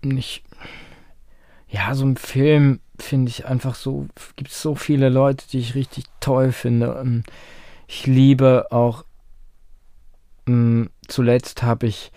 nicht, 0.02 0.44
ja, 1.68 1.94
so 1.94 2.04
ein 2.06 2.16
Film 2.16 2.80
finde 2.98 3.30
ich 3.30 3.46
einfach 3.46 3.74
so, 3.74 4.06
gibt 4.36 4.50
es 4.50 4.60
so 4.60 4.74
viele 4.74 5.08
Leute, 5.08 5.46
die 5.50 5.58
ich 5.58 5.74
richtig 5.74 6.04
toll 6.20 6.52
finde. 6.52 6.94
Und 6.94 7.24
Ich 7.86 8.06
liebe 8.06 8.66
auch, 8.70 9.04
mm, 10.46 10.84
zuletzt 11.06 11.62
habe 11.62 11.86
ich 11.86 12.12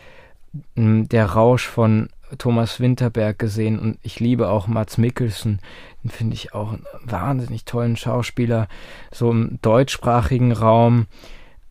mm, 0.76 1.04
Der 1.06 1.26
Rausch 1.28 1.68
von 1.68 2.10
Thomas 2.38 2.80
Winterberg 2.80 3.38
gesehen 3.40 3.80
und 3.80 4.00
ich 4.04 4.20
liebe 4.20 4.50
auch 4.50 4.68
Mats 4.68 4.98
Mikkelsen. 4.98 5.60
Den 6.04 6.12
finde 6.12 6.34
ich 6.34 6.54
auch 6.54 6.72
einen 6.72 6.86
wahnsinnig 7.04 7.66
tollen 7.66 7.98
Schauspieler, 7.98 8.68
so 9.12 9.32
im 9.32 9.60
deutschsprachigen 9.62 10.52
Raum. 10.52 11.08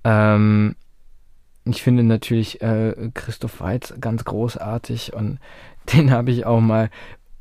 Ähm, 0.04 0.76
ich 1.64 1.82
finde 1.82 2.02
natürlich 2.02 2.62
äh, 2.62 3.10
Christoph 3.14 3.60
Waltz 3.60 3.94
ganz 4.00 4.24
großartig 4.24 5.12
und 5.12 5.38
den 5.92 6.10
habe 6.10 6.30
ich 6.30 6.46
auch 6.46 6.60
mal 6.60 6.90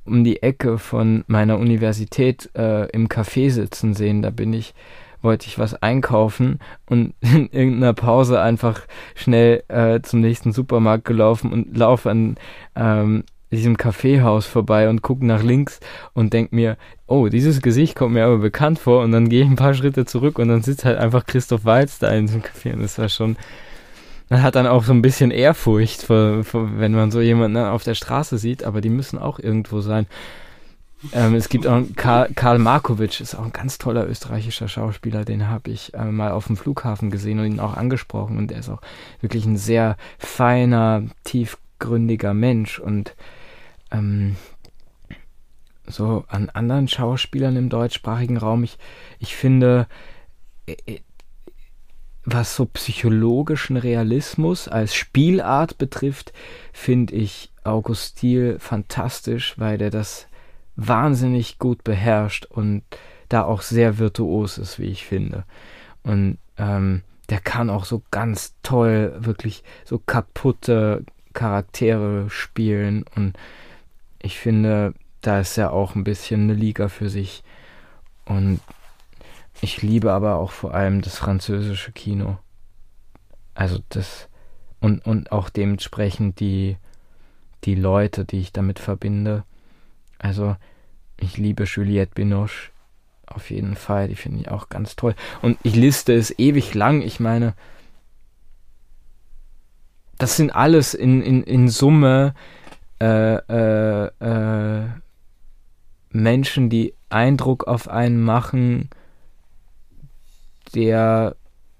um 0.09 0.23
die 0.23 0.43
Ecke 0.43 0.77
von 0.77 1.23
meiner 1.27 1.57
Universität 1.57 2.49
äh, 2.55 2.89
im 2.89 3.07
Café 3.07 3.49
sitzen 3.49 3.93
sehen. 3.93 4.21
Da 4.21 4.29
bin 4.29 4.53
ich, 4.53 4.73
wollte 5.21 5.47
ich 5.47 5.59
was 5.59 5.75
einkaufen 5.81 6.59
und 6.87 7.13
in 7.21 7.49
irgendeiner 7.51 7.93
Pause 7.93 8.41
einfach 8.41 8.81
schnell 9.15 9.63
äh, 9.67 10.01
zum 10.01 10.21
nächsten 10.21 10.51
Supermarkt 10.51 11.05
gelaufen 11.05 11.51
und 11.51 11.77
laufe 11.77 12.09
an 12.09 12.35
ähm, 12.75 13.23
diesem 13.51 13.77
Kaffeehaus 13.77 14.45
vorbei 14.45 14.89
und 14.89 15.01
gucke 15.01 15.25
nach 15.25 15.43
links 15.43 15.79
und 16.13 16.33
denk 16.33 16.51
mir, 16.53 16.77
oh, 17.07 17.29
dieses 17.29 17.61
Gesicht 17.61 17.95
kommt 17.95 18.13
mir 18.13 18.25
aber 18.25 18.37
bekannt 18.37 18.79
vor 18.79 19.03
und 19.03 19.11
dann 19.11 19.29
gehe 19.29 19.43
ich 19.43 19.49
ein 19.49 19.55
paar 19.55 19.73
Schritte 19.73 20.05
zurück 20.05 20.37
und 20.37 20.49
dann 20.49 20.61
sitzt 20.61 20.85
halt 20.85 20.99
einfach 20.99 21.25
Christoph 21.25 21.65
Waltz 21.65 21.99
da 21.99 22.09
in 22.09 22.27
diesem 22.27 22.41
Café 22.41 22.73
und 22.73 22.81
das 22.81 22.99
war 22.99 23.09
schon, 23.09 23.37
man 24.29 24.43
hat 24.43 24.55
dann 24.55 24.67
auch 24.67 24.83
so 24.83 24.93
ein 24.93 25.01
bisschen 25.01 25.31
Ehrfurcht, 25.31 26.03
vor, 26.03 26.43
vor, 26.43 26.79
wenn 26.79 26.93
man 26.93 27.11
so 27.11 27.19
jemanden 27.19 27.55
dann 27.55 27.69
auf 27.69 27.83
der 27.83 27.95
Straße 27.95 28.37
sieht, 28.37 28.63
aber 28.63 28.79
die 28.79 28.89
müssen 28.89 29.17
auch 29.17 29.39
irgendwo 29.39 29.81
sein. 29.81 30.05
Ähm, 31.13 31.33
es 31.33 31.49
gibt 31.49 31.65
auch 31.65 31.81
Karl, 31.95 32.29
Karl 32.35 32.59
Markovic, 32.59 33.21
ist 33.21 33.33
auch 33.33 33.45
ein 33.45 33.53
ganz 33.53 33.77
toller 33.77 34.07
österreichischer 34.07 34.67
Schauspieler, 34.67 35.23
den 35.23 35.47
habe 35.47 35.71
ich 35.71 35.93
äh, 35.93 36.05
mal 36.05 36.31
auf 36.31 36.47
dem 36.47 36.57
Flughafen 36.57 37.09
gesehen 37.09 37.39
und 37.39 37.45
ihn 37.45 37.59
auch 37.59 37.75
angesprochen 37.75 38.37
und 38.37 38.51
er 38.51 38.59
ist 38.59 38.69
auch 38.69 38.81
wirklich 39.21 39.45
ein 39.45 39.57
sehr 39.57 39.95
feiner, 40.17 41.03
tiefgründiger 41.23 42.33
Mensch 42.33 42.79
und 42.79 43.15
ähm, 43.91 44.35
so 45.87 46.25
an 46.27 46.49
anderen 46.49 46.87
Schauspielern 46.87 47.55
im 47.55 47.69
deutschsprachigen 47.69 48.37
Raum, 48.37 48.63
ich, 48.63 48.77
ich 49.19 49.35
finde, 49.35 49.87
was 52.31 52.55
so 52.55 52.65
psychologischen 52.65 53.77
Realismus 53.77 54.67
als 54.67 54.93
Spielart 54.95 55.77
betrifft, 55.77 56.33
finde 56.73 57.15
ich 57.15 57.51
August 57.63 58.19
Thiel 58.19 58.57
fantastisch, 58.59 59.55
weil 59.57 59.77
der 59.77 59.89
das 59.89 60.27
wahnsinnig 60.75 61.59
gut 61.59 61.83
beherrscht 61.83 62.45
und 62.45 62.83
da 63.27 63.43
auch 63.43 63.61
sehr 63.61 63.97
virtuos 63.97 64.57
ist, 64.57 64.79
wie 64.79 64.85
ich 64.85 65.05
finde. 65.05 65.43
Und 66.03 66.37
ähm, 66.57 67.03
der 67.29 67.39
kann 67.39 67.69
auch 67.69 67.85
so 67.85 68.01
ganz 68.11 68.55
toll 68.63 69.13
wirklich 69.19 69.63
so 69.85 69.99
kaputte 69.99 71.03
Charaktere 71.33 72.29
spielen 72.29 73.05
und 73.15 73.37
ich 74.21 74.39
finde, 74.39 74.93
da 75.21 75.39
ist 75.39 75.57
er 75.57 75.73
auch 75.73 75.95
ein 75.95 76.03
bisschen 76.03 76.43
eine 76.43 76.53
Liga 76.53 76.87
für 76.89 77.09
sich. 77.09 77.43
Und 78.25 78.59
ich 79.61 79.81
liebe 79.81 80.11
aber 80.11 80.35
auch 80.35 80.51
vor 80.51 80.73
allem 80.73 81.01
das 81.01 81.17
französische 81.17 81.91
Kino. 81.91 82.37
Also 83.53 83.79
das 83.89 84.29
und, 84.79 85.05
und 85.05 85.31
auch 85.31 85.49
dementsprechend 85.49 86.39
die, 86.39 86.77
die 87.65 87.75
Leute, 87.75 88.25
die 88.25 88.39
ich 88.39 88.53
damit 88.53 88.79
verbinde. 88.79 89.43
Also 90.17 90.55
ich 91.17 91.37
liebe 91.37 91.65
Juliette 91.65 92.13
Binoche 92.15 92.71
auf 93.25 93.51
jeden 93.51 93.75
Fall, 93.75 94.07
die 94.07 94.15
finde 94.15 94.41
ich 94.41 94.49
auch 94.49 94.69
ganz 94.69 94.95
toll. 94.95 95.15
Und 95.41 95.57
ich 95.63 95.75
liste 95.75 96.13
es 96.13 96.37
ewig 96.39 96.73
lang. 96.73 97.01
Ich 97.01 97.19
meine, 97.19 97.53
das 100.17 100.35
sind 100.35 100.51
alles 100.51 100.93
in, 100.93 101.21
in, 101.21 101.43
in 101.43 101.69
Summe 101.69 102.33
äh, 102.99 103.35
äh, 103.35 104.09
äh, 104.19 104.87
Menschen, 106.11 106.69
die 106.69 106.93
Eindruck 107.09 107.67
auf 107.67 107.87
einen 107.87 108.21
machen, 108.21 108.89
der 110.75 111.35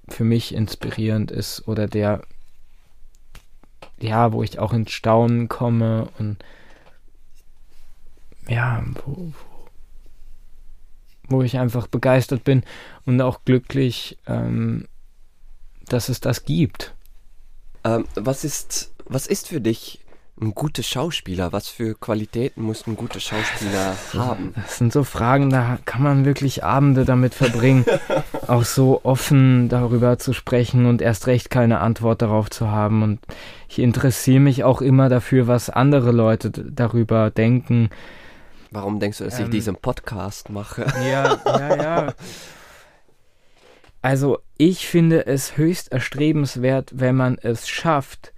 für 0.07 0.23
mich 0.23 0.53
inspirierend 0.53 1.31
ist 1.31 1.67
oder 1.67 1.87
der, 1.87 2.21
ja, 3.99 4.33
wo 4.33 4.43
ich 4.43 4.59
auch 4.59 4.73
ins 4.73 4.91
Staunen 4.91 5.47
komme 5.47 6.09
und 6.17 6.37
ja, 8.47 8.83
wo, 9.05 9.15
wo, 9.15 9.33
wo 11.27 11.43
ich 11.43 11.59
einfach 11.59 11.87
begeistert 11.87 12.43
bin 12.43 12.63
und 13.05 13.21
auch 13.21 13.45
glücklich, 13.45 14.17
ähm, 14.25 14.87
dass 15.87 16.09
es 16.09 16.19
das 16.19 16.45
gibt. 16.45 16.95
Ähm, 17.83 18.05
was 18.15 18.43
ist, 18.43 18.93
was 19.05 19.27
ist 19.27 19.47
für 19.47 19.61
dich 19.61 19.99
ein 20.41 20.55
guter 20.55 20.83
Schauspieler? 20.83 21.51
Was 21.51 21.67
für 21.67 21.95
Qualitäten 21.95 22.61
muss 22.63 22.87
ein 22.87 22.95
guter 22.95 23.19
Schauspieler 23.19 23.95
haben? 24.13 24.53
Das 24.55 24.77
sind 24.77 24.93
so 24.93 25.03
Fragen, 25.03 25.49
da 25.49 25.77
kann 25.85 26.01
man 26.01 26.25
wirklich 26.25 26.63
Abende 26.63 27.05
damit 27.05 27.33
verbringen, 27.33 27.85
auch 28.47 28.63
so 28.63 29.01
offen 29.03 29.69
darüber 29.69 30.17
zu 30.17 30.33
sprechen 30.33 30.85
und 30.85 31.01
erst 31.01 31.27
recht 31.27 31.49
keine 31.49 31.79
Antwort 31.79 32.21
darauf 32.21 32.49
zu 32.49 32.69
haben. 32.69 33.03
Und 33.03 33.19
ich 33.67 33.79
interessiere 33.79 34.39
mich 34.39 34.63
auch 34.63 34.81
immer 34.81 35.09
dafür, 35.09 35.47
was 35.47 35.69
andere 35.69 36.11
Leute 36.11 36.51
darüber 36.51 37.29
denken. 37.31 37.89
Warum 38.71 38.99
denkst 38.99 39.17
du, 39.17 39.23
dass 39.25 39.39
ich 39.39 39.45
Ähm. 39.45 39.51
diesen 39.51 39.75
Podcast 39.75 40.49
mache? 40.49 40.85
Ja, 41.09 41.39
ja, 41.45 41.75
ja. 41.75 42.13
Also 44.01 44.39
ich 44.57 44.87
finde 44.87 45.25
es 45.25 45.57
höchst 45.57 45.91
erstrebenswert, 45.91 46.91
wenn 46.95 47.15
man 47.17 47.37
es 47.37 47.67
schafft. 47.67 48.31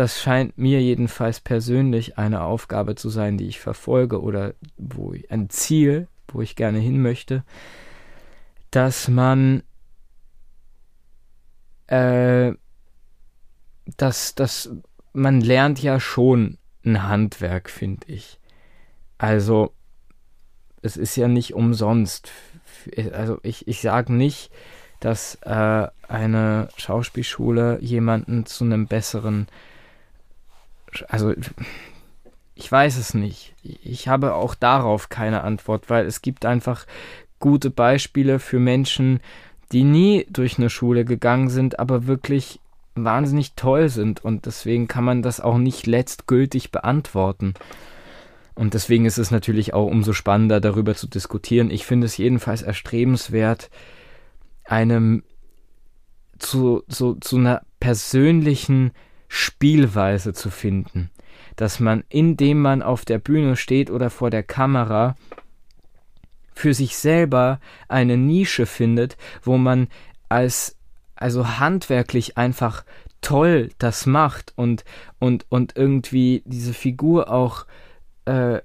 Das 0.00 0.18
scheint 0.18 0.56
mir 0.56 0.80
jedenfalls 0.80 1.40
persönlich 1.40 2.16
eine 2.16 2.40
Aufgabe 2.40 2.94
zu 2.94 3.10
sein, 3.10 3.36
die 3.36 3.48
ich 3.48 3.60
verfolge 3.60 4.22
oder 4.22 4.54
wo 4.78 5.12
ich, 5.12 5.30
ein 5.30 5.50
Ziel, 5.50 6.08
wo 6.26 6.40
ich 6.40 6.56
gerne 6.56 6.78
hin 6.78 7.02
möchte, 7.02 7.44
dass 8.70 9.08
man 9.08 9.62
äh, 11.88 12.54
dass, 13.98 14.34
dass 14.34 14.70
man 15.12 15.42
lernt 15.42 15.82
ja 15.82 16.00
schon 16.00 16.56
ein 16.82 17.02
Handwerk, 17.02 17.68
finde 17.68 18.06
ich. 18.06 18.40
Also 19.18 19.74
es 20.80 20.96
ist 20.96 21.14
ja 21.16 21.28
nicht 21.28 21.52
umsonst. 21.52 22.32
Also 23.12 23.38
ich, 23.42 23.68
ich 23.68 23.82
sage 23.82 24.14
nicht, 24.14 24.50
dass 24.98 25.34
äh, 25.42 25.88
eine 26.08 26.68
Schauspielschule 26.78 27.82
jemanden 27.82 28.46
zu 28.46 28.64
einem 28.64 28.86
besseren, 28.86 29.46
also 31.08 31.34
ich 32.54 32.70
weiß 32.70 32.98
es 32.98 33.14
nicht. 33.14 33.54
Ich 33.62 34.08
habe 34.08 34.34
auch 34.34 34.54
darauf 34.54 35.08
keine 35.08 35.42
Antwort, 35.42 35.88
weil 35.88 36.06
es 36.06 36.22
gibt 36.22 36.44
einfach 36.44 36.86
gute 37.38 37.70
Beispiele 37.70 38.38
für 38.38 38.58
Menschen, 38.58 39.20
die 39.72 39.84
nie 39.84 40.26
durch 40.30 40.58
eine 40.58 40.68
Schule 40.68 41.04
gegangen 41.04 41.48
sind, 41.48 41.78
aber 41.78 42.06
wirklich 42.06 42.60
wahnsinnig 42.94 43.54
toll 43.54 43.88
sind 43.88 44.22
und 44.24 44.46
deswegen 44.46 44.88
kann 44.88 45.04
man 45.04 45.22
das 45.22 45.40
auch 45.40 45.58
nicht 45.58 45.86
letztgültig 45.86 46.70
beantworten. 46.70 47.54
Und 48.54 48.74
deswegen 48.74 49.06
ist 49.06 49.16
es 49.16 49.30
natürlich 49.30 49.72
auch 49.72 49.86
umso 49.86 50.12
spannender, 50.12 50.60
darüber 50.60 50.94
zu 50.94 51.06
diskutieren. 51.06 51.70
Ich 51.70 51.86
finde 51.86 52.06
es 52.06 52.18
jedenfalls 52.18 52.60
erstrebenswert, 52.60 53.70
einem 54.64 55.22
zu, 56.38 56.82
zu, 56.88 57.14
zu 57.14 57.36
einer 57.38 57.62
persönlichen 57.78 58.90
Spielweise 59.32 60.34
zu 60.34 60.50
finden. 60.50 61.10
Dass 61.54 61.78
man, 61.78 62.02
indem 62.08 62.60
man 62.60 62.82
auf 62.82 63.04
der 63.04 63.18
Bühne 63.18 63.56
steht 63.56 63.90
oder 63.90 64.10
vor 64.10 64.28
der 64.28 64.42
Kamera, 64.42 65.16
für 66.52 66.74
sich 66.74 66.96
selber 66.96 67.60
eine 67.88 68.16
Nische 68.16 68.66
findet, 68.66 69.16
wo 69.42 69.56
man 69.56 69.88
als 70.28 70.76
also 71.14 71.58
handwerklich 71.58 72.36
einfach 72.36 72.84
toll 73.22 73.70
das 73.78 74.04
macht 74.04 74.52
und 74.56 74.84
und 75.18 75.46
und 75.48 75.76
irgendwie 75.76 76.42
diese 76.44 76.74
Figur 76.74 77.30
auch 77.30 77.66
äh, 78.26 78.56
äh 78.56 78.60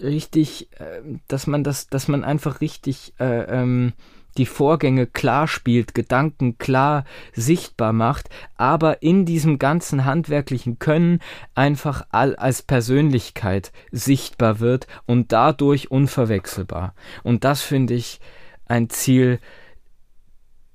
richtig, 0.00 0.68
äh, 0.80 1.02
dass 1.28 1.46
man 1.46 1.62
das, 1.62 1.88
dass 1.88 2.08
man 2.08 2.24
einfach 2.24 2.60
richtig 2.60 3.14
äh, 3.20 3.44
ähm, 3.44 3.92
die 4.36 4.46
Vorgänge 4.46 5.06
klar 5.06 5.48
spielt, 5.48 5.94
Gedanken 5.94 6.58
klar 6.58 7.04
sichtbar 7.32 7.92
macht, 7.92 8.28
aber 8.56 9.02
in 9.02 9.24
diesem 9.24 9.58
ganzen 9.58 10.04
handwerklichen 10.04 10.78
Können 10.78 11.20
einfach 11.54 12.06
all 12.10 12.36
als 12.36 12.62
Persönlichkeit 12.62 13.72
sichtbar 13.92 14.60
wird 14.60 14.86
und 15.06 15.32
dadurch 15.32 15.90
unverwechselbar. 15.90 16.94
Und 17.22 17.44
das 17.44 17.62
finde 17.62 17.94
ich 17.94 18.20
ein 18.66 18.90
Ziel, 18.90 19.38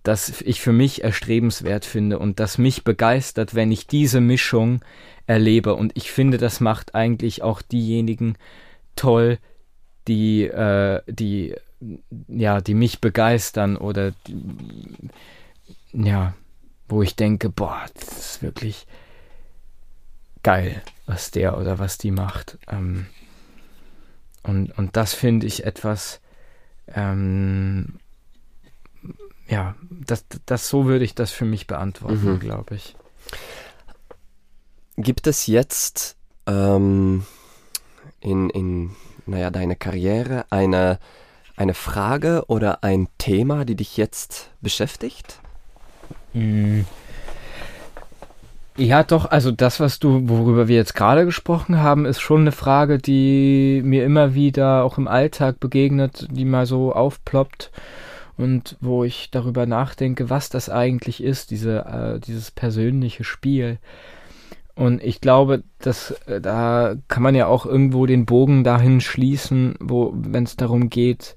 das 0.04 0.42
ich 0.42 0.62
für 0.62 0.72
mich 0.72 1.04
erstrebenswert 1.04 1.86
finde 1.86 2.20
und 2.20 2.40
das 2.40 2.58
mich 2.58 2.84
begeistert, 2.84 3.54
wenn 3.54 3.72
ich 3.72 3.88
diese 3.88 4.22
Mischung 4.22 4.82
erlebe. 5.28 5.76
Und 5.76 5.92
ich 5.96 6.12
finde, 6.12 6.38
das 6.38 6.62
macht 6.62 6.96
eigentlich 6.96 7.44
auch 7.44 7.62
diejenigen 7.62 8.38
toll, 8.96 9.38
die, 10.08 10.46
äh, 10.46 11.02
die 11.08 11.56
ja, 12.28 12.62
die 12.62 12.74
mich 12.74 13.02
begeistern 13.02 13.78
oder 13.78 14.12
die, 14.28 14.42
ja, 15.94 16.34
wo 16.88 17.02
ich 17.02 17.16
denke, 17.16 17.50
boah, 17.50 17.86
das 17.94 18.18
ist 18.18 18.44
wirklich 18.44 18.88
geil, 20.44 20.82
was 21.06 21.32
der 21.32 21.58
oder 21.58 21.80
was 21.80 21.98
die 21.98 22.12
macht. 22.12 22.58
Ähm, 22.68 23.06
und, 24.44 24.78
und 24.78 24.96
das 24.96 25.14
finde 25.14 25.48
ich 25.48 25.66
etwas, 25.66 26.22
ähm, 26.88 28.00
ja, 29.48 29.76
das, 29.90 30.26
das 30.46 30.70
so 30.70 30.86
würde 30.86 31.06
ich 31.06 31.16
das 31.16 31.32
für 31.32 31.46
mich 31.46 31.68
beantworten, 31.68 32.34
mhm. 32.34 32.40
glaube 32.40 32.76
ich. 32.76 32.96
Gibt 34.98 35.28
es 35.28 35.48
jetzt 35.48 36.18
ähm, 36.46 37.26
in, 38.20 38.50
in 38.50 38.96
naja, 39.26 39.50
deiner 39.50 39.76
Karriere 39.76 40.46
eine 40.50 41.00
eine 41.60 41.74
Frage 41.74 42.46
oder 42.48 42.84
ein 42.84 43.10
Thema, 43.18 43.66
die 43.66 43.76
dich 43.76 43.98
jetzt 43.98 44.50
beschäftigt? 44.62 45.40
Hm. 46.34 46.86
Ja, 48.78 49.04
doch, 49.04 49.26
also 49.26 49.52
das, 49.52 49.82
was 49.82 50.00
du, 50.00 50.30
worüber 50.30 50.70
wir 50.70 50.78
jetzt 50.78 50.96
gerade 50.96 51.26
gesprochen 51.26 51.80
haben, 51.80 52.06
ist 52.06 52.22
schon 52.22 52.42
eine 52.42 52.54
Frage, 52.54 52.98
die 52.98 53.82
mir 53.84 54.06
immer 54.06 54.34
wieder 54.34 54.86
auch 54.86 54.98
im 54.98 55.10
Alltag 55.10 55.60
begegnet, 55.60 56.28
die 56.32 56.46
mal 56.46 56.66
so 56.66 56.94
aufploppt 56.94 57.72
und 58.38 58.78
wo 58.80 59.04
ich 59.04 59.30
darüber 59.30 59.66
nachdenke, 59.66 60.30
was 60.30 60.48
das 60.48 60.70
eigentlich 60.70 61.22
ist, 61.22 61.52
diese, 61.52 61.80
äh, 61.80 62.20
dieses 62.22 62.52
persönliche 62.52 63.26
Spiel. 63.26 63.80
Und 64.80 65.04
ich 65.04 65.20
glaube, 65.20 65.66
dass 65.80 66.12
äh, 66.26 66.40
da 66.40 66.96
kann 67.10 67.22
man 67.22 67.36
ja 67.36 67.48
auch 67.48 67.66
irgendwo 67.66 68.06
den 68.06 68.26
Bogen 68.26 68.64
dahin 68.64 69.02
schließen, 69.02 69.76
wo, 69.82 70.14
wenn 70.16 70.46
es 70.46 70.56
darum 70.56 70.90
geht, 70.90 71.36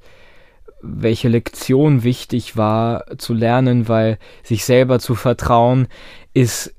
welche 0.80 1.28
Lektion 1.28 2.05
wichtig 2.05 2.57
war 2.57 3.18
zu 3.18 3.34
lernen, 3.34 3.88
weil 3.88 4.18
sich 4.45 4.64
selber 4.64 5.01
zu 5.01 5.16
vertrauen 5.16 5.88
ist 6.32 6.72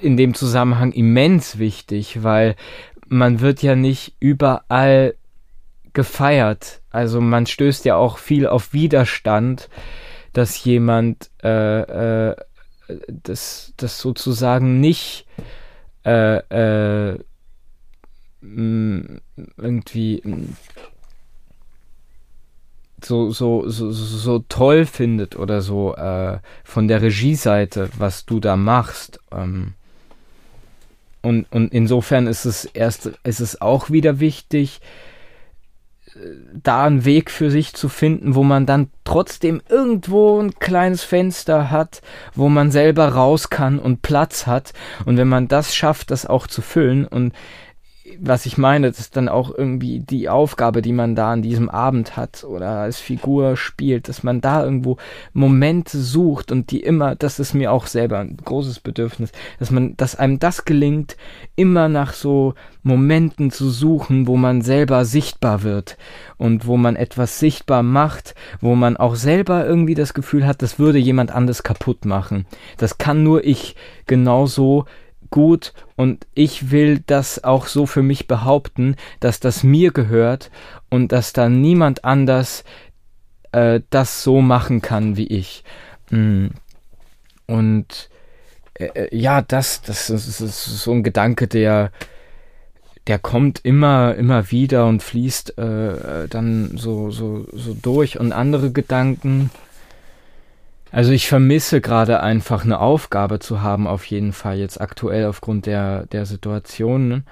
in 0.00 0.16
dem 0.16 0.34
Zusammenhang 0.34 0.90
immens 0.90 1.60
wichtig, 1.60 2.24
weil 2.24 2.56
man 3.06 3.38
wird 3.38 3.62
ja 3.62 3.76
nicht 3.76 4.16
überall 4.18 5.14
gefeiert. 5.92 6.80
Also 6.90 7.20
man 7.20 7.46
stößt 7.46 7.84
ja 7.84 7.94
auch 7.94 8.18
viel 8.18 8.48
auf 8.48 8.72
Widerstand, 8.72 9.68
dass 10.32 10.64
jemand 10.64 11.30
äh, 11.44 12.30
äh, 12.30 12.36
das, 13.06 13.74
das 13.76 14.00
sozusagen 14.00 14.80
nicht 14.80 15.28
äh, 16.04 17.12
äh, 17.12 17.18
irgendwie 18.42 20.22
so, 23.04 23.30
so, 23.30 23.68
so, 23.68 23.90
so 23.92 24.38
toll 24.48 24.86
findet 24.86 25.36
oder 25.36 25.62
so 25.62 25.94
äh, 25.94 26.38
von 26.64 26.88
der 26.88 27.02
Regieseite, 27.02 27.90
was 27.98 28.26
du 28.26 28.40
da 28.40 28.56
machst. 28.56 29.20
Ähm, 29.32 29.74
und, 31.22 31.46
und 31.50 31.72
insofern 31.72 32.26
ist 32.26 32.44
es 32.44 32.64
erst, 32.64 33.12
ist 33.24 33.40
es 33.40 33.60
auch 33.60 33.90
wieder 33.90 34.20
wichtig, 34.20 34.80
da 36.62 36.84
einen 36.84 37.04
Weg 37.04 37.30
für 37.30 37.50
sich 37.50 37.74
zu 37.74 37.88
finden, 37.88 38.34
wo 38.34 38.42
man 38.42 38.66
dann 38.66 38.90
trotzdem 39.04 39.62
irgendwo 39.68 40.40
ein 40.40 40.54
kleines 40.58 41.02
Fenster 41.02 41.70
hat, 41.70 42.02
wo 42.34 42.48
man 42.48 42.70
selber 42.70 43.08
raus 43.08 43.50
kann 43.50 43.78
und 43.78 44.02
Platz 44.02 44.46
hat. 44.46 44.72
Und 45.04 45.16
wenn 45.16 45.28
man 45.28 45.48
das 45.48 45.74
schafft, 45.74 46.10
das 46.10 46.26
auch 46.26 46.46
zu 46.46 46.62
füllen 46.62 47.06
und 47.06 47.32
was 48.22 48.44
ich 48.44 48.58
meine, 48.58 48.88
das 48.90 49.00
ist 49.00 49.16
dann 49.16 49.28
auch 49.28 49.56
irgendwie 49.56 50.00
die 50.00 50.28
Aufgabe, 50.28 50.82
die 50.82 50.92
man 50.92 51.14
da 51.14 51.32
an 51.32 51.40
diesem 51.40 51.70
Abend 51.70 52.16
hat 52.16 52.44
oder 52.44 52.68
als 52.80 53.00
Figur 53.00 53.56
spielt, 53.56 54.08
dass 54.08 54.22
man 54.22 54.42
da 54.42 54.62
irgendwo 54.62 54.98
Momente 55.32 55.98
sucht 55.98 56.52
und 56.52 56.70
die 56.70 56.80
immer, 56.80 57.16
das 57.16 57.38
ist 57.38 57.54
mir 57.54 57.72
auch 57.72 57.86
selber 57.86 58.18
ein 58.18 58.36
großes 58.36 58.80
Bedürfnis, 58.80 59.32
dass 59.58 59.70
man, 59.70 59.96
dass 59.96 60.16
einem 60.16 60.38
das 60.38 60.66
gelingt, 60.66 61.16
immer 61.56 61.88
nach 61.88 62.12
so 62.12 62.54
Momenten 62.82 63.50
zu 63.50 63.70
suchen, 63.70 64.26
wo 64.26 64.36
man 64.36 64.60
selber 64.60 65.06
sichtbar 65.06 65.62
wird 65.62 65.96
und 66.36 66.66
wo 66.66 66.76
man 66.76 66.96
etwas 66.96 67.38
sichtbar 67.38 67.82
macht, 67.82 68.34
wo 68.60 68.74
man 68.74 68.98
auch 68.98 69.14
selber 69.14 69.66
irgendwie 69.66 69.94
das 69.94 70.12
Gefühl 70.12 70.46
hat, 70.46 70.60
das 70.60 70.78
würde 70.78 70.98
jemand 70.98 71.30
anders 71.30 71.62
kaputt 71.62 72.04
machen. 72.04 72.46
Das 72.76 72.98
kann 72.98 73.22
nur 73.22 73.44
ich 73.44 73.76
genauso 74.06 74.84
gut 75.30 75.72
und 75.96 76.26
ich 76.34 76.70
will 76.70 77.02
das 77.06 77.42
auch 77.44 77.66
so 77.66 77.86
für 77.86 78.02
mich 78.02 78.26
behaupten, 78.26 78.96
dass 79.20 79.40
das 79.40 79.62
mir 79.62 79.92
gehört 79.92 80.50
und 80.88 81.12
dass 81.12 81.32
da 81.32 81.48
niemand 81.48 82.04
anders 82.04 82.64
äh, 83.52 83.80
das 83.90 84.22
so 84.22 84.40
machen 84.40 84.82
kann 84.82 85.16
wie 85.16 85.26
ich. 85.26 85.64
Mm. 86.10 86.48
Und 87.46 88.10
äh, 88.74 88.86
äh, 88.86 89.16
ja, 89.16 89.42
das, 89.42 89.82
das 89.82 90.10
ist, 90.10 90.40
ist 90.40 90.64
so 90.64 90.92
ein 90.92 91.02
Gedanke, 91.02 91.48
der 91.48 91.90
der 93.06 93.18
kommt 93.18 93.60
immer, 93.64 94.14
immer 94.14 94.50
wieder 94.50 94.86
und 94.86 95.02
fließt 95.02 95.58
äh, 95.58 96.28
dann 96.28 96.76
so, 96.76 97.10
so, 97.10 97.46
so 97.52 97.74
durch. 97.74 98.20
Und 98.20 98.32
andere 98.32 98.70
Gedanken, 98.70 99.50
also 100.92 101.12
ich 101.12 101.28
vermisse 101.28 101.80
gerade 101.80 102.20
einfach 102.20 102.64
eine 102.64 102.80
Aufgabe 102.80 103.38
zu 103.38 103.62
haben, 103.62 103.86
auf 103.86 104.04
jeden 104.06 104.32
Fall 104.32 104.58
jetzt 104.58 104.80
aktuell 104.80 105.26
aufgrund 105.26 105.66
der, 105.66 106.06
der 106.06 106.26
Situation. 106.26 107.08
Ne? 107.08 107.22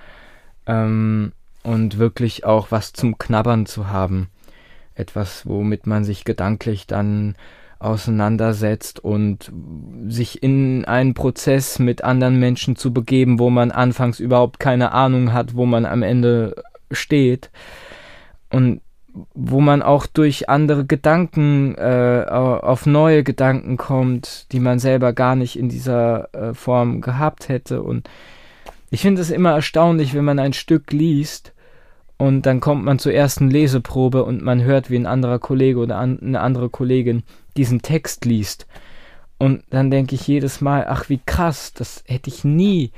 Ähm, 0.66 1.32
und 1.62 1.98
wirklich 1.98 2.44
auch 2.44 2.70
was 2.70 2.92
zum 2.92 3.18
Knabbern 3.18 3.66
zu 3.66 3.88
haben. 3.88 4.28
Etwas, 4.94 5.46
womit 5.46 5.86
man 5.86 6.04
sich 6.04 6.24
gedanklich 6.24 6.86
dann 6.86 7.36
auseinandersetzt 7.78 8.98
und 9.00 9.52
sich 10.08 10.42
in 10.42 10.84
einen 10.84 11.14
Prozess 11.14 11.78
mit 11.78 12.02
anderen 12.02 12.38
Menschen 12.40 12.74
zu 12.74 12.92
begeben, 12.92 13.38
wo 13.38 13.50
man 13.50 13.70
anfangs 13.70 14.18
überhaupt 14.18 14.58
keine 14.58 14.92
Ahnung 14.92 15.32
hat, 15.32 15.54
wo 15.54 15.66
man 15.66 15.86
am 15.86 16.02
Ende 16.02 16.62
steht. 16.90 17.50
Und 18.50 18.80
wo 19.34 19.60
man 19.60 19.82
auch 19.82 20.06
durch 20.06 20.48
andere 20.48 20.84
Gedanken 20.84 21.74
äh, 21.76 22.24
auf 22.28 22.86
neue 22.86 23.22
Gedanken 23.24 23.76
kommt, 23.76 24.52
die 24.52 24.60
man 24.60 24.78
selber 24.78 25.12
gar 25.12 25.36
nicht 25.36 25.58
in 25.58 25.68
dieser 25.68 26.32
äh, 26.34 26.54
Form 26.54 27.00
gehabt 27.00 27.48
hätte. 27.48 27.82
Und 27.82 28.08
ich 28.90 29.02
finde 29.02 29.22
es 29.22 29.30
immer 29.30 29.52
erstaunlich, 29.52 30.14
wenn 30.14 30.24
man 30.24 30.38
ein 30.38 30.52
Stück 30.52 30.92
liest 30.92 31.52
und 32.18 32.46
dann 32.46 32.60
kommt 32.60 32.84
man 32.84 32.98
zur 32.98 33.12
ersten 33.12 33.48
Leseprobe 33.48 34.24
und 34.24 34.42
man 34.42 34.62
hört, 34.62 34.90
wie 34.90 34.96
ein 34.96 35.06
anderer 35.06 35.38
Kollege 35.38 35.78
oder 35.78 35.96
an, 35.96 36.18
eine 36.20 36.40
andere 36.40 36.68
Kollegin 36.68 37.22
diesen 37.56 37.80
Text 37.80 38.24
liest. 38.24 38.66
Und 39.38 39.62
dann 39.70 39.90
denke 39.90 40.16
ich 40.16 40.26
jedes 40.26 40.60
Mal, 40.60 40.86
ach 40.88 41.08
wie 41.08 41.20
krass, 41.24 41.72
das 41.72 42.02
hätte 42.06 42.28
ich 42.28 42.42
nie, 42.42 42.90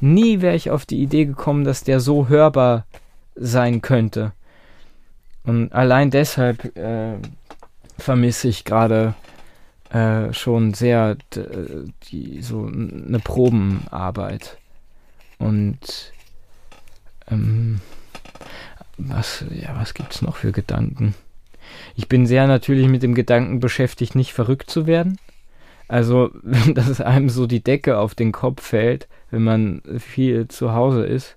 nie 0.00 0.42
wäre 0.42 0.54
ich 0.54 0.70
auf 0.70 0.84
die 0.84 1.02
Idee 1.02 1.24
gekommen, 1.24 1.64
dass 1.64 1.84
der 1.84 2.00
so 2.00 2.28
hörbar 2.28 2.84
sein 3.34 3.80
könnte. 3.80 4.32
Und 5.46 5.72
allein 5.72 6.10
deshalb 6.10 6.76
äh, 6.76 7.14
vermisse 7.98 8.48
ich 8.48 8.64
gerade 8.64 9.14
äh, 9.90 10.32
schon 10.32 10.74
sehr 10.74 11.16
die, 12.10 12.42
so 12.42 12.66
eine 12.66 13.20
Probenarbeit. 13.20 14.58
Und 15.38 16.12
ähm, 17.30 17.80
was, 18.98 19.44
ja, 19.50 19.76
was 19.78 19.94
gibt's 19.94 20.22
noch 20.22 20.36
für 20.36 20.52
Gedanken? 20.52 21.14
Ich 21.94 22.08
bin 22.08 22.26
sehr 22.26 22.46
natürlich 22.46 22.88
mit 22.88 23.02
dem 23.02 23.14
Gedanken 23.14 23.60
beschäftigt, 23.60 24.14
nicht 24.14 24.32
verrückt 24.32 24.70
zu 24.70 24.86
werden. 24.86 25.18
Also, 25.88 26.30
dass 26.74 27.00
einem 27.00 27.28
so 27.28 27.46
die 27.46 27.62
Decke 27.62 27.98
auf 27.98 28.14
den 28.14 28.32
Kopf 28.32 28.62
fällt, 28.62 29.08
wenn 29.30 29.44
man 29.44 29.82
viel 29.98 30.48
zu 30.48 30.72
Hause 30.72 31.04
ist. 31.04 31.36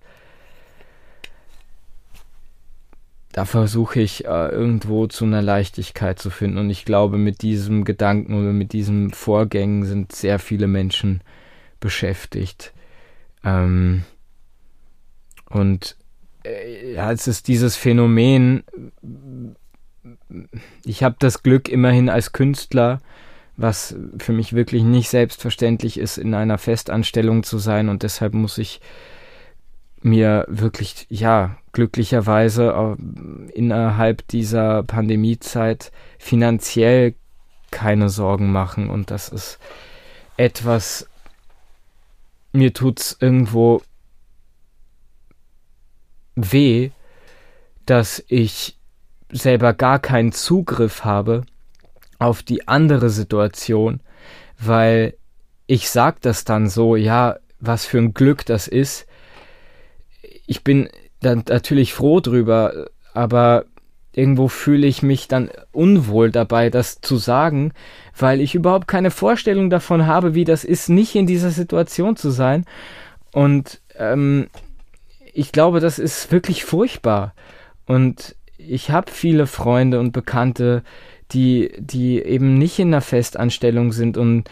Da 3.32 3.46
versuche 3.46 4.02
ich 4.02 4.26
äh, 4.26 4.48
irgendwo 4.50 5.06
zu 5.08 5.26
einer 5.26 5.42
Leichtigkeit 5.42 6.20
zu 6.20 6.30
finden. 6.30 6.58
Und 6.58 6.70
ich 6.70 6.84
glaube, 6.84 7.18
mit 7.18 7.42
diesem 7.44 7.86
Gedanken 7.86 8.34
oder 8.34 8.54
mit 8.54 8.74
diesen 8.74 9.12
Vorgängen 9.12 9.86
sind 9.86 10.14
sehr 10.14 10.40
viele 10.40 10.68
Menschen 10.68 11.22
beschäftigt. 11.80 12.74
Ähm, 13.44 14.04
und 15.50 15.96
äh, 16.44 16.94
ja, 16.94 17.12
es 17.12 17.28
ist 17.28 17.48
dieses 17.48 17.76
Phänomen, 17.76 18.64
ich 20.84 21.04
habe 21.04 21.16
das 21.20 21.44
Glück 21.44 21.70
immerhin 21.70 22.10
als 22.10 22.32
Künstler, 22.32 23.00
was 23.58 23.96
für 24.18 24.32
mich 24.32 24.54
wirklich 24.54 24.84
nicht 24.84 25.10
selbstverständlich 25.10 26.00
ist, 26.00 26.18
in 26.18 26.34
einer 26.34 26.58
Festanstellung 26.58 27.44
zu 27.44 27.58
sein 27.58 27.90
und 27.90 28.04
deshalb 28.04 28.34
muss 28.34 28.58
ich 28.58 28.80
mir 30.02 30.46
wirklich, 30.48 31.08
ja, 31.10 31.58
glücklicherweise 31.72 32.98
äh, 32.98 33.52
innerhalb 33.52 34.28
dieser 34.28 34.84
Pandemiezeit 34.84 35.92
finanziell 36.18 37.16
keine 37.72 38.10
Sorgen 38.10 38.52
machen 38.52 38.90
und 38.90 39.12
das 39.12 39.30
ist 39.30 39.60
etwas, 40.38 41.08
mir 42.52 42.74
tut's 42.74 43.18
irgendwo 43.20 43.82
weh, 46.36 46.92
dass 47.86 48.24
ich 48.28 48.78
selber 49.32 49.74
gar 49.74 50.00
keinen 50.00 50.32
Zugriff 50.32 51.04
habe 51.04 51.44
auf 52.18 52.44
die 52.44 52.68
andere 52.68 53.10
Situation, 53.10 54.02
weil 54.58 55.16
ich 55.68 55.90
sag 55.90 56.22
das 56.22 56.46
dann 56.46 56.68
so, 56.68 56.96
ja, 56.96 57.38
was 57.60 57.86
für 57.86 58.00
ein 58.00 58.14
Glück 58.14 58.46
das 58.46 58.68
ist. 58.68 59.06
Ich 60.50 60.64
bin 60.64 60.90
dann 61.22 61.44
natürlich 61.48 61.94
froh 61.94 62.22
drüber, 62.22 62.88
aber 63.14 63.66
irgendwo 64.14 64.48
fühle 64.48 64.88
ich 64.88 65.04
mich 65.04 65.28
dann 65.28 65.52
unwohl 65.72 66.32
dabei, 66.32 66.72
das 66.72 67.02
zu 67.02 67.18
sagen, 67.18 67.72
weil 68.18 68.42
ich 68.42 68.56
überhaupt 68.56 68.88
keine 68.88 69.12
Vorstellung 69.12 69.70
davon 69.70 70.08
habe, 70.08 70.34
wie 70.34 70.46
das 70.46 70.64
ist, 70.64 70.90
nicht 70.90 71.14
in 71.14 71.28
dieser 71.28 71.52
Situation 71.52 72.16
zu 72.16 72.32
sein. 72.32 72.66
Und 73.32 73.80
ähm, 73.96 74.48
ich 75.36 75.52
glaube, 75.52 75.82
das 75.82 76.00
ist 76.00 76.32
wirklich 76.32 76.66
furchtbar. 76.66 77.36
Und 77.86 78.36
ich 78.58 78.90
habe 78.90 79.12
viele 79.12 79.46
Freunde 79.46 80.00
und 80.00 80.14
Bekannte, 80.14 80.82
die, 81.32 81.72
die 81.78 82.24
eben 82.24 82.56
nicht 82.56 82.80
in 82.80 82.88
einer 82.88 83.02
Festanstellung 83.02 83.92
sind 83.92 84.18
und 84.18 84.50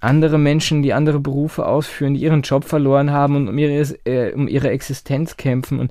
andere 0.00 0.38
Menschen, 0.38 0.82
die 0.82 0.92
andere 0.92 1.20
Berufe 1.20 1.66
ausführen, 1.66 2.14
die 2.14 2.20
ihren 2.20 2.42
Job 2.42 2.64
verloren 2.64 3.10
haben 3.10 3.36
und 3.36 3.48
um 3.48 3.58
ihre, 3.58 3.80
äh, 4.04 4.32
um 4.32 4.48
ihre 4.48 4.70
Existenz 4.70 5.36
kämpfen. 5.36 5.80
Und 5.80 5.90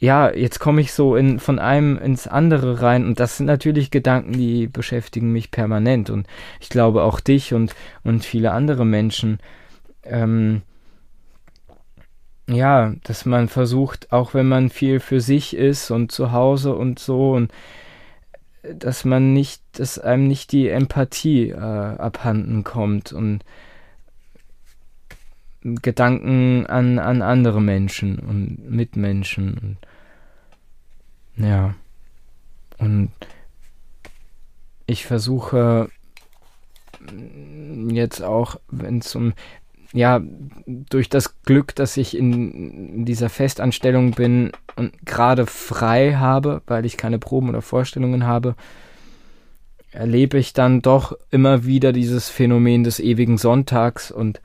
ja, 0.00 0.30
jetzt 0.32 0.58
komme 0.58 0.80
ich 0.80 0.92
so 0.92 1.16
in, 1.16 1.38
von 1.38 1.58
einem 1.58 1.96
ins 1.98 2.26
andere 2.26 2.82
rein. 2.82 3.06
Und 3.06 3.20
das 3.20 3.36
sind 3.36 3.46
natürlich 3.46 3.90
Gedanken, 3.90 4.32
die 4.32 4.66
beschäftigen 4.66 5.32
mich 5.32 5.50
permanent. 5.50 6.10
Und 6.10 6.26
ich 6.60 6.68
glaube 6.68 7.02
auch 7.02 7.20
dich 7.20 7.54
und, 7.54 7.74
und 8.02 8.24
viele 8.24 8.52
andere 8.52 8.84
Menschen. 8.84 9.38
Ähm, 10.02 10.62
ja, 12.48 12.92
dass 13.04 13.24
man 13.24 13.48
versucht, 13.48 14.12
auch 14.12 14.34
wenn 14.34 14.46
man 14.46 14.68
viel 14.68 15.00
für 15.00 15.20
sich 15.20 15.56
ist 15.56 15.90
und 15.90 16.12
zu 16.12 16.32
Hause 16.32 16.74
und 16.74 16.98
so, 16.98 17.32
und 17.32 17.50
dass 18.72 19.04
man 19.04 19.32
nicht, 19.32 19.62
dass 19.72 19.98
einem 19.98 20.26
nicht 20.26 20.52
die 20.52 20.68
Empathie 20.68 21.50
äh, 21.50 21.56
abhanden 21.56 22.64
kommt 22.64 23.12
und 23.12 23.44
Gedanken 25.62 26.66
an, 26.66 26.98
an 26.98 27.22
andere 27.22 27.62
Menschen 27.62 28.18
und 28.18 28.70
Mitmenschen 28.70 29.78
und 31.36 31.44
ja. 31.46 31.74
Und 32.78 33.10
ich 34.86 35.06
versuche 35.06 35.88
jetzt 37.88 38.22
auch, 38.22 38.60
wenn 38.68 38.98
es 38.98 39.14
um 39.14 39.32
ja, 39.94 40.20
durch 40.66 41.08
das 41.08 41.40
Glück, 41.42 41.74
dass 41.76 41.96
ich 41.96 42.18
in 42.18 43.04
dieser 43.04 43.28
Festanstellung 43.28 44.10
bin 44.10 44.50
und 44.74 45.06
gerade 45.06 45.46
frei 45.46 46.14
habe, 46.14 46.62
weil 46.66 46.84
ich 46.84 46.96
keine 46.96 47.20
Proben 47.20 47.48
oder 47.48 47.62
Vorstellungen 47.62 48.26
habe, 48.26 48.56
erlebe 49.92 50.36
ich 50.36 50.52
dann 50.52 50.82
doch 50.82 51.16
immer 51.30 51.64
wieder 51.64 51.92
dieses 51.92 52.28
Phänomen 52.28 52.82
des 52.82 52.98
ewigen 52.98 53.38
Sonntags 53.38 54.10
und 54.10 54.40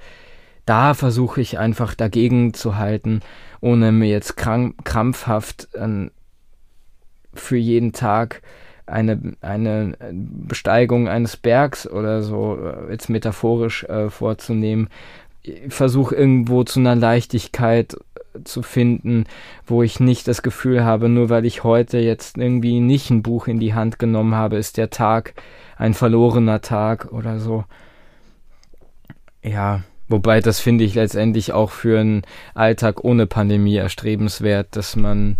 da 0.67 0.93
versuche 0.93 1.41
ich 1.41 1.57
einfach 1.57 1.95
dagegen 1.95 2.53
zu 2.53 2.77
halten, 2.77 3.21
ohne 3.59 3.91
mir 3.91 4.09
jetzt 4.09 4.37
krampfhaft 4.37 5.69
äh, 5.73 6.11
für 7.33 7.57
jeden 7.57 7.91
Tag 7.91 8.43
eine, 8.85 9.35
eine 9.41 9.97
Besteigung 10.11 11.07
eines 11.07 11.37
Bergs 11.37 11.87
oder 11.89 12.21
so 12.21 12.57
äh, 12.57 12.91
jetzt 12.91 13.09
metaphorisch 13.09 13.83
äh, 13.85 14.11
vorzunehmen, 14.11 14.89
versuche 15.69 16.15
irgendwo 16.15 16.63
zu 16.63 16.79
einer 16.79 16.95
Leichtigkeit 16.95 17.97
zu 18.43 18.61
finden, 18.61 19.25
wo 19.65 19.83
ich 19.83 19.99
nicht 19.99 20.27
das 20.27 20.41
Gefühl 20.41 20.83
habe, 20.83 21.09
nur 21.09 21.29
weil 21.29 21.45
ich 21.45 21.63
heute 21.63 21.97
jetzt 21.97 22.37
irgendwie 22.37 22.79
nicht 22.79 23.09
ein 23.09 23.23
Buch 23.23 23.47
in 23.47 23.59
die 23.59 23.73
Hand 23.73 23.99
genommen 23.99 24.35
habe, 24.35 24.57
ist 24.57 24.77
der 24.77 24.89
Tag 24.89 25.33
ein 25.77 25.93
verlorener 25.93 26.61
Tag 26.61 27.11
oder 27.11 27.39
so. 27.39 27.65
Ja, 29.43 29.83
wobei 30.07 30.41
das 30.41 30.59
finde 30.59 30.83
ich 30.83 30.95
letztendlich 30.95 31.53
auch 31.53 31.71
für 31.71 31.99
einen 31.99 32.23
Alltag 32.53 33.03
ohne 33.03 33.25
Pandemie 33.25 33.75
erstrebenswert, 33.75 34.75
dass 34.75 34.95
man 34.95 35.37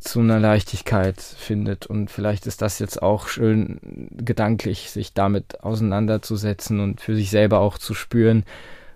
zu 0.00 0.20
einer 0.20 0.40
Leichtigkeit 0.40 1.20
findet. 1.20 1.86
Und 1.86 2.10
vielleicht 2.10 2.46
ist 2.46 2.62
das 2.62 2.78
jetzt 2.78 3.02
auch 3.02 3.28
schön 3.28 4.08
gedanklich, 4.12 4.90
sich 4.90 5.12
damit 5.12 5.62
auseinanderzusetzen 5.62 6.80
und 6.80 7.00
für 7.00 7.14
sich 7.14 7.30
selber 7.30 7.60
auch 7.60 7.78
zu 7.78 7.94
spüren, 7.94 8.44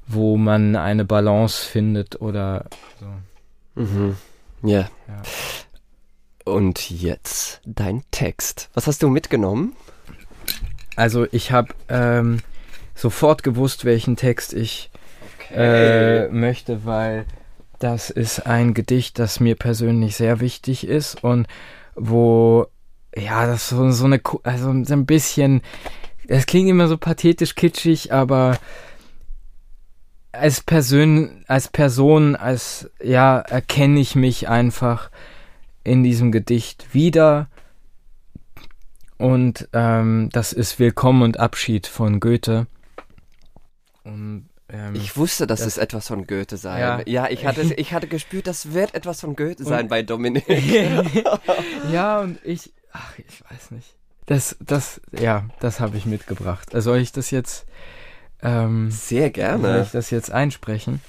wo 0.06 0.36
man 0.36 0.76
eine 0.76 1.04
Balance 1.04 1.64
findet 1.64 2.20
oder 2.20 2.66
so. 3.00 3.82
Mhm. 3.82 4.16
Yeah. 4.62 4.90
Ja. 5.08 5.22
Und 6.44 6.90
jetzt 6.90 7.60
dein 7.64 8.02
Text. 8.10 8.70
Was 8.74 8.86
hast 8.86 9.02
du 9.02 9.08
mitgenommen? 9.08 9.74
Also 10.96 11.26
ich 11.32 11.52
habe 11.52 11.74
ähm, 11.88 12.40
sofort 12.94 13.42
gewusst, 13.42 13.84
welchen 13.84 14.16
Text 14.16 14.52
ich 14.52 14.90
okay. 15.50 16.26
äh, 16.26 16.28
möchte, 16.28 16.84
weil 16.84 17.26
das 17.78 18.10
ist 18.10 18.46
ein 18.46 18.74
Gedicht, 18.74 19.18
das 19.18 19.40
mir 19.40 19.56
persönlich 19.56 20.16
sehr 20.16 20.40
wichtig 20.40 20.86
ist 20.86 21.22
und 21.24 21.46
wo, 21.94 22.66
ja, 23.16 23.46
das 23.46 23.68
so, 23.68 23.90
so 23.90 24.04
eine, 24.04 24.20
also 24.42 24.84
so 24.84 24.92
ein 24.92 25.06
bisschen, 25.06 25.62
das 26.26 26.46
klingt 26.46 26.68
immer 26.68 26.88
so 26.88 26.98
pathetisch 26.98 27.54
kitschig, 27.54 28.12
aber 28.12 28.58
als 30.32 30.60
Person, 30.60 31.44
als 31.46 31.68
Person, 31.68 32.36
als, 32.36 32.90
ja, 33.02 33.38
erkenne 33.38 34.00
ich 34.00 34.14
mich 34.14 34.48
einfach 34.48 35.10
in 35.84 36.02
diesem 36.02 36.32
Gedicht 36.32 36.92
wieder. 36.92 37.48
Und 39.16 39.68
ähm, 39.72 40.28
das 40.32 40.52
ist 40.52 40.78
Willkommen 40.78 41.22
und 41.22 41.38
Abschied 41.38 41.86
von 41.86 42.18
Goethe. 42.18 42.66
Und 44.02 44.48
ähm, 44.74 44.94
ich 44.94 45.16
wusste, 45.16 45.46
dass 45.46 45.60
das, 45.60 45.68
es 45.68 45.78
etwas 45.78 46.08
von 46.08 46.26
Goethe 46.26 46.56
sei. 46.56 46.80
Ja. 46.80 47.00
ja, 47.06 47.28
ich, 47.28 47.46
hatte, 47.46 47.62
ich 47.76 47.92
hatte 47.92 48.08
gespürt, 48.08 48.46
das 48.46 48.72
wird 48.72 48.94
etwas 48.94 49.20
von 49.20 49.36
Goethe 49.36 49.62
und, 49.62 49.68
sein 49.68 49.88
bei 49.88 50.02
Dominik. 50.02 50.44
ja, 51.92 52.20
und 52.20 52.38
ich, 52.44 52.72
ach, 52.92 53.12
ich 53.18 53.42
weiß 53.50 53.70
nicht. 53.70 53.94
Das, 54.26 54.56
das, 54.60 55.00
ja, 55.12 55.44
das 55.60 55.80
habe 55.80 55.96
ich 55.96 56.06
mitgebracht. 56.06 56.74
Also 56.74 56.90
soll 56.90 56.98
ich 56.98 57.12
das 57.12 57.30
jetzt. 57.30 57.66
Ähm, 58.42 58.90
Sehr 58.90 59.30
gerne. 59.30 59.62
Soll 59.62 59.82
ich 59.82 59.90
das 59.92 60.10
jetzt 60.10 60.30
einsprechen? 60.32 61.00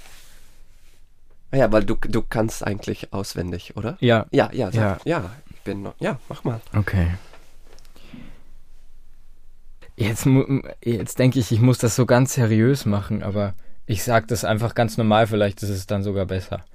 Ah 1.51 1.57
ja, 1.57 1.71
weil 1.71 1.83
du, 1.85 1.95
du 1.95 2.21
kannst 2.21 2.65
eigentlich 2.65 3.13
auswendig, 3.13 3.75
oder? 3.75 3.97
Ja. 3.99 4.25
Ja, 4.31 4.49
ja, 4.51 4.71
sag, 4.71 5.05
ja. 5.05 5.19
ja. 5.19 5.31
Ich 5.53 5.61
bin 5.61 5.83
noch, 5.83 5.95
ja, 5.99 6.19
mach 6.29 6.43
mal. 6.43 6.61
Okay. 6.75 7.07
Jetzt, 9.97 10.27
jetzt 10.83 11.19
denke 11.19 11.39
ich, 11.39 11.51
ich 11.51 11.61
muss 11.61 11.77
das 11.77 11.95
so 11.95 12.05
ganz 12.05 12.33
seriös 12.33 12.85
machen, 12.85 13.23
aber 13.23 13.53
ich 13.85 14.03
sage 14.03 14.27
das 14.27 14.43
einfach 14.43 14.75
ganz 14.75 14.97
normal, 14.97 15.27
vielleicht 15.27 15.63
ist 15.63 15.69
es 15.69 15.87
dann 15.87 16.03
sogar 16.03 16.25
besser. 16.25 16.65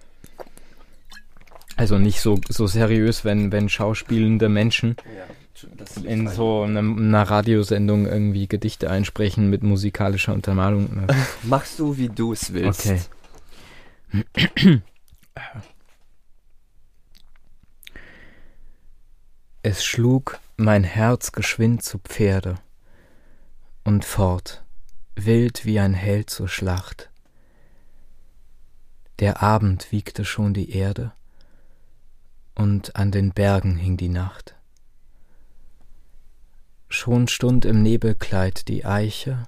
Also 1.76 1.98
nicht 1.98 2.20
so, 2.20 2.38
so 2.48 2.66
seriös, 2.66 3.24
wenn, 3.24 3.52
wenn 3.52 3.68
schauspielende 3.68 4.48
Menschen 4.48 4.96
ja, 5.04 6.02
in 6.04 6.28
so 6.28 6.62
einer, 6.62 6.80
einer 6.80 7.22
Radiosendung 7.22 8.06
irgendwie 8.06 8.46
Gedichte 8.48 8.90
einsprechen 8.90 9.50
mit 9.50 9.62
musikalischer 9.62 10.32
Untermalung. 10.32 10.94
Ne? 10.94 11.06
Machst 11.42 11.78
du, 11.78 11.96
wie 11.96 12.08
du 12.08 12.32
es 12.32 12.52
willst. 12.52 12.86
Okay. 14.46 14.82
Es 19.62 19.84
schlug 19.84 20.38
mein 20.56 20.84
Herz 20.84 21.32
geschwind 21.32 21.82
zu 21.82 21.98
Pferde 21.98 22.54
und 23.84 24.04
fort, 24.04 24.64
wild 25.14 25.64
wie 25.64 25.78
ein 25.80 25.94
Held 25.94 26.30
zur 26.30 26.48
Schlacht. 26.48 27.10
Der 29.18 29.42
Abend 29.42 29.92
wiegte 29.92 30.24
schon 30.24 30.54
die 30.54 30.70
Erde, 30.70 31.12
und 32.54 32.96
an 32.96 33.10
den 33.10 33.32
Bergen 33.32 33.76
hing 33.76 33.96
die 33.96 34.08
Nacht. 34.08 34.54
Schon 36.88 37.28
stund 37.28 37.64
im 37.64 37.82
Nebelkleid 37.82 38.68
die 38.68 38.84
Eiche, 38.84 39.44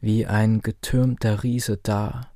wie 0.00 0.26
ein 0.26 0.60
getürmter 0.60 1.42
Riese 1.42 1.78
da, 1.82 2.30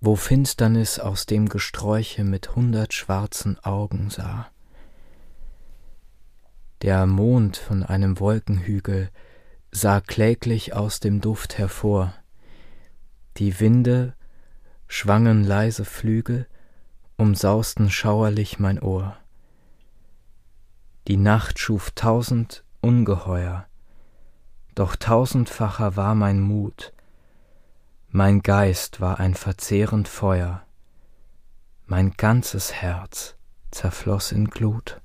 wo 0.00 0.16
Finsternis 0.16 0.98
aus 0.98 1.26
dem 1.26 1.48
Gesträuche 1.48 2.24
mit 2.24 2.54
hundert 2.54 2.94
schwarzen 2.94 3.58
Augen 3.60 4.10
sah. 4.10 4.50
Der 6.82 7.06
Mond 7.06 7.56
von 7.56 7.82
einem 7.82 8.18
Wolkenhügel 8.20 9.10
sah 9.72 10.00
kläglich 10.00 10.74
aus 10.74 11.00
dem 11.00 11.20
Duft 11.20 11.58
hervor, 11.58 12.12
die 13.36 13.60
Winde 13.60 14.14
schwangen 14.88 15.44
leise 15.44 15.84
Flügel, 15.84 16.46
umsausten 17.16 17.90
schauerlich 17.90 18.58
mein 18.58 18.80
Ohr. 18.80 19.16
Die 21.06 21.16
Nacht 21.16 21.58
schuf 21.58 21.92
tausend 21.92 22.64
Ungeheuer, 22.80 23.66
doch 24.74 24.96
tausendfacher 24.96 25.96
war 25.96 26.14
mein 26.14 26.40
Mut, 26.40 26.92
mein 28.08 28.42
Geist 28.42 29.00
war 29.00 29.20
ein 29.20 29.34
verzehrend 29.34 30.08
Feuer, 30.08 30.66
mein 31.86 32.12
ganzes 32.12 32.72
Herz 32.72 33.36
zerfloß 33.70 34.32
in 34.32 34.50
Glut. 34.50 35.00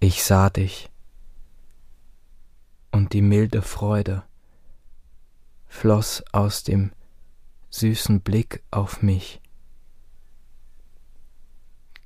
Ich 0.00 0.24
sah 0.24 0.50
dich, 0.50 0.91
und 2.92 3.12
die 3.12 3.22
milde 3.22 3.62
Freude 3.62 4.22
floß 5.66 6.24
aus 6.32 6.62
dem 6.62 6.92
süßen 7.70 8.20
Blick 8.20 8.62
auf 8.70 9.02
mich. 9.02 9.40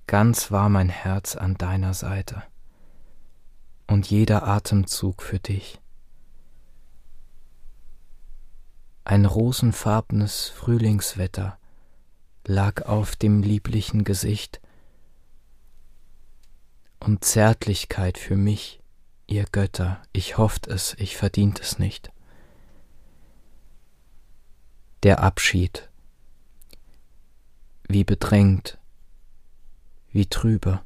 Ganz 0.06 0.52
war 0.52 0.68
mein 0.68 0.88
Herz 0.88 1.34
an 1.34 1.56
deiner 1.56 1.92
Seite 1.92 2.44
und 3.88 4.08
jeder 4.08 4.46
Atemzug 4.46 5.20
für 5.20 5.40
dich. 5.40 5.80
Ein 9.04 9.24
rosenfarbenes 9.24 10.48
Frühlingswetter 10.48 11.58
lag 12.44 12.82
auf 12.86 13.16
dem 13.16 13.42
lieblichen 13.42 14.04
Gesicht 14.04 14.60
und 17.00 17.24
Zärtlichkeit 17.24 18.18
für 18.18 18.36
mich, 18.36 18.80
ihr 19.26 19.44
Götter, 19.44 20.02
ich 20.12 20.38
hofft 20.38 20.66
es, 20.66 20.94
ich 20.98 21.16
verdient 21.16 21.60
es 21.60 21.78
nicht. 21.78 22.10
Der 25.02 25.20
Abschied, 25.22 25.90
wie 27.88 28.04
bedrängt, 28.04 28.78
wie 30.10 30.26
trübe, 30.26 30.80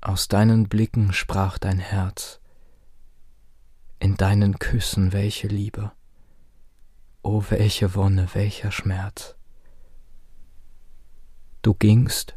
aus 0.00 0.28
deinen 0.28 0.68
Blicken 0.68 1.12
sprach 1.12 1.58
dein 1.58 1.78
Herz, 1.78 2.40
in 4.00 4.16
deinen 4.16 4.58
Küssen 4.58 5.12
welche 5.12 5.48
Liebe, 5.48 5.92
o 7.22 7.44
welche 7.48 7.94
Wonne, 7.94 8.28
welcher 8.34 8.70
Schmerz. 8.70 9.34
Du 11.62 11.74
gingst, 11.74 12.36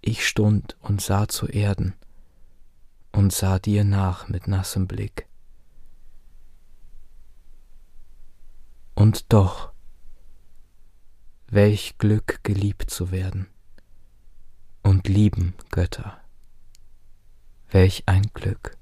ich 0.00 0.26
stund 0.26 0.76
und 0.80 1.00
sah 1.00 1.26
zu 1.26 1.46
Erden 1.46 1.94
und 3.16 3.32
sah 3.32 3.58
dir 3.58 3.82
nach 3.82 4.28
mit 4.28 4.46
nassem 4.46 4.86
Blick. 4.86 5.26
Und 8.94 9.32
doch, 9.32 9.72
welch 11.48 11.96
Glück 11.96 12.40
geliebt 12.42 12.90
zu 12.90 13.10
werden 13.10 13.46
und 14.82 15.08
lieben 15.08 15.54
Götter, 15.70 16.20
welch 17.70 18.02
ein 18.04 18.30
Glück. 18.34 18.76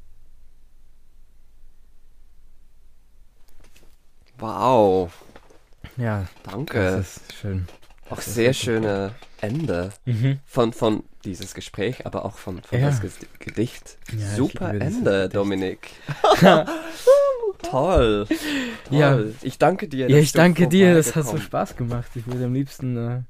Wow. 4.38 5.12
Ja, 5.96 6.26
Danke. 6.42 6.96
das 6.96 7.18
ist 7.18 7.32
schön. 7.34 7.68
Auch 8.10 8.20
sehr 8.20 8.52
schöne 8.52 9.14
Ende 9.40 9.92
Mhm. 10.04 10.38
von, 10.46 10.72
von 10.72 11.04
dieses 11.24 11.54
Gespräch, 11.54 12.04
aber 12.06 12.24
auch 12.24 12.36
von, 12.36 12.62
von 12.62 12.78
Ja. 12.78 12.86
das 12.90 13.00
Gedicht. 13.38 13.96
Ja, 14.16 14.26
Super 14.36 14.70
Ende, 14.70 15.10
Gedicht. 15.22 15.34
Dominik. 15.36 15.90
Toll. 16.40 16.66
Toll. 17.62 18.26
Ja. 18.90 19.18
Ich 19.42 19.58
danke 19.58 19.88
dir. 19.88 20.10
Ja, 20.10 20.18
ich 20.18 20.32
danke 20.32 20.68
dir, 20.68 20.94
das 20.94 21.16
hat 21.16 21.26
so 21.26 21.38
Spaß 21.38 21.76
gemacht. 21.76 22.10
Ich 22.14 22.26
würde 22.26 22.44
am 22.44 22.52
liebsten, 22.54 23.24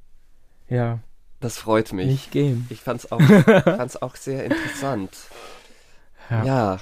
äh, 0.69 0.73
ja, 0.75 0.99
Das 1.39 1.57
freut 1.57 1.93
mich. 1.93 2.07
nicht 2.07 2.31
gehen. 2.31 2.67
Ich 2.69 2.81
fand's 2.81 3.09
auch, 3.11 3.21
fand's 3.63 3.95
auch 4.01 4.15
sehr 4.17 4.43
interessant. 4.45 5.11
Ja, 6.29 6.43
Ja. 6.45 6.79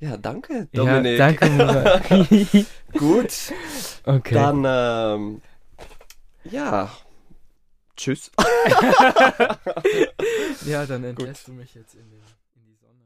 Ja, 0.00 0.16
danke, 0.16 0.68
Ja, 0.72 0.84
Dominik. 0.84 1.16
danke, 1.18 1.48
Murat. 1.50 2.02
Gut, 2.92 3.32
okay. 4.04 4.34
dann, 4.34 4.64
ähm, 4.66 5.42
ja. 6.44 6.90
Tschüss. 7.96 8.30
ja, 10.66 10.86
dann 10.86 11.04
entlässt 11.04 11.48
du 11.48 11.52
mich 11.52 11.74
jetzt 11.74 11.94
in 11.94 12.10
den... 12.10 12.22